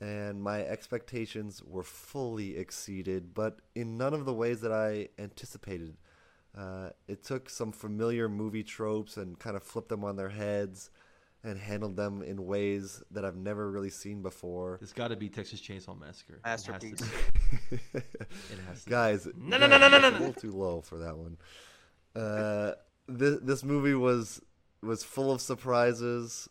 and 0.01 0.41
my 0.41 0.61
expectations 0.61 1.61
were 1.63 1.83
fully 1.83 2.57
exceeded, 2.57 3.33
but 3.33 3.59
in 3.75 3.97
none 3.97 4.13
of 4.13 4.25
the 4.25 4.33
ways 4.33 4.61
that 4.61 4.71
I 4.71 5.09
anticipated. 5.21 5.97
Uh, 6.57 6.89
it 7.07 7.23
took 7.23 7.49
some 7.49 7.71
familiar 7.71 8.27
movie 8.27 8.63
tropes 8.63 9.17
and 9.17 9.37
kind 9.37 9.55
of 9.55 9.61
flipped 9.61 9.89
them 9.89 10.03
on 10.03 10.15
their 10.15 10.29
heads, 10.29 10.89
and 11.43 11.57
handled 11.57 11.95
them 11.95 12.21
in 12.21 12.45
ways 12.45 13.01
that 13.11 13.23
I've 13.23 13.37
never 13.37 13.71
really 13.71 13.89
seen 13.89 14.21
before. 14.21 14.77
It's 14.81 14.93
got 14.93 15.09
to 15.09 15.15
be 15.15 15.29
Texas 15.29 15.61
Chainsaw 15.61 15.99
Massacre. 15.99 16.39
It 16.43 16.47
has 16.47 16.63
to 16.63 16.77
be. 16.79 16.93
It 17.71 18.59
has 18.67 18.83
to 18.83 18.85
be. 18.85 18.91
Guys, 18.91 19.27
No, 19.37 19.57
no, 19.57 19.67
no, 19.67 19.77
no, 19.77 19.87
no, 19.87 19.99
no, 19.99 20.09
A 20.09 20.11
little 20.11 20.33
too 20.33 20.51
low 20.51 20.81
for 20.81 20.97
that 20.99 21.17
one. 21.17 21.37
Uh, 22.15 22.73
this 23.07 23.39
this 23.41 23.63
movie 23.63 23.93
was 23.93 24.41
was 24.81 25.03
full 25.03 25.31
of 25.31 25.41
surprises, 25.41 26.49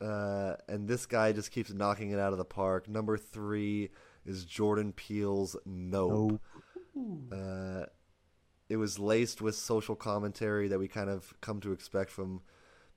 uh, 0.00 0.54
and 0.68 0.86
this 0.86 1.06
guy 1.06 1.32
just 1.32 1.50
keeps 1.50 1.72
knocking 1.72 2.10
it 2.10 2.18
out 2.18 2.32
of 2.32 2.38
the 2.38 2.44
park. 2.44 2.88
Number 2.88 3.16
three 3.16 3.90
is 4.24 4.44
Jordan 4.44 4.92
Peele's 4.92 5.56
Nope. 5.64 6.40
Uh, 7.32 7.84
it 8.68 8.76
was 8.76 8.98
laced 8.98 9.40
with 9.40 9.54
social 9.54 9.96
commentary 9.96 10.68
that 10.68 10.78
we 10.78 10.88
kind 10.88 11.08
of 11.08 11.32
come 11.40 11.60
to 11.60 11.72
expect 11.72 12.10
from 12.10 12.42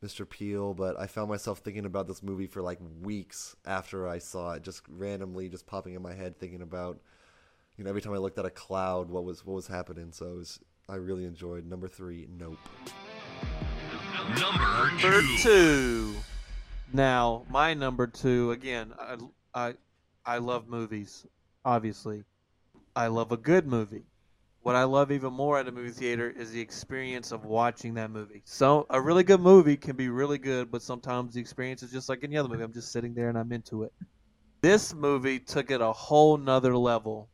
Mr. 0.03 0.27
Peele, 0.27 0.73
but 0.73 0.99
I 0.99 1.05
found 1.05 1.29
myself 1.29 1.59
thinking 1.59 1.85
about 1.85 2.07
this 2.07 2.23
movie 2.23 2.47
for 2.47 2.61
like 2.61 2.79
weeks 3.01 3.55
after 3.65 4.07
I 4.07 4.17
saw 4.17 4.53
it, 4.53 4.63
just 4.63 4.81
randomly, 4.89 5.47
just 5.47 5.67
popping 5.67 5.93
in 5.93 6.01
my 6.01 6.13
head, 6.13 6.39
thinking 6.39 6.61
about, 6.63 6.99
you 7.77 7.83
know, 7.83 7.89
every 7.89 8.01
time 8.01 8.13
I 8.13 8.17
looked 8.17 8.39
at 8.39 8.45
a 8.45 8.49
cloud, 8.49 9.09
what 9.09 9.23
was 9.23 9.45
what 9.45 9.53
was 9.53 9.67
happening. 9.67 10.11
So 10.11 10.25
it 10.27 10.37
was, 10.37 10.59
I 10.89 10.95
really 10.95 11.25
enjoyed 11.25 11.65
number 11.67 11.87
three. 11.87 12.27
Nope. 12.35 12.57
Number 14.39 14.91
Number 14.91 15.21
two. 15.21 15.37
two. 15.37 16.13
Now, 16.93 17.45
my 17.49 17.73
number 17.73 18.07
two. 18.07 18.51
Again, 18.51 18.93
I, 18.99 19.17
I, 19.53 19.73
I 20.25 20.37
love 20.39 20.67
movies. 20.67 21.25
Obviously, 21.63 22.23
I 22.95 23.07
love 23.07 23.31
a 23.31 23.37
good 23.37 23.67
movie. 23.67 24.03
What 24.63 24.75
I 24.75 24.83
love 24.83 25.11
even 25.11 25.33
more 25.33 25.57
at 25.57 25.67
a 25.67 25.71
movie 25.71 25.89
theater 25.89 26.29
is 26.29 26.51
the 26.51 26.61
experience 26.61 27.31
of 27.31 27.45
watching 27.45 27.95
that 27.95 28.11
movie. 28.11 28.43
So, 28.45 28.85
a 28.91 29.01
really 29.01 29.23
good 29.23 29.41
movie 29.41 29.75
can 29.75 29.95
be 29.95 30.09
really 30.09 30.37
good, 30.37 30.69
but 30.69 30.83
sometimes 30.83 31.33
the 31.33 31.41
experience 31.41 31.81
is 31.81 31.91
just 31.91 32.09
like 32.09 32.23
any 32.23 32.37
other 32.37 32.47
movie. 32.47 32.63
I'm 32.63 32.73
just 32.73 32.91
sitting 32.91 33.15
there 33.15 33.29
and 33.29 33.37
I'm 33.37 33.51
into 33.51 33.83
it. 33.83 33.93
This 34.61 34.93
movie 34.93 35.39
took 35.39 35.71
it 35.71 35.81
a 35.81 35.91
whole 35.91 36.37
nother 36.37 36.77
level. 36.77 37.29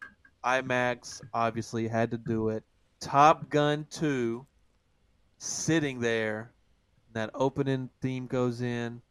IMAX 0.46 1.22
obviously 1.34 1.90
had 1.90 2.12
to 2.12 2.18
do 2.18 2.50
it. 2.50 2.64
Top 3.02 3.50
Gun 3.50 3.86
2, 3.90 4.46
sitting 5.38 6.00
there, 6.00 6.54
that 7.12 7.32
opening 7.34 7.90
theme 8.02 8.28
goes 8.28 8.62
in, 8.62 9.02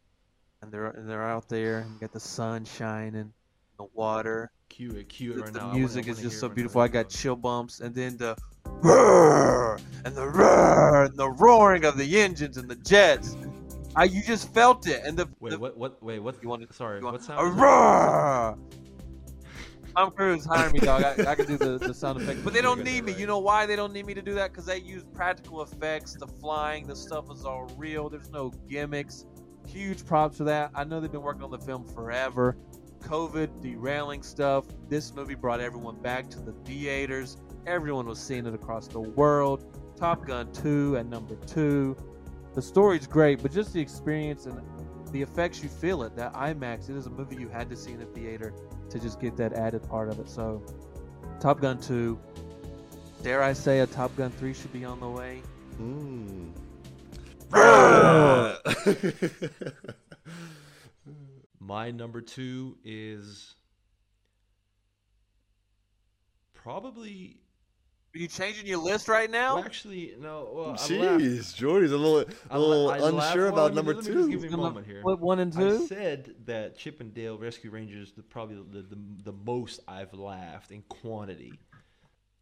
and 0.62 0.72
they're 0.72 0.86
and 0.86 1.08
they're 1.08 1.22
out 1.22 1.48
there, 1.50 1.80
and 1.80 1.92
you 1.92 2.00
got 2.00 2.12
the 2.12 2.20
sun 2.20 2.64
shining, 2.64 3.32
the 3.78 3.86
water, 3.92 4.50
Cue 4.68 4.90
it, 4.92 5.08
cue 5.08 5.32
it 5.32 5.36
the, 5.36 5.42
right 5.42 5.52
the 5.52 5.58
now. 5.60 5.70
I 5.70 5.74
music 5.74 6.06
is 6.08 6.20
just 6.20 6.38
so 6.40 6.48
beautiful. 6.48 6.80
I 6.80 6.88
got 6.88 7.08
chill 7.08 7.36
bumps, 7.36 7.80
and 7.80 7.94
then 7.94 8.16
the 8.16 8.36
roar 8.64 9.78
and 10.04 10.14
the 10.14 10.26
roar 10.28 11.04
and 11.04 11.16
the 11.16 11.30
roaring 11.30 11.84
of 11.84 11.96
the 11.96 12.20
engines 12.20 12.56
and 12.56 12.68
the 12.68 12.76
jets. 12.76 13.36
I 13.94 14.04
you 14.04 14.22
just 14.22 14.52
felt 14.52 14.86
it, 14.86 15.02
and 15.04 15.16
the, 15.16 15.28
Wait, 15.40 15.50
the 15.50 15.58
what? 15.58 15.76
What? 15.78 16.02
Wait, 16.02 16.18
what? 16.18 16.36
You 16.42 16.48
want- 16.50 16.74
Sorry, 16.74 16.98
you 17.00 17.04
want- 17.04 17.22
sound? 17.22 17.48
is 17.48 17.54
roar. 17.58 18.58
Tom 19.96 20.10
Cruise, 20.10 20.44
hire 20.44 20.68
me, 20.70 20.78
dog. 20.80 21.02
I, 21.02 21.30
I 21.30 21.34
can 21.34 21.46
do 21.46 21.56
the, 21.56 21.78
the 21.78 21.94
sound 21.94 22.20
effects, 22.20 22.40
but 22.42 22.52
they 22.52 22.60
don't 22.60 22.84
need 22.84 23.04
me. 23.04 23.12
right. 23.12 23.20
You 23.20 23.26
know 23.26 23.38
why 23.38 23.64
they 23.64 23.76
don't 23.76 23.94
need 23.94 24.04
me 24.04 24.12
to 24.12 24.20
do 24.20 24.34
that? 24.34 24.50
Because 24.52 24.66
they 24.66 24.78
use 24.80 25.04
practical 25.14 25.62
effects. 25.62 26.12
The 26.14 26.26
flying, 26.26 26.86
the 26.86 26.94
stuff 26.94 27.30
is 27.32 27.46
all 27.46 27.66
real. 27.78 28.10
There's 28.10 28.30
no 28.30 28.50
gimmicks. 28.68 29.24
Huge 29.66 30.04
props 30.04 30.36
for 30.36 30.44
that. 30.44 30.70
I 30.74 30.84
know 30.84 31.00
they've 31.00 31.10
been 31.10 31.22
working 31.22 31.42
on 31.44 31.50
the 31.50 31.58
film 31.58 31.82
forever. 31.82 32.58
COVID 33.06 33.62
derailing 33.62 34.22
stuff. 34.22 34.64
This 34.88 35.14
movie 35.14 35.36
brought 35.36 35.60
everyone 35.60 35.96
back 36.02 36.28
to 36.30 36.40
the 36.40 36.52
theaters. 36.64 37.36
Everyone 37.64 38.06
was 38.06 38.18
seeing 38.18 38.46
it 38.46 38.54
across 38.54 38.88
the 38.88 39.00
world. 39.00 39.64
Top 39.96 40.26
Gun 40.26 40.52
2 40.52 40.96
at 40.98 41.06
number 41.06 41.36
two. 41.46 41.96
The 42.54 42.62
story's 42.62 43.06
great, 43.06 43.42
but 43.42 43.52
just 43.52 43.72
the 43.72 43.80
experience 43.80 44.46
and 44.46 44.60
the 45.12 45.22
effects 45.22 45.62
you 45.62 45.68
feel 45.68 46.02
it. 46.02 46.16
That 46.16 46.34
IMAX, 46.34 46.90
it 46.90 46.96
is 46.96 47.06
a 47.06 47.10
movie 47.10 47.36
you 47.36 47.48
had 47.48 47.70
to 47.70 47.76
see 47.76 47.92
in 47.92 48.02
a 48.02 48.06
theater 48.06 48.52
to 48.90 48.98
just 48.98 49.20
get 49.20 49.36
that 49.36 49.52
added 49.52 49.88
part 49.88 50.08
of 50.08 50.18
it. 50.18 50.28
So, 50.28 50.62
Top 51.38 51.60
Gun 51.60 51.80
2. 51.80 52.18
Dare 53.22 53.42
I 53.42 53.52
say 53.52 53.80
a 53.80 53.86
Top 53.86 54.14
Gun 54.16 54.32
3 54.32 54.52
should 54.52 54.72
be 54.72 54.84
on 54.84 54.98
the 54.98 55.08
way? 55.08 55.42
Mm. 55.80 56.50
My 61.66 61.90
number 61.90 62.20
two 62.20 62.76
is 62.84 63.56
probably. 66.54 67.40
Are 68.14 68.18
you 68.18 68.28
changing 68.28 68.66
your 68.66 68.78
list 68.78 69.08
right 69.08 69.30
now? 69.30 69.56
Well, 69.56 69.64
actually, 69.64 70.14
no. 70.18 70.48
Well, 70.54 70.72
Jeez, 70.74 71.54
Jordy's 71.54 71.90
a 71.92 71.98
little, 71.98 72.24
I 72.50 72.56
a 72.56 72.58
la- 72.58 72.66
little 72.66 72.90
I 72.90 72.98
laughed- 73.10 73.36
unsure 73.36 73.44
well, 73.50 73.52
about 73.52 73.62
let 73.64 73.70
me- 73.72 73.76
number 73.76 73.94
let 73.94 74.04
me 74.04 74.12
just 74.12 74.30
give 74.30 74.40
two. 74.42 74.46
you 74.48 74.54
a 74.54 74.56
moment 74.56 74.86
here. 74.86 75.02
What, 75.02 75.20
one 75.20 75.38
and 75.40 75.52
two? 75.52 75.82
I 75.82 75.86
said 75.86 76.34
that 76.46 76.78
Chip 76.78 77.00
and 77.00 77.12
Dale 77.12 77.36
Rescue 77.36 77.70
Rangers 77.70 78.12
the 78.12 78.22
probably 78.22 78.56
the, 78.70 78.82
the, 78.82 78.98
the 79.24 79.32
most 79.32 79.80
I've 79.88 80.14
laughed 80.14 80.70
in 80.70 80.82
quantity. 80.82 81.52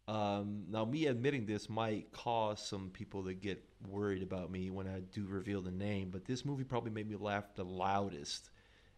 Um, 0.07 0.65
now, 0.69 0.85
me 0.85 1.07
admitting 1.07 1.47
this 1.47 1.67
might 1.67 2.11
cause 2.11 2.65
some 2.65 2.91
people 2.91 3.23
to 3.25 3.33
get 3.33 3.61
worried 3.89 4.21
about 4.21 4.51
me 4.51 4.69
when 4.69 4.87
I 4.87 4.99
do 4.99 5.25
reveal 5.25 5.61
the 5.63 5.71
name, 5.71 6.09
but 6.11 6.25
this 6.25 6.45
movie 6.45 6.63
probably 6.63 6.91
made 6.91 7.09
me 7.09 7.15
laugh 7.15 7.45
the 7.55 7.65
loudest 7.65 8.51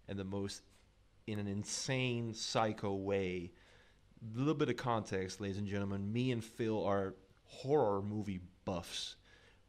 and 0.08 0.18
the 0.18 0.24
most 0.24 0.62
in 1.28 1.40
an 1.40 1.48
insane, 1.48 2.34
psycho 2.34 2.94
way. 2.94 3.52
A 4.22 4.38
little 4.38 4.54
bit 4.54 4.70
of 4.70 4.78
context, 4.78 5.42
ladies 5.42 5.58
and 5.58 5.68
gentlemen. 5.68 6.12
Me 6.12 6.32
and 6.32 6.44
Phil 6.44 6.84
are 6.86 7.16
horror 7.44 8.02
movie 8.02 8.40
buffs. 8.66 9.16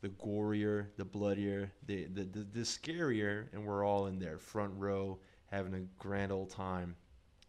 The 0.01 0.09
gorier, 0.11 0.87
the 0.97 1.05
bloodier, 1.05 1.73
the, 1.87 2.05
the, 2.05 2.23
the, 2.23 2.47
the 2.53 2.61
scarier, 2.61 3.47
and 3.53 3.67
we're 3.67 3.85
all 3.85 4.07
in 4.07 4.21
there, 4.21 4.39
front 4.39 4.73
row, 4.77 5.19
having 5.47 5.75
a 5.75 5.81
grand 6.01 6.31
old 6.31 6.51
time. 6.51 6.95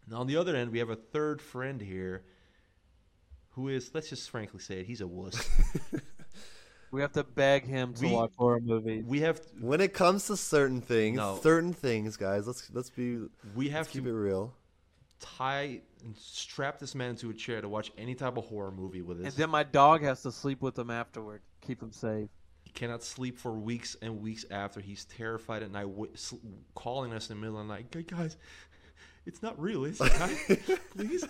Now, 0.08 0.18
on 0.18 0.28
the 0.28 0.38
other 0.38 0.56
end, 0.56 0.72
we 0.72 0.80
have 0.80 0.90
a 0.90 0.96
third 0.96 1.44
friend 1.44 1.80
here 1.80 2.24
who 3.52 3.68
is, 3.68 3.92
let's 3.94 4.10
just 4.10 4.30
frankly 4.32 4.60
say 4.60 4.80
it, 4.80 4.88
he's 4.88 5.02
a 5.02 5.08
wuss. 5.08 5.48
We 6.92 7.02
have 7.02 7.12
to 7.14 7.24
beg 7.24 7.66
him 7.66 7.94
to 7.96 8.06
We- 8.06 8.12
watch 8.14 8.32
horror 8.38 8.60
movies. 8.60 9.06
we 9.06 9.22
have 9.22 9.40
When 9.60 9.80
it 9.82 9.94
comes 9.94 10.28
to 10.28 10.38
certain 10.38 10.82
things, 10.82 11.18
No. 11.18 11.40
certain 11.42 11.74
things, 11.74 12.18
guys, 12.18 12.48
let's 12.48 12.70
let's 12.74 12.90
be 12.90 13.18
we 13.18 13.30
let's 13.66 13.72
have 13.72 13.90
keep 13.90 14.04
it 14.04 14.10
to 14.10 14.14
real. 14.14 14.54
tie 15.20 15.82
and 16.04 16.16
strap 16.18 16.80
this 16.80 16.96
man 16.96 17.16
to 17.18 17.30
a 17.30 17.34
chair 17.34 17.62
to 17.62 17.68
watch 17.70 17.92
any 17.98 18.16
type 18.16 18.38
of 18.38 18.46
horror 18.46 18.72
movie 18.72 19.02
with 19.02 19.18
us. 19.18 19.24
and 19.26 19.28
us. 19.28 19.36
then 19.36 19.50
my 19.50 19.64
dog 19.64 20.02
has 20.02 20.22
to 20.24 20.32
sleep 20.32 20.62
with 20.62 20.78
him 20.80 20.90
afterward. 20.90 21.42
Keep 21.62 21.82
him 21.84 21.92
safe. 21.92 22.30
He 22.64 22.72
cannot 22.72 23.04
sleep 23.04 23.38
for 23.38 23.52
weeks 23.52 23.96
and 24.02 24.22
weeks 24.22 24.46
after. 24.52 24.80
He's 24.80 25.06
terrified 25.06 25.64
at 25.64 25.72
night, 25.72 25.88
w- 25.88 26.12
sl- 26.16 26.36
calling 26.76 27.12
us 27.14 27.30
in 27.30 27.36
the 27.38 27.42
middle 27.42 27.60
of 27.60 27.68
the 27.68 27.74
night. 27.74 27.92
"Gu- 27.92 28.04
Guys, 28.04 28.38
it's 29.30 29.44
not 29.44 29.60
real, 29.62 29.86
is 29.86 30.02
it? 30.04 30.12
guys? 30.18 30.80
please, 30.96 31.26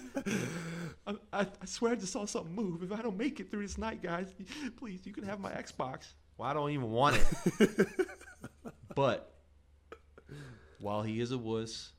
I, 1.06 1.16
I, 1.34 1.42
I 1.42 1.66
swear 1.66 1.92
I 1.92 1.96
just 1.96 2.14
saw 2.14 2.26
something 2.26 2.56
move. 2.56 2.82
If 2.82 2.92
I 2.92 3.02
don't 3.02 3.18
make 3.18 3.40
it 3.40 3.52
through 3.52 3.64
this 3.64 3.78
night, 3.78 4.02
guys, 4.02 4.34
please, 4.78 5.06
you 5.06 5.12
can 5.12 5.26
have 5.26 5.40
my 5.40 5.52
Xbox. 5.52 6.14
Well, 6.38 6.50
I 6.50 6.54
don't 6.54 6.72
even 6.72 6.90
want 6.90 7.18
it. 7.60 7.88
but 8.96 9.36
while 10.80 11.04
he 11.04 11.20
is 11.20 11.34
a 11.34 11.38
wuss, 11.38 11.92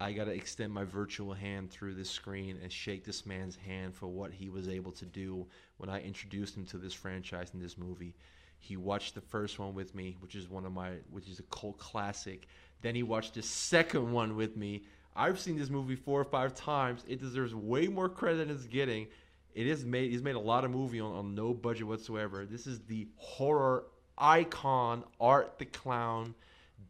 I 0.00 0.12
gotta 0.12 0.32
extend 0.32 0.72
my 0.72 0.82
virtual 0.82 1.32
hand 1.32 1.70
through 1.70 1.94
this 1.94 2.10
screen 2.10 2.58
and 2.60 2.72
shake 2.72 3.04
this 3.04 3.24
man's 3.24 3.54
hand 3.54 3.94
for 3.94 4.08
what 4.08 4.32
he 4.32 4.48
was 4.48 4.68
able 4.68 4.90
to 4.92 5.04
do 5.04 5.46
when 5.76 5.88
I 5.88 6.00
introduced 6.00 6.56
him 6.56 6.66
to 6.66 6.78
this 6.78 6.92
franchise 6.92 7.50
and 7.52 7.62
this 7.62 7.78
movie. 7.78 8.16
He 8.64 8.76
watched 8.76 9.14
the 9.16 9.20
first 9.20 9.58
one 9.58 9.74
with 9.74 9.92
me, 9.94 10.16
which 10.20 10.36
is 10.36 10.48
one 10.48 10.64
of 10.64 10.72
my, 10.72 10.92
which 11.10 11.28
is 11.28 11.40
a 11.40 11.42
cult 11.44 11.78
classic. 11.78 12.46
Then 12.80 12.94
he 12.94 13.02
watched 13.02 13.34
the 13.34 13.42
second 13.42 14.12
one 14.12 14.36
with 14.36 14.56
me. 14.56 14.84
I've 15.16 15.38
seen 15.40 15.58
this 15.58 15.68
movie 15.68 15.96
four 15.96 16.20
or 16.20 16.24
five 16.24 16.54
times. 16.54 17.04
It 17.08 17.20
deserves 17.20 17.54
way 17.54 17.88
more 17.88 18.08
credit 18.08 18.38
than 18.38 18.50
it's 18.50 18.66
getting. 18.66 19.08
It 19.52 19.66
is 19.66 19.84
made. 19.84 20.12
He's 20.12 20.22
made 20.22 20.36
a 20.36 20.40
lot 20.40 20.64
of 20.64 20.70
movie 20.70 21.00
on, 21.00 21.12
on 21.12 21.34
no 21.34 21.52
budget 21.52 21.86
whatsoever. 21.88 22.46
This 22.46 22.66
is 22.68 22.78
the 22.86 23.08
horror 23.16 23.86
icon, 24.16 25.04
Art 25.20 25.58
the 25.58 25.64
Clown, 25.66 26.34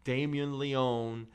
Damien 0.04 0.58
Leone, 0.58 1.26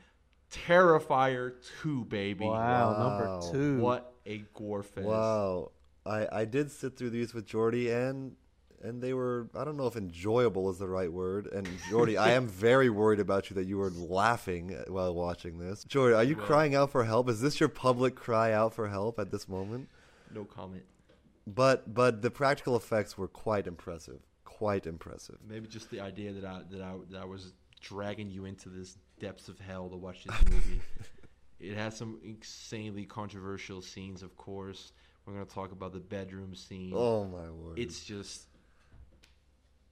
Terrifier 0.52 1.54
2, 1.82 2.04
baby. 2.04 2.44
Wow, 2.46 2.92
Wow. 2.92 2.98
number 3.08 3.52
two. 3.52 3.80
What 3.80 4.14
a 4.24 4.38
gore 4.54 4.82
fest. 4.82 5.06
Wow, 5.06 5.72
I 6.06 6.28
I 6.40 6.44
did 6.44 6.70
sit 6.70 6.96
through 6.96 7.10
these 7.10 7.34
with 7.34 7.44
Jordy 7.46 7.90
and 7.90 8.36
and 8.82 9.02
they 9.02 9.12
were 9.14 9.48
I 9.54 9.64
don't 9.64 9.76
know 9.76 9.86
if 9.86 9.96
enjoyable 9.96 10.70
is 10.70 10.78
the 10.78 10.88
right 10.88 11.12
word. 11.12 11.46
And 11.46 11.68
Jordy, 11.90 12.16
I 12.16 12.30
am 12.30 12.46
very 12.46 12.90
worried 12.90 13.20
about 13.20 13.50
you 13.50 13.54
that 13.54 13.66
you 13.66 13.78
were 13.78 13.90
laughing 13.90 14.76
while 14.88 15.14
watching 15.14 15.58
this. 15.58 15.84
Jordy, 15.84 16.14
are 16.14 16.24
you 16.24 16.36
Well- 16.36 16.46
crying 16.46 16.74
out 16.74 16.90
for 16.90 17.04
help? 17.04 17.28
Is 17.28 17.40
this 17.40 17.60
your 17.60 17.68
public 17.68 18.14
cry 18.14 18.52
out 18.52 18.74
for 18.74 18.88
help 18.88 19.18
at 19.18 19.30
this 19.30 19.48
moment? 19.48 19.88
No 20.32 20.44
comment. 20.44 20.84
But 21.46 21.94
but 21.94 22.22
the 22.22 22.30
practical 22.30 22.76
effects 22.76 23.16
were 23.16 23.28
quite 23.28 23.66
impressive. 23.66 24.20
Quite 24.44 24.86
impressive. 24.86 25.38
Maybe 25.48 25.66
just 25.66 25.90
the 25.90 26.00
idea 26.00 26.32
that 26.32 26.44
I 26.44 26.62
that 26.70 26.82
I 26.82 26.94
that 27.10 27.22
I 27.22 27.24
was 27.24 27.52
dragging 27.80 28.30
you 28.30 28.44
into 28.44 28.68
this 28.68 28.96
depths 29.20 29.48
of 29.48 29.58
hell 29.58 29.88
to 29.88 29.96
watch 29.96 30.24
this 30.24 30.36
movie. 30.50 30.80
it 31.60 31.74
has 31.74 31.96
some 31.96 32.18
insanely 32.22 33.04
controversial 33.04 33.80
scenes, 33.80 34.22
of 34.22 34.36
course. 34.36 34.92
We're 35.24 35.34
gonna 35.34 35.46
talk 35.46 35.72
about 35.72 35.92
the 35.92 36.00
bedroom 36.00 36.54
scene. 36.54 36.92
Oh 36.94 37.24
my 37.24 37.50
word! 37.50 37.78
It's 37.78 38.04
just 38.04 38.47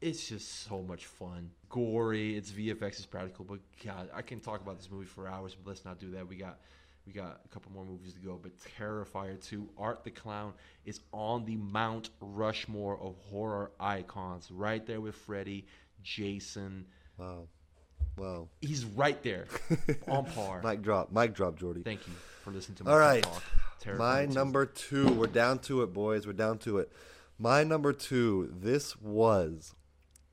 it's 0.00 0.28
just 0.28 0.66
so 0.66 0.82
much 0.82 1.06
fun. 1.06 1.50
Gory, 1.68 2.36
it's 2.36 2.50
VFX 2.52 3.00
is 3.00 3.06
practical, 3.06 3.44
but 3.44 3.60
God, 3.84 4.08
I 4.14 4.22
can 4.22 4.40
talk 4.40 4.60
about 4.60 4.78
this 4.78 4.90
movie 4.90 5.06
for 5.06 5.26
hours, 5.28 5.54
but 5.54 5.68
let's 5.68 5.84
not 5.84 5.98
do 5.98 6.10
that. 6.12 6.28
We 6.28 6.36
got 6.36 6.58
we 7.06 7.12
got 7.12 7.40
a 7.44 7.48
couple 7.48 7.70
more 7.72 7.84
movies 7.84 8.14
to 8.14 8.20
go, 8.20 8.38
but 8.42 8.50
Terrifier 8.78 9.40
2, 9.40 9.68
Art 9.78 10.02
the 10.02 10.10
Clown 10.10 10.52
is 10.84 11.00
on 11.12 11.44
the 11.44 11.54
Mount 11.56 12.10
Rushmore 12.20 12.98
of 13.00 13.14
horror 13.30 13.70
icons, 13.78 14.50
right 14.50 14.84
there 14.84 15.00
with 15.00 15.14
Freddy, 15.14 15.66
Jason. 16.02 16.84
Wow. 17.16 17.46
Wow. 18.18 18.48
He's 18.60 18.84
right 18.84 19.22
there, 19.22 19.46
on 20.08 20.24
par. 20.24 20.62
Mic 20.64 20.82
drop. 20.82 21.12
Mic 21.12 21.32
drop, 21.34 21.58
Jordy. 21.58 21.82
Thank 21.82 22.06
you 22.08 22.12
for 22.42 22.50
listening 22.50 22.76
to 22.78 22.84
my 22.84 22.90
All 22.92 22.98
right. 22.98 23.22
talk. 23.22 23.42
Terrifier 23.82 23.98
My 23.98 24.26
2. 24.26 24.32
number 24.32 24.66
two. 24.66 25.12
We're 25.12 25.26
down 25.26 25.58
to 25.60 25.82
it, 25.82 25.92
boys. 25.92 26.26
We're 26.26 26.32
down 26.32 26.58
to 26.58 26.78
it. 26.78 26.90
My 27.38 27.62
number 27.62 27.92
two. 27.92 28.52
This 28.58 29.00
was 29.00 29.74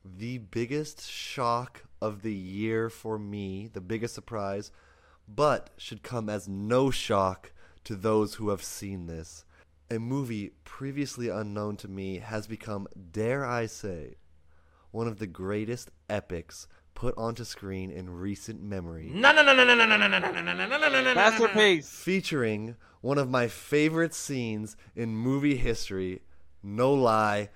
the 0.04 0.38
biggest 0.38 1.10
shock 1.10 1.84
of 2.02 2.22
the 2.22 2.34
year 2.34 2.90
for 2.90 3.18
me, 3.18 3.70
the 3.72 3.82
biggest 3.82 4.14
surprise, 4.14 4.72
but 5.28 5.70
should 5.78 6.04
come 6.04 6.30
as 6.30 6.48
no 6.48 6.92
shock 6.92 7.52
to 7.86 7.96
those 7.96 8.36
who 8.36 8.50
have 8.50 8.64
seen 8.64 9.08
this. 9.08 9.46
A 9.90 10.00
movie 10.00 10.52
previously 10.64 11.30
unknown 11.30 11.78
to 11.78 11.88
me 11.88 12.20
has 12.20 12.48
become, 12.48 12.88
dare 13.12 13.46
I 13.46 13.68
say, 13.68 14.16
one 14.92 15.08
of 15.08 15.20
the 15.20 15.28
greatest 15.28 15.92
epics 16.10 16.68
put 16.94 17.18
onto 17.18 17.44
screen 17.44 17.90
in 17.90 18.10
recent 18.10 18.62
memory 18.62 19.10
No, 19.12 19.34
no, 19.34 19.44
no, 19.44 19.54
no, 19.56 19.64
no, 19.66 19.76
no, 19.76 19.86
no, 19.86 19.98
no, 19.98 20.08
no, 20.08 20.20
no, 20.20 20.30
no, 20.30 20.42
no, 20.42 20.54
no, 20.54 20.68
no, 20.68 20.78
no, 20.78 20.90
no, 20.90 21.02
no. 21.02 21.16
Masterpiece. 21.16 21.90
featuring 21.90 22.76
one 23.02 23.18
of 23.18 23.30
my 23.30 23.48
favorite 23.48 24.14
scenes 24.14 24.78
in 24.96 25.16
movie 25.16 25.58
history. 25.58 26.22
No 26.62 26.94
lie, 26.94 27.50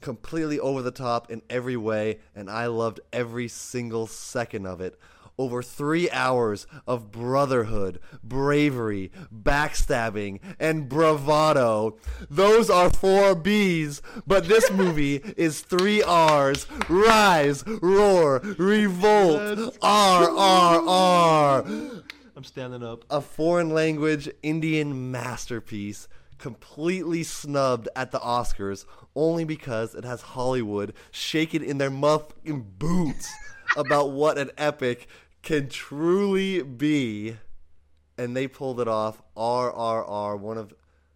completely 0.00 0.58
over 0.58 0.82
the 0.82 0.90
top 0.90 1.30
in 1.30 1.42
every 1.50 1.76
way, 1.76 2.20
and 2.34 2.50
I 2.50 2.66
loved 2.66 3.00
every 3.12 3.48
single 3.48 4.06
second 4.06 4.66
of 4.66 4.80
it. 4.80 4.98
Over 5.40 5.62
three 5.62 6.10
hours 6.10 6.66
of 6.84 7.12
brotherhood, 7.12 8.00
bravery, 8.24 9.12
backstabbing, 9.32 10.40
and 10.58 10.88
bravado. 10.88 11.96
Those 12.28 12.68
are 12.68 12.90
four 12.90 13.36
B's, 13.36 14.02
but 14.26 14.48
this 14.48 14.68
movie 14.72 15.22
is 15.36 15.60
three 15.60 16.02
R's. 16.02 16.66
Rise, 16.88 17.64
roar, 17.66 18.40
revolt, 18.58 19.76
R, 19.80 20.28
R, 20.28 20.82
R 20.88 21.64
I'm 22.38 22.44
standing 22.44 22.82
up. 22.82 23.04
a 23.10 23.20
foreign 23.20 23.70
language 23.70 24.28
Indian 24.42 25.10
masterpiece 25.12 26.08
completely 26.38 27.22
snubbed 27.22 27.88
at 27.94 28.10
the 28.10 28.20
Oscars 28.20 28.84
only 29.14 29.44
because 29.44 29.94
it 29.94 30.04
has 30.04 30.22
Hollywood 30.22 30.94
shaking 31.10 31.64
in 31.64 31.78
their 31.78 31.90
motherfucking 31.90 32.64
boots 32.78 33.28
about 33.76 34.12
what 34.12 34.38
an 34.38 34.50
epic 34.56 35.08
can 35.42 35.68
truly 35.68 36.62
be. 36.62 37.36
And 38.16 38.36
they 38.36 38.48
pulled 38.48 38.80
it 38.80 38.88
off. 38.88 39.22
RRR, 39.36 40.38
one 40.38 40.58
of 40.58 40.74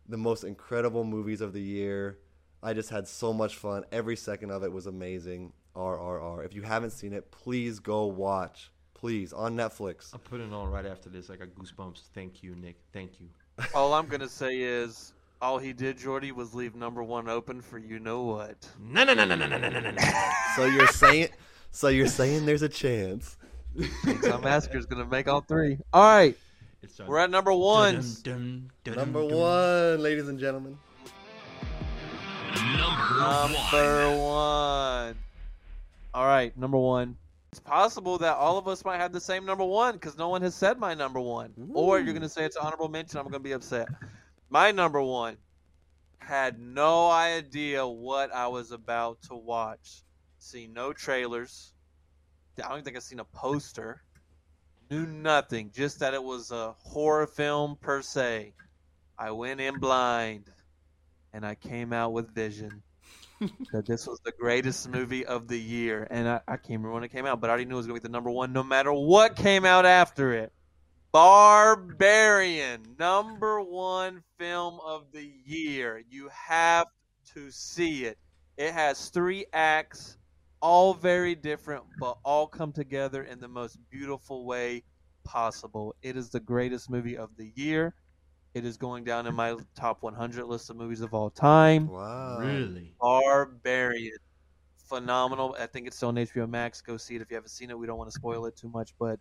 the 0.08 0.16
most 0.16 0.44
incredible 0.44 1.04
movies 1.04 1.40
of 1.40 1.52
the 1.52 1.62
year. 1.62 2.18
I 2.62 2.74
just 2.74 2.90
had 2.90 3.08
so 3.08 3.32
much 3.32 3.56
fun. 3.56 3.84
Every 3.90 4.14
second 4.14 4.50
of 4.50 4.62
it 4.62 4.72
was 4.72 4.86
amazing. 4.86 5.52
RRR. 5.74 6.44
If 6.44 6.54
you 6.54 6.62
haven't 6.62 6.90
seen 6.90 7.12
it, 7.12 7.30
please 7.30 7.80
go 7.80 8.06
watch. 8.06 8.70
Please, 8.94 9.32
on 9.32 9.56
Netflix. 9.56 10.12
I'm 10.14 10.20
putting 10.20 10.52
it 10.52 10.54
on 10.54 10.70
right 10.70 10.86
after 10.86 11.08
this. 11.08 11.28
I 11.28 11.34
got 11.34 11.48
goosebumps. 11.48 12.02
Thank 12.14 12.42
you, 12.42 12.54
Nick. 12.54 12.76
Thank 12.92 13.20
you. 13.20 13.28
All 13.74 13.94
I'm 13.94 14.06
gonna 14.06 14.28
say 14.28 14.58
is, 14.60 15.12
all 15.40 15.58
he 15.58 15.72
did, 15.72 15.98
Jordy, 15.98 16.32
was 16.32 16.54
leave 16.54 16.74
number 16.74 17.02
one 17.02 17.28
open 17.28 17.60
for 17.60 17.78
you 17.78 17.98
know 17.98 18.22
what. 18.22 18.66
No, 18.80 19.04
no, 19.04 19.14
no, 19.14 19.24
no, 19.24 19.34
no, 19.34 19.46
no, 19.46 19.58
no, 19.58 19.68
no, 19.68 19.80
no, 19.80 19.90
no. 19.90 20.02
So 20.56 20.66
you're 20.66 20.86
saying, 20.88 21.28
so 21.70 21.88
you're 21.88 22.06
saying 22.06 22.46
there's 22.46 22.62
a 22.62 22.68
chance. 22.68 23.36
Tom 24.22 24.42
Masker's 24.42 24.86
gonna 24.86 25.06
make 25.06 25.28
all 25.28 25.40
three. 25.40 25.78
All 25.92 26.02
right, 26.02 26.36
we're 27.06 27.18
at 27.18 27.30
number 27.30 27.52
ones. 27.52 28.20
Dun, 28.20 28.70
dun, 28.84 28.94
dun, 28.94 29.04
Number 29.12 29.24
one, 29.24 30.02
ladies 30.02 30.28
and 30.28 30.38
gentlemen. 30.38 30.78
Number 33.18 34.16
one. 34.18 35.16
All 36.14 36.26
right, 36.26 36.56
number 36.56 36.76
one. 36.78 37.16
It's 37.52 37.60
possible 37.60 38.16
that 38.16 38.38
all 38.38 38.56
of 38.56 38.66
us 38.66 38.82
might 38.82 38.96
have 38.96 39.12
the 39.12 39.20
same 39.20 39.44
number 39.44 39.64
one 39.64 39.92
because 39.92 40.16
no 40.16 40.30
one 40.30 40.40
has 40.40 40.54
said 40.54 40.78
my 40.78 40.94
number 40.94 41.20
one. 41.20 41.52
Or 41.74 42.00
you're 42.00 42.14
going 42.14 42.22
to 42.22 42.28
say 42.30 42.46
it's 42.46 42.56
an 42.56 42.62
honorable 42.64 42.88
mention. 42.88 43.18
I'm 43.18 43.24
going 43.24 43.34
to 43.34 43.40
be 43.40 43.52
upset. 43.52 43.88
My 44.48 44.70
number 44.70 45.02
one 45.02 45.36
had 46.18 46.58
no 46.58 47.10
idea 47.10 47.86
what 47.86 48.32
I 48.32 48.48
was 48.48 48.70
about 48.70 49.20
to 49.28 49.34
watch. 49.34 50.02
Seen 50.38 50.72
no 50.72 50.94
trailers. 50.94 51.74
I 52.56 52.70
don't 52.70 52.82
think 52.82 52.96
I've 52.96 53.02
seen 53.02 53.20
a 53.20 53.24
poster. 53.24 54.02
Knew 54.90 55.04
nothing. 55.04 55.72
Just 55.74 56.00
that 56.00 56.14
it 56.14 56.24
was 56.24 56.52
a 56.52 56.74
horror 56.78 57.26
film 57.26 57.76
per 57.82 58.00
se. 58.00 58.54
I 59.18 59.30
went 59.32 59.60
in 59.60 59.78
blind 59.78 60.48
and 61.34 61.44
I 61.44 61.54
came 61.54 61.92
out 61.92 62.14
with 62.14 62.34
vision 62.34 62.82
that 63.72 63.86
this 63.86 64.06
was 64.06 64.20
the 64.24 64.32
greatest 64.32 64.88
movie 64.88 65.24
of 65.26 65.48
the 65.48 65.58
year. 65.58 66.06
And 66.10 66.28
I, 66.28 66.40
I 66.46 66.56
can't 66.56 66.80
remember 66.80 66.92
when 66.92 67.04
it 67.04 67.08
came 67.10 67.26
out, 67.26 67.40
but 67.40 67.50
I 67.50 67.52
already 67.52 67.64
knew 67.66 67.74
it 67.74 67.78
was 67.78 67.86
going 67.86 67.98
to 67.98 68.02
be 68.02 68.08
the 68.08 68.12
number 68.12 68.30
one 68.30 68.52
no 68.52 68.62
matter 68.62 68.92
what 68.92 69.36
came 69.36 69.64
out 69.64 69.86
after 69.86 70.32
it. 70.32 70.52
Barbarian, 71.12 72.96
number 72.98 73.60
one 73.60 74.22
film 74.38 74.80
of 74.84 75.12
the 75.12 75.30
year. 75.44 76.02
You 76.08 76.30
have 76.32 76.86
to 77.34 77.50
see 77.50 78.04
it. 78.04 78.18
It 78.56 78.72
has 78.72 79.10
three 79.10 79.46
acts, 79.52 80.16
all 80.60 80.94
very 80.94 81.34
different, 81.34 81.84
but 82.00 82.18
all 82.24 82.46
come 82.46 82.72
together 82.72 83.24
in 83.24 83.40
the 83.40 83.48
most 83.48 83.78
beautiful 83.90 84.46
way 84.46 84.84
possible. 85.24 85.94
It 86.02 86.16
is 86.16 86.30
the 86.30 86.40
greatest 86.40 86.90
movie 86.90 87.16
of 87.16 87.36
the 87.36 87.52
year. 87.56 87.94
It 88.54 88.64
is 88.66 88.76
going 88.76 89.04
down 89.04 89.26
in 89.26 89.34
my 89.34 89.56
top 89.74 90.02
100 90.02 90.44
list 90.44 90.68
of 90.68 90.76
movies 90.76 91.00
of 91.00 91.14
all 91.14 91.30
time. 91.30 91.88
Wow. 91.88 92.38
Really? 92.38 92.92
Barbarian. 93.00 94.18
Phenomenal. 94.88 95.56
I 95.58 95.66
think 95.66 95.86
it's 95.86 95.96
still 95.96 96.10
on 96.10 96.16
HBO 96.16 96.48
Max. 96.48 96.82
Go 96.82 96.98
see 96.98 97.14
it 97.16 97.22
if 97.22 97.30
you 97.30 97.36
haven't 97.36 97.48
seen 97.48 97.70
it. 97.70 97.78
We 97.78 97.86
don't 97.86 97.96
want 97.96 98.10
to 98.10 98.14
spoil 98.14 98.44
it 98.44 98.56
too 98.56 98.68
much, 98.68 98.92
but 98.98 99.18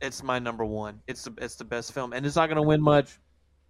it's 0.00 0.24
my 0.24 0.40
number 0.40 0.64
one. 0.64 1.00
It's 1.06 1.22
the 1.24 1.34
it's 1.38 1.54
the 1.54 1.64
best 1.64 1.92
film, 1.92 2.12
and 2.12 2.26
it's 2.26 2.34
not 2.34 2.46
going 2.46 2.56
to 2.56 2.62
win 2.62 2.82
much. 2.82 3.18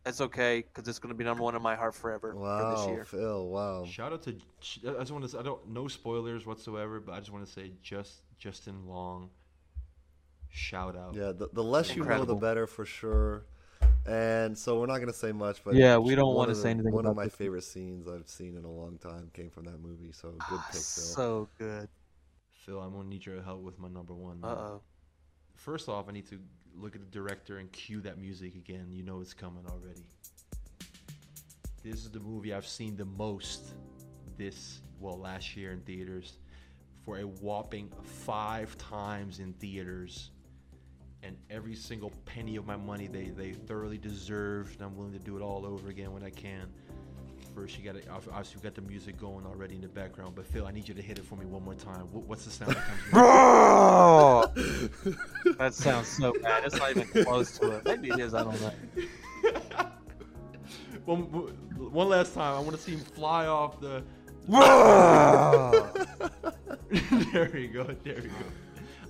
That's 0.05 0.23
okay 0.23 0.63
because 0.63 0.89
it's 0.89 0.99
going 0.99 1.13
to 1.13 1.19
be 1.19 1.25
number 1.25 1.43
one 1.43 1.55
in 1.55 1.61
my 1.61 1.77
heart 1.77 1.95
forever 1.95 2.33
for 2.33 2.71
this 2.71 2.87
Wow, 2.87 2.89
year. 2.89 3.05
Phil. 3.05 3.49
Wow. 3.49 3.85
Shout 3.85 4.15
out 4.15 4.23
to. 4.23 4.31
I 4.31 5.01
just 5.01 5.13
want 5.13 5.25
to. 5.25 5.29
Say 5.29 5.39
I 5.39 5.43
don't. 5.43 5.69
No 5.69 5.87
spoilers 5.89 6.47
whatsoever, 6.47 6.99
but 7.01 7.13
I 7.13 7.19
just 7.19 7.31
want 7.31 7.45
to 7.45 7.53
say 7.53 7.73
just 7.83 8.23
Justin 8.39 8.87
Long. 8.87 9.29
Shout 10.49 10.97
out. 10.97 11.15
Yeah, 11.15 11.33
the, 11.33 11.49
the 11.53 11.63
less 11.63 11.95
you 11.95 12.05
know, 12.05 12.25
the 12.25 12.35
better 12.35 12.67
for 12.67 12.87
sure. 12.87 13.45
And 14.07 14.57
so 14.57 14.81
we're 14.81 14.87
not 14.87 14.99
gonna 14.99 15.13
say 15.13 15.33
much, 15.33 15.63
but 15.65 15.75
Yeah, 15.75 15.99
we 15.99 16.15
don't 16.15 16.35
wanna 16.35 16.55
say 16.55 16.71
anything 16.71 16.93
One 16.93 17.07
of 17.07 17.17
my 17.17 17.25
this. 17.25 17.35
favorite 17.35 17.65
scenes 17.65 18.09
I've 18.09 18.29
seen 18.29 18.57
in 18.57 18.65
a 18.65 18.71
long 18.71 18.99
time 18.99 19.31
came 19.35 19.51
from 19.51 19.65
that 19.67 19.79
movie. 19.81 20.13
So 20.13 20.31
good 20.49 20.61
pick, 20.67 20.73
Phil. 20.73 20.81
So 20.83 21.49
good. 21.59 21.89
Phil, 22.65 22.81
I'm 22.81 22.93
gonna 22.93 23.09
need 23.09 23.25
your 23.27 23.43
help 23.43 23.63
with 23.63 23.79
my 23.79 23.89
number 23.89 24.15
one. 24.15 24.41
Uh 24.43 24.49
oh. 24.49 24.83
First 25.55 25.89
off, 25.89 26.09
I 26.09 26.13
need 26.13 26.27
to 26.29 26.39
look 26.75 26.95
at 26.95 27.03
the 27.03 27.11
director 27.11 27.59
and 27.59 27.71
cue 27.73 28.01
that 28.01 28.19
music 28.19 28.55
again. 28.55 28.87
You 28.91 29.03
know 29.03 29.21
it's 29.21 29.35
coming 29.35 29.65
already. 29.67 30.05
This 31.83 31.97
is 32.05 32.11
the 32.11 32.21
movie 32.21 32.53
I've 32.53 32.67
seen 32.67 32.97
the 32.97 33.05
most 33.05 33.75
this 34.37 34.81
well 34.99 35.19
last 35.19 35.57
year 35.57 35.73
in 35.73 35.81
theaters 35.81 36.39
for 37.05 37.19
a 37.19 37.23
whopping 37.23 37.91
five 38.03 38.77
times 38.79 39.39
in 39.41 39.53
theaters. 39.55 40.31
And 41.23 41.37
every 41.51 41.75
single 41.75 42.11
penny 42.25 42.57
of 42.57 42.67
my 42.67 42.77
money 42.77 43.07
they, 43.07 43.25
they 43.25 43.53
thoroughly 43.53 43.99
deserved, 43.99 44.77
and 44.77 44.85
I'm 44.87 44.97
willing 44.97 45.13
to 45.13 45.19
do 45.19 45.37
it 45.37 45.43
all 45.43 45.67
over 45.67 45.91
again 45.91 46.13
when 46.13 46.23
I 46.23 46.31
can. 46.31 46.67
First, 47.55 47.79
you 47.79 47.85
got 47.85 48.01
to 48.01 48.09
obviously 48.11 48.59
you 48.59 48.63
got 48.63 48.75
the 48.75 48.83
music 48.83 49.19
going 49.19 49.45
already 49.45 49.75
in 49.75 49.81
the 49.81 49.89
background, 49.89 50.35
but 50.35 50.47
Phil, 50.47 50.67
I 50.67 50.71
need 50.71 50.89
you 50.89 50.95
to 50.95 51.03
hit 51.03 51.19
it 51.19 51.25
for 51.25 51.37
me 51.37 51.47
one 51.47 51.65
more 51.65 51.75
time. 51.75 52.07
What, 52.13 52.25
what's 52.25 52.45
the 52.45 52.51
sound 52.51 52.77
that 52.77 52.85
comes? 52.87 53.13
that 55.59 55.75
sounds 55.75 56.09
so 56.09 56.33
bad. 56.43 56.65
It's 56.65 56.77
not 56.77 56.91
even 56.91 57.07
close 57.25 57.59
to 57.59 57.73
it. 57.73 57.85
Maybe 57.85 58.09
it 58.09 58.21
is. 58.21 58.35
I 58.35 58.45
don't 58.45 58.61
know. 58.61 58.73
one, 61.05 61.23
one 61.91 62.09
last 62.09 62.35
time. 62.35 62.57
I 62.57 62.61
want 62.61 62.73
to 62.73 62.79
see 62.79 62.93
him 62.93 63.01
fly 63.01 63.47
off 63.47 63.81
the. 63.81 64.05
there 67.33 67.57
you 67.57 67.69
go. 67.69 67.85
There 68.05 68.21
you 68.21 68.29
go. 68.29 68.35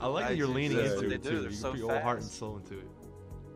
I 0.01 0.07
like 0.07 0.29
that 0.29 0.37
you're 0.37 0.47
leaning 0.47 0.79
That's 0.79 0.95
into 0.95 1.15
it 1.15 1.23
too. 1.23 1.41
They're 1.41 1.51
You 1.51 1.57
so 1.57 1.71
put 1.71 1.79
your 1.79 1.91
whole 1.91 2.01
heart 2.01 2.21
and 2.21 2.29
soul 2.29 2.57
into 2.57 2.79
it. 2.79 2.89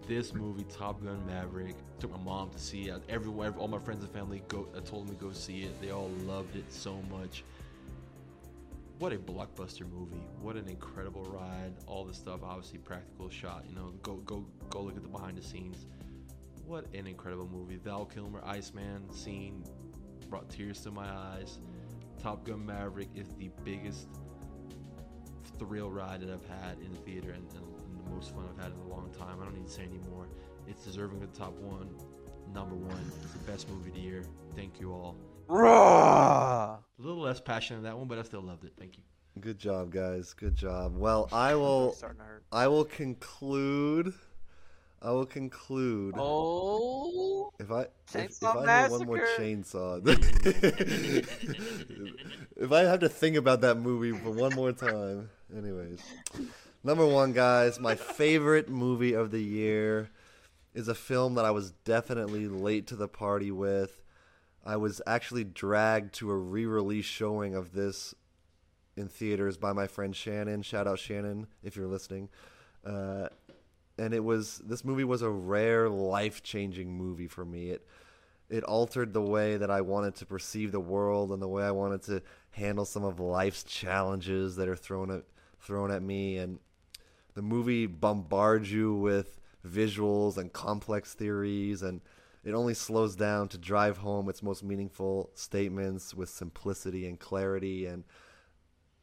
This 0.07 0.34
movie, 0.34 0.64
Top 0.64 1.03
Gun 1.03 1.24
Maverick, 1.26 1.76
took 1.99 2.11
my 2.11 2.18
mom 2.18 2.51
to 2.51 2.59
see 2.59 2.88
it. 2.88 3.03
Everyone, 3.09 3.55
all 3.55 3.68
my 3.68 3.78
friends 3.78 4.05
and 4.05 4.12
family 4.12 4.42
go. 4.49 4.68
I 4.76 4.80
told 4.80 5.09
them 5.09 5.16
to 5.16 5.24
go 5.24 5.32
see 5.32 5.62
it. 5.62 5.80
They 5.80 5.90
all 5.90 6.11
loved 6.26 6.57
it 6.57 6.70
so 6.70 7.01
much. 7.11 7.42
What 8.99 9.12
a 9.12 9.16
blockbuster 9.16 9.90
movie! 9.90 10.22
What 10.40 10.57
an 10.57 10.68
incredible 10.68 11.24
ride! 11.24 11.72
All 11.86 12.05
the 12.05 12.14
stuff, 12.14 12.40
obviously 12.45 12.78
practical 12.78 13.28
shot. 13.28 13.64
You 13.68 13.74
know, 13.74 13.92
go 14.03 14.16
go 14.16 14.47
go 14.70 14.82
look 14.82 14.97
at 14.97 15.03
the 15.03 15.09
behind 15.09 15.38
the 15.38 15.42
scenes. 15.42 15.86
What 16.66 16.86
an 16.95 17.07
incredible 17.07 17.49
movie! 17.49 17.76
Val 17.76 18.05
Kilmer, 18.05 18.40
Iceman 18.45 19.11
scene 19.11 19.64
brought 20.28 20.49
tears 20.49 20.80
to 20.82 20.90
my 20.90 21.09
eyes. 21.09 21.59
Top 22.22 22.45
Gun 22.45 22.64
Maverick 22.64 23.09
is 23.16 23.28
the 23.38 23.51
biggest 23.64 24.09
thrill 25.59 25.90
ride 25.90 26.20
that 26.20 26.30
I've 26.30 26.46
had 26.61 26.78
in 26.84 26.90
the 26.92 26.98
theater 26.98 27.30
and, 27.30 27.44
and, 27.55 27.64
and 27.64 28.07
the 28.07 28.11
most 28.11 28.34
fun 28.34 28.44
I've 28.50 28.62
had 28.62 28.72
in 28.72 28.78
a 28.78 28.94
long 28.94 29.11
time. 29.16 29.38
I 29.40 29.44
don't 29.44 29.55
need 29.55 29.66
to 29.66 29.72
say 29.72 29.82
anymore. 29.82 30.26
It's 30.66 30.84
deserving 30.84 31.22
of 31.22 31.32
the 31.32 31.38
top 31.38 31.52
one, 31.55 31.88
number 32.55 32.74
one. 32.74 33.12
It's 33.22 33.32
the 33.32 33.50
best 33.50 33.68
movie 33.68 33.90
of 33.90 33.94
the 33.94 34.00
year. 34.00 34.24
Thank 34.57 34.80
you 34.80 34.92
all. 34.92 35.16
Raw. 35.46 36.78
A 36.98 37.02
little 37.02 37.22
less 37.22 37.40
passionate 37.40 37.78
in 37.78 37.84
that 37.84 37.98
one, 37.98 38.09
but 38.09 38.18
I 38.18 38.22
still 38.22 38.42
loved 38.42 38.64
it. 38.64 38.72
Thank 38.78 38.96
you. 38.96 39.02
Good 39.40 39.59
job, 39.59 39.90
guys. 39.90 40.32
Good 40.32 40.55
job. 40.55 40.96
Well, 40.96 41.28
I 41.32 41.55
will. 41.55 41.92
Starting 41.92 42.18
to 42.18 42.24
hurt. 42.24 42.44
I 42.52 42.68
will 42.68 42.84
conclude. 42.84 44.14
I 45.05 45.11
will 45.11 45.26
conclude. 45.26 46.14
Oh. 46.16 47.52
If 47.59 47.70
I 47.70 47.82
if, 48.14 48.14
if 48.14 48.42
I 48.42 48.80
hear 48.80 48.90
one 48.90 49.07
more 49.07 49.26
chainsaw, 49.38 50.00
if 52.57 52.72
I 52.72 52.80
have 52.80 53.00
to 53.00 53.09
think 53.11 53.36
about 53.36 53.61
that 53.61 53.76
movie 53.76 54.12
for 54.12 54.30
one 54.30 54.55
more 54.55 54.72
time, 54.72 55.28
anyways. 55.55 56.00
Number 56.82 57.07
one, 57.07 57.32
guys, 57.32 57.78
my 57.78 57.94
favorite 57.94 58.70
movie 58.70 59.12
of 59.12 59.30
the 59.30 59.42
year 59.42 60.09
is 60.72 60.88
a 60.88 60.94
film 60.94 61.34
that 61.34 61.44
I 61.44 61.50
was 61.50 61.72
definitely 61.84 62.48
late 62.48 62.86
to 62.86 62.96
the 62.96 63.09
party 63.09 63.50
with. 63.50 64.00
I 64.64 64.76
was 64.76 65.02
actually 65.07 65.44
dragged 65.44 66.14
to 66.14 66.30
a 66.30 66.36
re-release 66.36 67.05
showing 67.05 67.55
of 67.55 67.72
this 67.72 68.14
in 68.96 69.09
theaters 69.09 69.59
by 69.59 69.74
my 69.74 69.86
friend 69.86 70.16
Shannon. 70.16 70.62
Shout 70.62 70.86
out 70.86 70.98
Shannon 70.98 71.46
if 71.62 71.76
you're 71.76 71.86
listening. 71.86 72.30
Uh, 72.84 73.28
and 73.99 74.12
it 74.12 74.24
was 74.24 74.59
this 74.59 74.84
movie 74.84 75.05
was 75.05 75.22
a 75.22 75.30
rare 75.30 75.88
life-changing 75.88 76.97
movie 76.97 77.28
for 77.28 77.45
me. 77.45 77.70
It 77.70 77.86
it 78.51 78.64
altered 78.64 79.12
the 79.12 79.22
way 79.22 79.57
that 79.57 79.70
I 79.70 79.80
wanted 79.80 80.16
to 80.16 80.26
perceive 80.26 80.70
the 80.70 80.80
world 80.80 81.32
and 81.32 81.40
the 81.40 81.49
way 81.49 81.64
I 81.64 81.70
wanted 81.70 82.03
to 82.03 82.22
handle 82.51 82.84
some 82.84 83.05
of 83.05 83.18
life's 83.18 83.64
challenges 83.64 84.57
that 84.57 84.68
are 84.68 84.76
thrown 84.76 85.11
at 85.11 85.24
thrown 85.61 85.90
at 85.90 86.03
me. 86.03 86.38
And 86.38 86.59
the 87.34 87.42
movie 87.42 87.86
bombards 87.86 88.70
you 88.70 88.95
with 88.95 89.40
visuals 89.66 90.36
and 90.36 90.53
complex 90.53 91.14
theories 91.14 91.82
and 91.82 92.01
it 92.45 92.53
only 92.53 92.74
slows 92.74 93.16
down 93.16 93.49
to 93.49 93.59
drive 93.59 93.97
home 93.97 94.28
its 94.28 94.42
most 94.42 94.62
meaningful 94.62 95.30
statements 95.34 96.14
with 96.14 96.28
simplicity 96.28 97.07
and 97.07 97.18
clarity. 97.18 97.86
And 97.86 98.05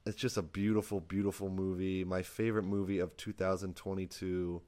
it's 0.05 0.15
just 0.15 0.37
a 0.37 0.43
beautiful 0.43 0.99
beautiful 0.99 1.49
movie. 1.49 2.03
My 2.03 2.21
favorite 2.21 2.65
movie 2.65 2.99
of 2.99 3.17
2022 3.17 4.61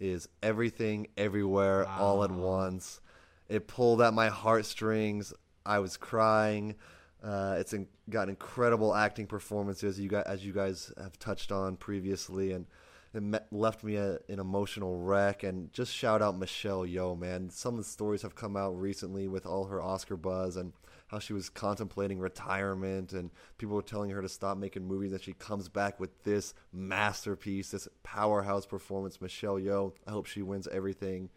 is 0.00 0.28
everything 0.42 1.06
everywhere 1.16 1.86
all 1.86 2.24
at 2.24 2.30
once. 2.30 3.00
It 3.48 3.68
pulled 3.68 4.00
at 4.00 4.14
my 4.14 4.28
heartstrings. 4.28 5.32
I 5.66 5.78
was 5.78 5.96
crying. 5.96 6.76
Uh, 7.22 7.56
it's 7.58 7.74
in, 7.74 7.86
got 8.08 8.28
incredible 8.28 8.94
acting 8.94 9.26
performances 9.26 10.00
you 10.00 10.08
guys, 10.08 10.24
as 10.26 10.44
you 10.44 10.52
guys 10.52 10.92
have 10.96 11.18
touched 11.18 11.52
on 11.52 11.76
previously 11.76 12.52
and 12.52 12.66
it 13.12 13.22
me- 13.22 13.38
left 13.50 13.84
me 13.84 13.96
a, 13.96 14.18
an 14.28 14.38
emotional 14.38 14.96
wreck. 14.96 15.42
And 15.42 15.72
just 15.72 15.92
shout 15.94 16.22
out 16.22 16.38
michelle 16.38 16.86
Yeoh, 16.86 17.18
man. 17.18 17.50
Some 17.50 17.74
of 17.74 17.84
the 17.84 17.90
stories 17.90 18.22
have 18.22 18.34
come 18.34 18.56
out 18.56 18.78
recently 18.78 19.28
with 19.28 19.44
all 19.44 19.66
her 19.66 19.82
oscar 19.82 20.16
buzz 20.16 20.56
and 20.56 20.72
how 21.10 21.18
she 21.18 21.32
was 21.32 21.48
contemplating 21.48 22.18
retirement 22.18 23.12
and 23.12 23.30
people 23.58 23.74
were 23.74 23.82
telling 23.82 24.10
her 24.10 24.22
to 24.22 24.28
stop 24.28 24.56
making 24.56 24.86
movies 24.86 25.12
and 25.12 25.20
she 25.20 25.32
comes 25.32 25.68
back 25.68 25.98
with 25.98 26.22
this 26.24 26.54
masterpiece 26.72 27.70
this 27.70 27.88
powerhouse 28.02 28.64
performance 28.66 29.20
michelle 29.20 29.56
Yeoh. 29.56 29.92
i 30.06 30.10
hope 30.10 30.26
she 30.26 30.42
wins 30.42 30.68
everything 30.68 31.28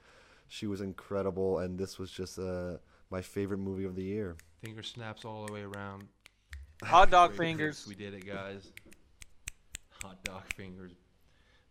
she 0.48 0.68
was 0.68 0.82
incredible 0.82 1.60
and 1.60 1.80
this 1.80 1.98
was 1.98 2.12
just 2.12 2.38
uh, 2.38 2.78
my 3.10 3.22
favorite 3.22 3.58
movie 3.58 3.86
of 3.86 3.96
the 3.96 4.04
year 4.04 4.36
Finger 4.64 4.82
snaps 4.82 5.26
all 5.26 5.46
the 5.46 5.52
way 5.52 5.62
around. 5.62 6.08
Hot 6.84 7.12
dog 7.12 7.36
fingers. 7.36 7.86
We 7.86 7.96
did 7.96 8.14
it, 8.14 8.26
guys. 8.26 8.72
Hot 10.02 10.24
dog 10.24 10.44
fingers. 10.56 10.94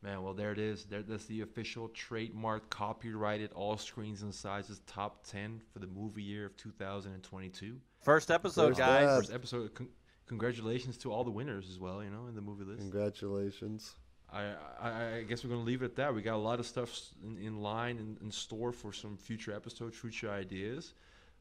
Man, 0.03 0.22
well, 0.22 0.34
there 0.34 0.50
it 0.50 0.59
is. 0.59 0.84
There, 0.84 1.03
that's 1.03 1.26
the 1.26 1.42
official 1.42 1.88
trademark, 1.88 2.68
copyrighted, 2.70 3.53
all 3.53 3.76
screens 3.76 4.22
and 4.22 4.34
sizes 4.34 4.80
top 4.86 5.24
10 5.28 5.62
for 5.72 5.78
the 5.78 5.86
movie 5.86 6.22
year 6.22 6.46
of 6.46 6.57
2022. 6.57 7.76
First 8.03 8.30
episode, 8.32 8.66
There's 8.66 8.78
guys. 8.78 9.07
that. 9.07 9.16
First 9.18 9.32
episode. 9.32 9.74
Con- 9.74 9.88
congratulations 10.26 10.96
to 10.98 11.12
all 11.12 11.22
the 11.22 11.30
winners 11.30 11.68
as 11.70 11.78
well, 11.78 12.03
you 12.03 12.11
know, 12.11 12.26
in 12.26 12.34
the 12.34 12.40
movie 12.40 12.64
list. 12.64 12.80
congratulations 12.80 13.94
I, 14.32 14.55
I, 14.80 15.14
I 15.16 15.22
guess 15.22 15.44
we're 15.44 15.50
going 15.50 15.61
to 15.61 15.66
leave 15.66 15.82
it 15.82 15.86
at 15.86 15.96
that. 15.96 16.14
We 16.14 16.22
got 16.22 16.34
a 16.34 16.38
lot 16.38 16.59
of 16.59 16.66
stuff 16.66 16.98
in, 17.22 17.36
in 17.36 17.61
line 17.61 17.98
and 17.98 18.16
in 18.22 18.30
store 18.30 18.72
for 18.72 18.92
some 18.92 19.16
future 19.16 19.55
episodes, 19.55 19.96
future 19.96 20.30
ideas. 20.30 20.94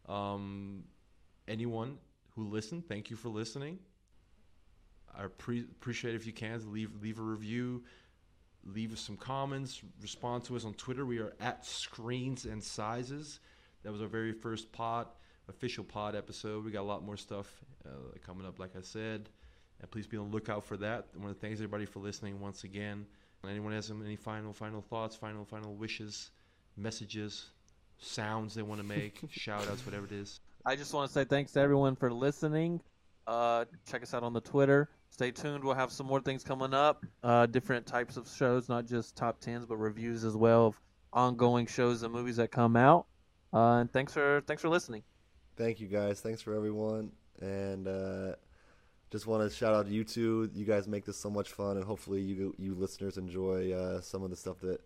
Um, 0.10 0.84
anyone 1.48 1.98
who 2.36 2.50
listened, 2.50 2.88
thank 2.88 3.10
you 3.10 3.16
for 3.16 3.30
listening. 3.30 3.80
I 5.18 5.28
pre- 5.38 5.62
appreciate 5.62 6.16
if 6.16 6.26
you 6.26 6.34
can 6.34 6.60
leave 6.72 6.92
leave 7.02 7.20
a 7.20 7.24
review, 7.24 7.84
leave 8.66 8.94
us 8.94 9.00
some 9.00 9.18
comments, 9.18 9.82
respond 10.02 10.44
to 10.46 10.56
us 10.56 10.66
on 10.66 10.74
Twitter. 10.74 11.06
We 11.06 11.20
are 11.20 11.34
at 11.40 11.66
Screens 11.66 12.46
and 12.46 12.64
Sizes. 12.64 13.40
That 13.84 13.92
was 13.92 14.02
our 14.02 14.08
very 14.08 14.32
first 14.32 14.72
pod, 14.72 15.08
official 15.50 15.84
pod 15.84 16.16
episode. 16.16 16.64
We 16.64 16.72
got 16.72 16.82
a 16.82 16.84
lot 16.84 17.04
more 17.04 17.18
stuff 17.18 17.48
uh, 17.86 18.18
coming 18.26 18.46
up, 18.46 18.60
like 18.60 18.76
I 18.78 18.82
said. 18.82 19.30
And 19.80 19.90
please 19.90 20.06
be 20.06 20.18
on 20.18 20.30
the 20.30 20.36
lookout 20.36 20.64
for 20.64 20.78
that. 20.78 21.08
I 21.16 21.24
want 21.24 21.34
to 21.34 21.40
thank 21.40 21.54
everybody 21.54 21.86
for 21.86 22.00
listening 22.00 22.40
once 22.40 22.64
again. 22.64 23.06
Anyone 23.48 23.74
has 23.74 23.90
any 23.90 24.16
final 24.16 24.54
final 24.54 24.82
thoughts, 24.82 25.16
final 25.16 25.44
final 25.44 25.74
wishes, 25.74 26.30
messages, 26.78 27.48
sounds 27.98 28.54
they 28.54 28.62
want 28.62 28.80
to 28.80 28.86
make, 28.86 29.20
shout 29.32 29.68
outs, 29.68 29.84
whatever 29.84 30.06
it 30.06 30.12
is. 30.12 30.40
I 30.64 30.76
just 30.76 30.94
want 30.94 31.10
to 31.10 31.14
say 31.14 31.24
thanks 31.24 31.54
to 31.54 31.60
everyone 31.60 31.96
for 31.96 32.14
listening. 32.14 32.82
Uh, 33.26 33.66
check 33.90 34.04
us 34.04 34.14
out 34.14 34.22
on 34.22 34.34
the 34.34 34.42
Twitter. 34.42 34.90
Stay 35.12 35.30
tuned. 35.30 35.64
We'll 35.64 35.76
have 35.76 35.92
some 35.92 36.08
more 36.08 36.20
things 36.22 36.44
coming 36.44 36.74
up. 36.74 37.06
Uh, 37.22 37.46
different 37.46 37.86
types 37.86 38.18
of 38.18 38.28
shows, 38.28 38.68
not 38.70 38.88
just 38.88 39.16
top 39.16 39.40
tens, 39.40 39.66
but 39.68 39.78
reviews 39.78 40.24
as 40.24 40.36
well 40.36 40.68
of 40.68 40.82
ongoing 41.14 41.68
shows 41.68 42.02
and 42.04 42.12
movies 42.12 42.38
that 42.38 42.50
come 42.52 42.76
out. 42.76 43.06
Uh, 43.54 43.82
and 43.82 43.92
thanks 43.92 44.14
for 44.14 44.42
thanks 44.48 44.62
for 44.62 44.70
listening. 44.70 45.04
thank 45.58 45.80
you 45.82 45.88
guys 45.88 46.22
thanks 46.22 46.42
for 46.42 46.56
everyone 46.56 47.12
and 47.42 47.86
uh, 47.88 48.34
just 49.12 49.28
want 49.28 49.44
to 49.44 49.54
shout 49.54 49.74
out 49.74 49.86
to 49.86 49.92
you 49.92 50.06
two 50.06 50.50
you 50.56 50.64
guys 50.64 50.88
make 50.88 51.04
this 51.04 51.18
so 51.18 51.30
much 51.30 51.52
fun 51.52 51.76
and 51.76 51.86
hopefully 51.86 52.22
you 52.22 52.56
you 52.58 52.74
listeners 52.74 53.18
enjoy 53.18 53.74
uh, 53.74 54.00
some 54.00 54.24
of 54.24 54.30
the 54.30 54.36
stuff 54.38 54.58
that 54.62 54.80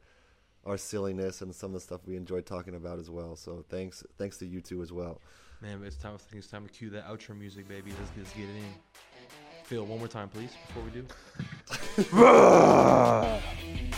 our 0.65 0.77
silliness 0.77 1.43
and 1.43 1.53
some 1.53 1.69
of 1.69 1.73
the 1.75 1.79
stuff 1.79 2.01
we 2.07 2.17
enjoy 2.17 2.41
talking 2.41 2.73
about 2.73 2.97
as 2.97 3.07
well 3.11 3.35
so 3.35 3.63
thanks 3.69 4.03
thanks 4.17 4.37
to 4.39 4.47
you 4.47 4.59
two 4.61 4.81
as 4.81 4.91
well 4.91 5.21
Man, 5.61 5.83
it's 5.85 5.95
time. 5.95 6.15
I 6.15 6.17
think 6.17 6.39
it's 6.43 6.47
time 6.47 6.65
to 6.67 6.71
cue 6.71 6.89
that 6.91 7.07
outro 7.07 7.35
music, 7.35 7.67
baby. 7.69 7.91
Let's, 7.97 8.11
let's 8.17 8.33
get 8.33 8.43
it 8.43 8.57
in. 8.57 8.73
Phil, 9.65 9.83
one 9.83 9.97
more 9.97 10.07
time, 10.07 10.29
please, 10.29 10.51
before 10.67 10.83
we 10.83 10.91
do. 10.91 11.05